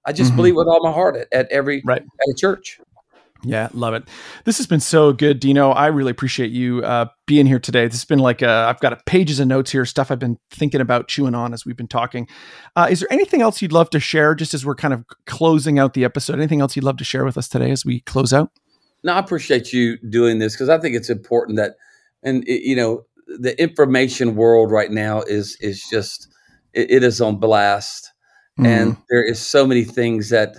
I 0.04 0.12
just 0.12 0.32
Mhm. 0.32 0.36
believe 0.36 0.54
with 0.56 0.66
all 0.66 0.82
my 0.82 0.90
heart 0.92 1.16
at, 1.16 1.28
at 1.32 1.48
every 1.52 1.82
Right. 1.86 2.02
at 2.02 2.28
a 2.30 2.34
church. 2.36 2.80
Yeah, 3.44 3.68
love 3.72 3.94
it. 3.94 4.02
This 4.46 4.56
has 4.56 4.66
been 4.66 4.80
so 4.80 5.12
good, 5.12 5.38
Dino. 5.38 5.70
I 5.70 5.86
really 5.86 6.10
appreciate 6.10 6.50
you 6.50 6.82
uh, 6.82 7.06
being 7.26 7.46
here 7.46 7.60
today. 7.60 7.84
This 7.86 7.94
has 7.98 8.04
been 8.04 8.18
like 8.18 8.42
i 8.42 8.68
I've 8.68 8.80
got 8.80 8.92
a 8.92 8.98
pages 9.06 9.38
of 9.38 9.46
notes 9.46 9.70
here, 9.70 9.84
stuff 9.84 10.10
I've 10.10 10.18
been 10.18 10.38
thinking 10.50 10.80
about, 10.80 11.06
chewing 11.06 11.36
on 11.36 11.54
as 11.54 11.64
we've 11.64 11.76
been 11.76 11.86
talking. 11.86 12.26
Uh, 12.74 12.88
is 12.90 12.98
there 12.98 13.12
anything 13.12 13.40
else 13.40 13.62
you'd 13.62 13.70
love 13.70 13.90
to 13.90 14.00
share, 14.00 14.34
just 14.34 14.54
as 14.54 14.66
we're 14.66 14.74
kind 14.74 14.92
of 14.92 15.04
closing 15.26 15.78
out 15.78 15.94
the 15.94 16.04
episode? 16.04 16.34
Anything 16.34 16.60
else 16.60 16.74
you'd 16.74 16.84
love 16.84 16.96
to 16.96 17.04
share 17.04 17.24
with 17.24 17.38
us 17.38 17.46
today 17.48 17.70
as 17.70 17.84
we 17.84 18.00
close 18.00 18.32
out? 18.32 18.50
No, 19.08 19.14
I 19.14 19.20
appreciate 19.20 19.72
you 19.72 19.98
doing 20.10 20.38
this 20.38 20.54
because 20.54 20.68
I 20.68 20.78
think 20.78 20.94
it's 20.96 21.10
important 21.10 21.56
that, 21.56 21.76
and 22.22 22.44
it, 22.48 22.62
you 22.62 22.76
know, 22.76 23.06
the 23.40 23.60
information 23.62 24.36
world 24.36 24.70
right 24.70 24.90
now 24.90 25.22
is 25.22 25.56
is 25.60 25.86
just 25.88 26.28
it, 26.74 26.90
it 26.90 27.02
is 27.04 27.20
on 27.22 27.38
blast, 27.40 28.12
and 28.64 28.92
Mm, 28.92 28.96
there 29.10 29.24
is 29.26 29.40
so 29.40 29.66
many 29.66 29.84
things 29.84 30.30
that 30.30 30.56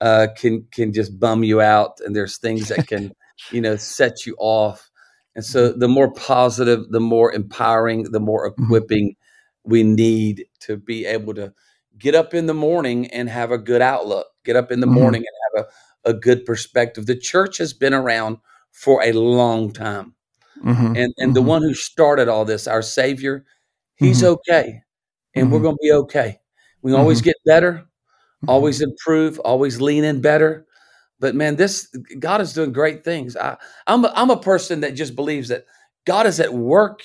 uh, 0.00 0.28
can 0.36 0.66
can 0.72 0.92
just 0.92 1.18
bum 1.18 1.44
you 1.44 1.60
out, 1.60 1.98
and 2.06 2.14
there's 2.16 2.38
things 2.38 2.68
that 2.68 2.86
can 2.86 3.12
you 3.50 3.60
know 3.60 3.76
set 3.76 4.26
you 4.26 4.36
off, 4.38 4.90
and 5.34 5.44
so 5.44 5.72
the 5.72 5.88
more 5.88 6.12
positive, 6.12 6.88
the 6.90 7.00
more 7.00 7.32
empowering, 7.32 8.04
the 8.12 8.20
more 8.20 8.46
Mhm. 8.56 8.78
equipping 8.78 9.16
we 9.64 9.82
need 9.82 10.46
to 10.60 10.76
be 10.76 11.04
able 11.06 11.34
to 11.34 11.52
get 11.98 12.14
up 12.14 12.34
in 12.34 12.46
the 12.46 12.54
morning 12.54 13.08
and 13.08 13.28
have 13.28 13.50
a 13.50 13.58
good 13.58 13.82
outlook. 13.82 14.26
Get 14.44 14.56
up 14.56 14.70
in 14.72 14.80
the 14.80 14.86
Mhm. 14.86 14.88
morning 14.88 15.22
and 15.22 15.60
have 15.60 15.66
a 15.66 15.68
good 16.12 16.44
perspective. 16.44 17.06
The 17.06 17.18
church 17.18 17.58
has 17.58 17.72
been 17.72 17.94
around 17.94 18.38
for 18.72 19.02
a 19.02 19.12
long 19.12 19.72
time. 19.72 20.14
Mm-hmm. 20.64 20.96
And 20.96 21.14
and 21.18 21.34
the 21.34 21.40
mm-hmm. 21.40 21.48
one 21.48 21.62
who 21.62 21.74
started 21.74 22.28
all 22.28 22.44
this, 22.44 22.66
our 22.66 22.82
Savior, 22.82 23.44
He's 23.98 24.22
mm-hmm. 24.22 24.34
okay, 24.34 24.82
and 25.34 25.50
we're 25.50 25.58
mm-hmm. 25.58 25.64
going 25.64 25.76
to 25.76 25.82
be 25.82 25.92
okay. 25.92 26.38
We 26.82 26.94
always 26.94 27.18
mm-hmm. 27.18 27.26
get 27.26 27.36
better, 27.44 27.86
always 28.46 28.80
improve, 28.80 29.40
always 29.40 29.80
lean 29.80 30.04
in 30.04 30.20
better. 30.20 30.66
But 31.18 31.34
man, 31.34 31.56
this 31.56 31.88
God 32.18 32.40
is 32.40 32.52
doing 32.52 32.72
great 32.72 33.02
things. 33.02 33.36
I, 33.36 33.56
I'm 33.88 34.04
a, 34.04 34.12
I'm 34.14 34.30
a 34.30 34.40
person 34.40 34.80
that 34.80 34.94
just 34.94 35.16
believes 35.16 35.48
that 35.48 35.64
God 36.04 36.26
is 36.26 36.38
at 36.38 36.54
work 36.54 37.02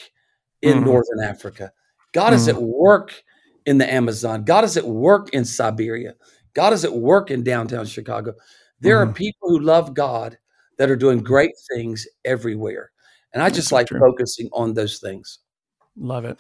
in 0.62 0.78
mm-hmm. 0.78 0.86
Northern 0.86 1.24
Africa. 1.24 1.72
God 2.12 2.28
mm-hmm. 2.28 2.36
is 2.36 2.48
at 2.48 2.62
work 2.62 3.24
in 3.66 3.80
the 3.80 3.92
Amazon. 3.92 4.44
God 4.44 4.64
is 4.64 4.78
at 4.78 4.86
work 4.86 5.30
in 5.34 5.46
Siberia. 5.46 6.14
God 6.54 6.74
is 6.74 6.86
at 6.86 6.94
work 6.94 7.32
in 7.32 7.44
downtown 7.44 7.88
Chicago. 7.88 8.36
There 8.84 9.00
mm-hmm. 9.00 9.12
are 9.12 9.14
people 9.14 9.50
who 9.50 9.60
love 9.60 9.94
God 9.94 10.38
that 10.78 10.92
are 10.92 10.96
doing 10.96 11.20
great 11.20 11.54
things 11.74 12.06
everywhere. 12.26 12.92
And 13.34 13.42
I 13.42 13.50
just 13.50 13.72
That's 13.72 13.92
like 13.92 14.02
focusing 14.02 14.50
on 14.52 14.74
those 14.74 15.00
things. 15.00 15.40
Love 15.98 16.26
it. 16.26 16.38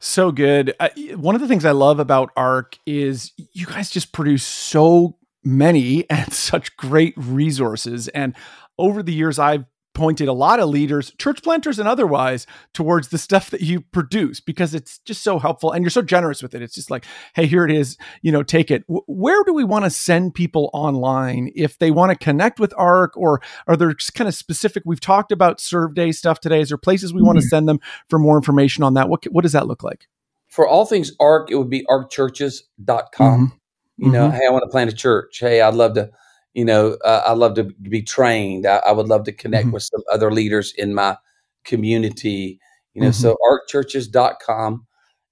So 0.00 0.30
good. 0.30 0.74
I, 0.78 0.88
one 1.16 1.34
of 1.34 1.40
the 1.40 1.48
things 1.48 1.64
I 1.64 1.72
love 1.72 1.98
about 1.98 2.30
ARC 2.36 2.78
is 2.86 3.32
you 3.52 3.66
guys 3.66 3.90
just 3.90 4.12
produce 4.12 4.44
so 4.44 5.16
many 5.42 6.08
and 6.10 6.32
such 6.32 6.76
great 6.76 7.14
resources. 7.16 8.08
And 8.08 8.34
over 8.78 9.02
the 9.02 9.14
years, 9.14 9.38
I've 9.38 9.64
pointed 9.98 10.28
a 10.28 10.32
lot 10.32 10.60
of 10.60 10.68
leaders, 10.68 11.12
church 11.18 11.42
planters 11.42 11.80
and 11.80 11.88
otherwise, 11.88 12.46
towards 12.72 13.08
the 13.08 13.18
stuff 13.18 13.50
that 13.50 13.62
you 13.62 13.80
produce 13.80 14.38
because 14.38 14.72
it's 14.72 15.00
just 15.00 15.24
so 15.24 15.40
helpful 15.40 15.72
and 15.72 15.82
you're 15.82 15.90
so 15.90 16.02
generous 16.02 16.40
with 16.40 16.54
it. 16.54 16.62
It's 16.62 16.76
just 16.76 16.88
like, 16.88 17.04
hey, 17.34 17.46
here 17.46 17.64
it 17.64 17.72
is, 17.72 17.98
you 18.22 18.30
know, 18.30 18.44
take 18.44 18.70
it. 18.70 18.86
W- 18.86 19.02
where 19.08 19.42
do 19.42 19.52
we 19.52 19.64
want 19.64 19.86
to 19.86 19.90
send 19.90 20.34
people 20.34 20.70
online 20.72 21.50
if 21.56 21.78
they 21.78 21.90
want 21.90 22.12
to 22.12 22.24
connect 22.24 22.60
with 22.60 22.72
ARC 22.76 23.16
or 23.16 23.42
are 23.66 23.76
there 23.76 23.92
kind 24.14 24.28
of 24.28 24.36
specific? 24.36 24.84
We've 24.86 25.00
talked 25.00 25.32
about 25.32 25.60
serve 25.60 25.96
day 25.96 26.12
stuff 26.12 26.38
today. 26.38 26.60
Is 26.60 26.68
there 26.68 26.78
places 26.78 27.12
we 27.12 27.18
mm-hmm. 27.18 27.26
want 27.26 27.40
to 27.40 27.46
send 27.48 27.68
them 27.68 27.80
for 28.08 28.20
more 28.20 28.36
information 28.36 28.84
on 28.84 28.94
that? 28.94 29.08
What, 29.08 29.24
what 29.24 29.42
does 29.42 29.52
that 29.52 29.66
look 29.66 29.82
like? 29.82 30.06
For 30.46 30.66
all 30.68 30.86
things 30.86 31.10
ARC, 31.18 31.50
it 31.50 31.56
would 31.56 31.70
be 31.70 31.84
arcchurches.com. 31.86 33.08
Mm-hmm. 33.18 34.06
You 34.06 34.12
know, 34.12 34.28
mm-hmm. 34.28 34.36
hey, 34.36 34.46
I 34.46 34.52
want 34.52 34.62
to 34.62 34.70
plant 34.70 34.92
a 34.92 34.94
church. 34.94 35.40
Hey, 35.40 35.60
I'd 35.60 35.74
love 35.74 35.94
to 35.94 36.10
you 36.54 36.64
know, 36.64 36.96
uh, 37.04 37.22
I 37.26 37.32
love 37.32 37.54
to 37.54 37.64
be 37.64 38.02
trained. 38.02 38.66
I, 38.66 38.76
I 38.78 38.92
would 38.92 39.08
love 39.08 39.24
to 39.24 39.32
connect 39.32 39.66
mm-hmm. 39.66 39.74
with 39.74 39.82
some 39.84 40.02
other 40.12 40.30
leaders 40.30 40.72
in 40.76 40.94
my 40.94 41.16
community, 41.64 42.58
you 42.94 43.02
know, 43.02 43.08
mm-hmm. 43.08 43.22
so 43.22 43.36
arcchurches.com. 43.50 44.86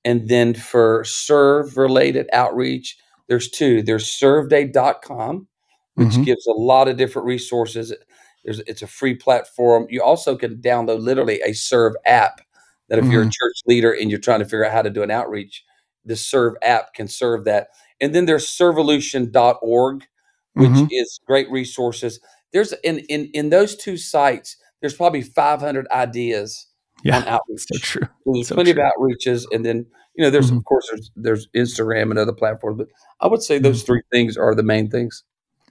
And 0.05 0.29
then 0.29 0.55
for 0.55 1.02
serve 1.05 1.76
related 1.76 2.29
outreach, 2.33 2.96
there's 3.29 3.50
two. 3.50 3.83
There's 3.83 4.07
serveday.com, 4.07 5.48
which 5.94 6.09
mm-hmm. 6.09 6.22
gives 6.22 6.46
a 6.46 6.52
lot 6.52 6.87
of 6.87 6.96
different 6.96 7.26
resources. 7.26 7.92
There's, 8.44 8.61
it's 8.61 8.83
a 8.83 8.87
free 8.87 9.16
platform. 9.16 9.87
You 9.90 10.02
also 10.02 10.37
can 10.37 10.59
download 10.59 11.00
literally 11.00 11.40
a 11.40 11.52
serve 11.52 11.94
app 12.07 12.40
that 12.88 13.00
if 13.00 13.07
you're 13.07 13.22
a 13.22 13.24
mm-hmm. 13.24 13.31
church 13.31 13.57
leader 13.66 13.92
and 13.92 14.11
you're 14.11 14.20
trying 14.20 14.38
to 14.38 14.44
figure 14.44 14.64
out 14.64 14.72
how 14.72 14.83
to 14.83 14.90
do 14.90 15.02
an 15.02 15.11
outreach, 15.11 15.64
the 16.05 16.14
serve 16.14 16.55
app 16.62 16.94
can 16.94 17.09
serve 17.09 17.44
that. 17.44 17.68
And 18.00 18.14
then 18.14 18.26
there's 18.26 18.46
servolution.org, 18.46 20.07
which 20.57 20.71
mm-hmm. 20.71 20.87
is 20.90 21.21
great 21.27 21.51
resources. 21.51 22.19
There's 22.53 22.73
in 22.85 23.01
in 23.01 23.31
in 23.35 23.51
those 23.51 23.77
two 23.77 23.97
sites, 23.97 24.57
there's 24.81 24.95
probably 24.95 25.23
500 25.23 25.87
ideas 25.90 26.66
yeah, 27.05 27.19
on 27.19 27.25
outreach. 27.29 27.64
So 27.71 27.79
true. 27.79 28.09
There's 28.25 28.49
so 28.49 28.55
plenty 28.55 28.73
true. 28.73 28.83
of 28.83 28.92
outreaches, 28.92 29.45
and 29.53 29.64
then 29.64 29.87
you 30.14 30.25
know, 30.25 30.31
there's 30.31 30.49
mm-hmm. 30.49 30.59
of 30.59 30.64
course 30.64 30.88
there's 30.90 31.11
there's 31.16 31.49
Instagram 31.55 32.11
and 32.11 32.19
other 32.19 32.33
platforms, 32.33 32.79
but 32.79 32.88
I 33.21 33.27
would 33.29 33.42
say 33.42 33.59
those 33.59 33.81
mm-hmm. 33.83 33.87
three 33.87 34.03
things 34.11 34.37
are 34.37 34.55
the 34.55 34.62
main 34.62 34.90
things. 34.90 35.23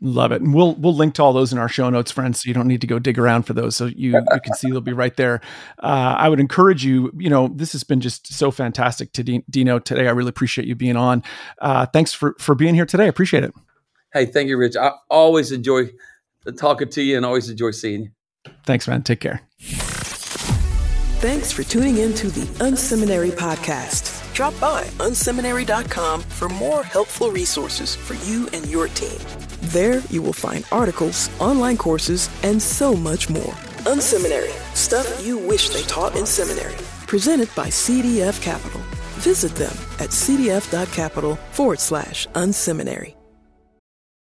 Love 0.01 0.33
it. 0.33 0.41
And 0.41 0.53
we'll 0.53 0.75
we'll 0.75 0.93
link 0.93 1.13
to 1.15 1.23
all 1.23 1.31
those 1.31 1.53
in 1.53 1.57
our 1.57 1.69
show 1.69 1.89
notes, 1.89 2.11
friends. 2.11 2.41
So 2.41 2.49
you 2.49 2.53
don't 2.53 2.67
need 2.67 2.81
to 2.81 2.87
go 2.87 2.99
dig 2.99 3.17
around 3.17 3.43
for 3.43 3.53
those. 3.53 3.77
So 3.77 3.85
you 3.85 4.11
you 4.11 4.39
can 4.43 4.53
see 4.53 4.69
they'll 4.69 4.81
be 4.81 4.91
right 4.91 5.15
there. 5.15 5.39
Uh, 5.81 6.15
I 6.17 6.27
would 6.27 6.41
encourage 6.41 6.83
you. 6.83 7.11
You 7.17 7.29
know, 7.29 7.47
this 7.47 7.71
has 7.71 7.85
been 7.85 8.01
just 8.01 8.31
so 8.31 8.51
fantastic 8.51 9.13
to 9.13 9.23
Dino 9.23 9.79
today. 9.79 10.07
I 10.07 10.11
really 10.11 10.29
appreciate 10.29 10.67
you 10.67 10.75
being 10.75 10.97
on. 10.97 11.23
Uh, 11.59 11.85
thanks 11.85 12.13
for 12.13 12.35
for 12.39 12.55
being 12.55 12.75
here 12.75 12.85
today. 12.85 13.05
I 13.05 13.07
appreciate 13.07 13.45
it. 13.45 13.53
Hey, 14.15 14.25
thank 14.25 14.47
you, 14.47 14.55
Rich. 14.55 14.77
I 14.77 14.93
always 15.09 15.51
enjoy 15.51 15.89
talking 16.57 16.87
to 16.87 17.01
you 17.01 17.17
and 17.17 17.25
always 17.25 17.49
enjoy 17.49 17.71
seeing 17.71 18.03
you. 18.03 18.09
Thanks, 18.63 18.87
man. 18.87 19.03
Take 19.03 19.19
care. 19.19 19.41
Thanks 21.19 21.51
for 21.51 21.63
tuning 21.63 21.97
in 21.97 22.13
to 22.13 22.29
the 22.29 22.45
Unseminary 22.63 23.31
Podcast. 23.31 24.33
Drop 24.33 24.57
by 24.61 24.83
unseminary.com 24.99 26.21
for 26.21 26.47
more 26.47 26.81
helpful 26.81 27.29
resources 27.29 27.93
for 27.93 28.13
you 28.25 28.47
and 28.53 28.65
your 28.67 28.87
team. 28.87 29.19
There, 29.63 30.01
you 30.09 30.21
will 30.21 30.31
find 30.31 30.63
articles, 30.71 31.29
online 31.41 31.75
courses, 31.75 32.29
and 32.41 32.61
so 32.61 32.93
much 32.93 33.29
more. 33.29 33.53
Unseminary, 33.85 34.53
stuff 34.75 35.25
you 35.25 35.37
wish 35.37 35.69
they 35.69 35.83
taught 35.83 36.15
in 36.15 36.25
seminary. 36.25 36.77
Presented 37.05 37.53
by 37.53 37.67
CDF 37.67 38.41
Capital. 38.41 38.79
Visit 39.19 39.53
them 39.55 39.75
at 39.99 40.11
cdf.capital 40.11 41.35
forward 41.51 41.81
slash 41.81 42.27
unseminary. 42.27 43.15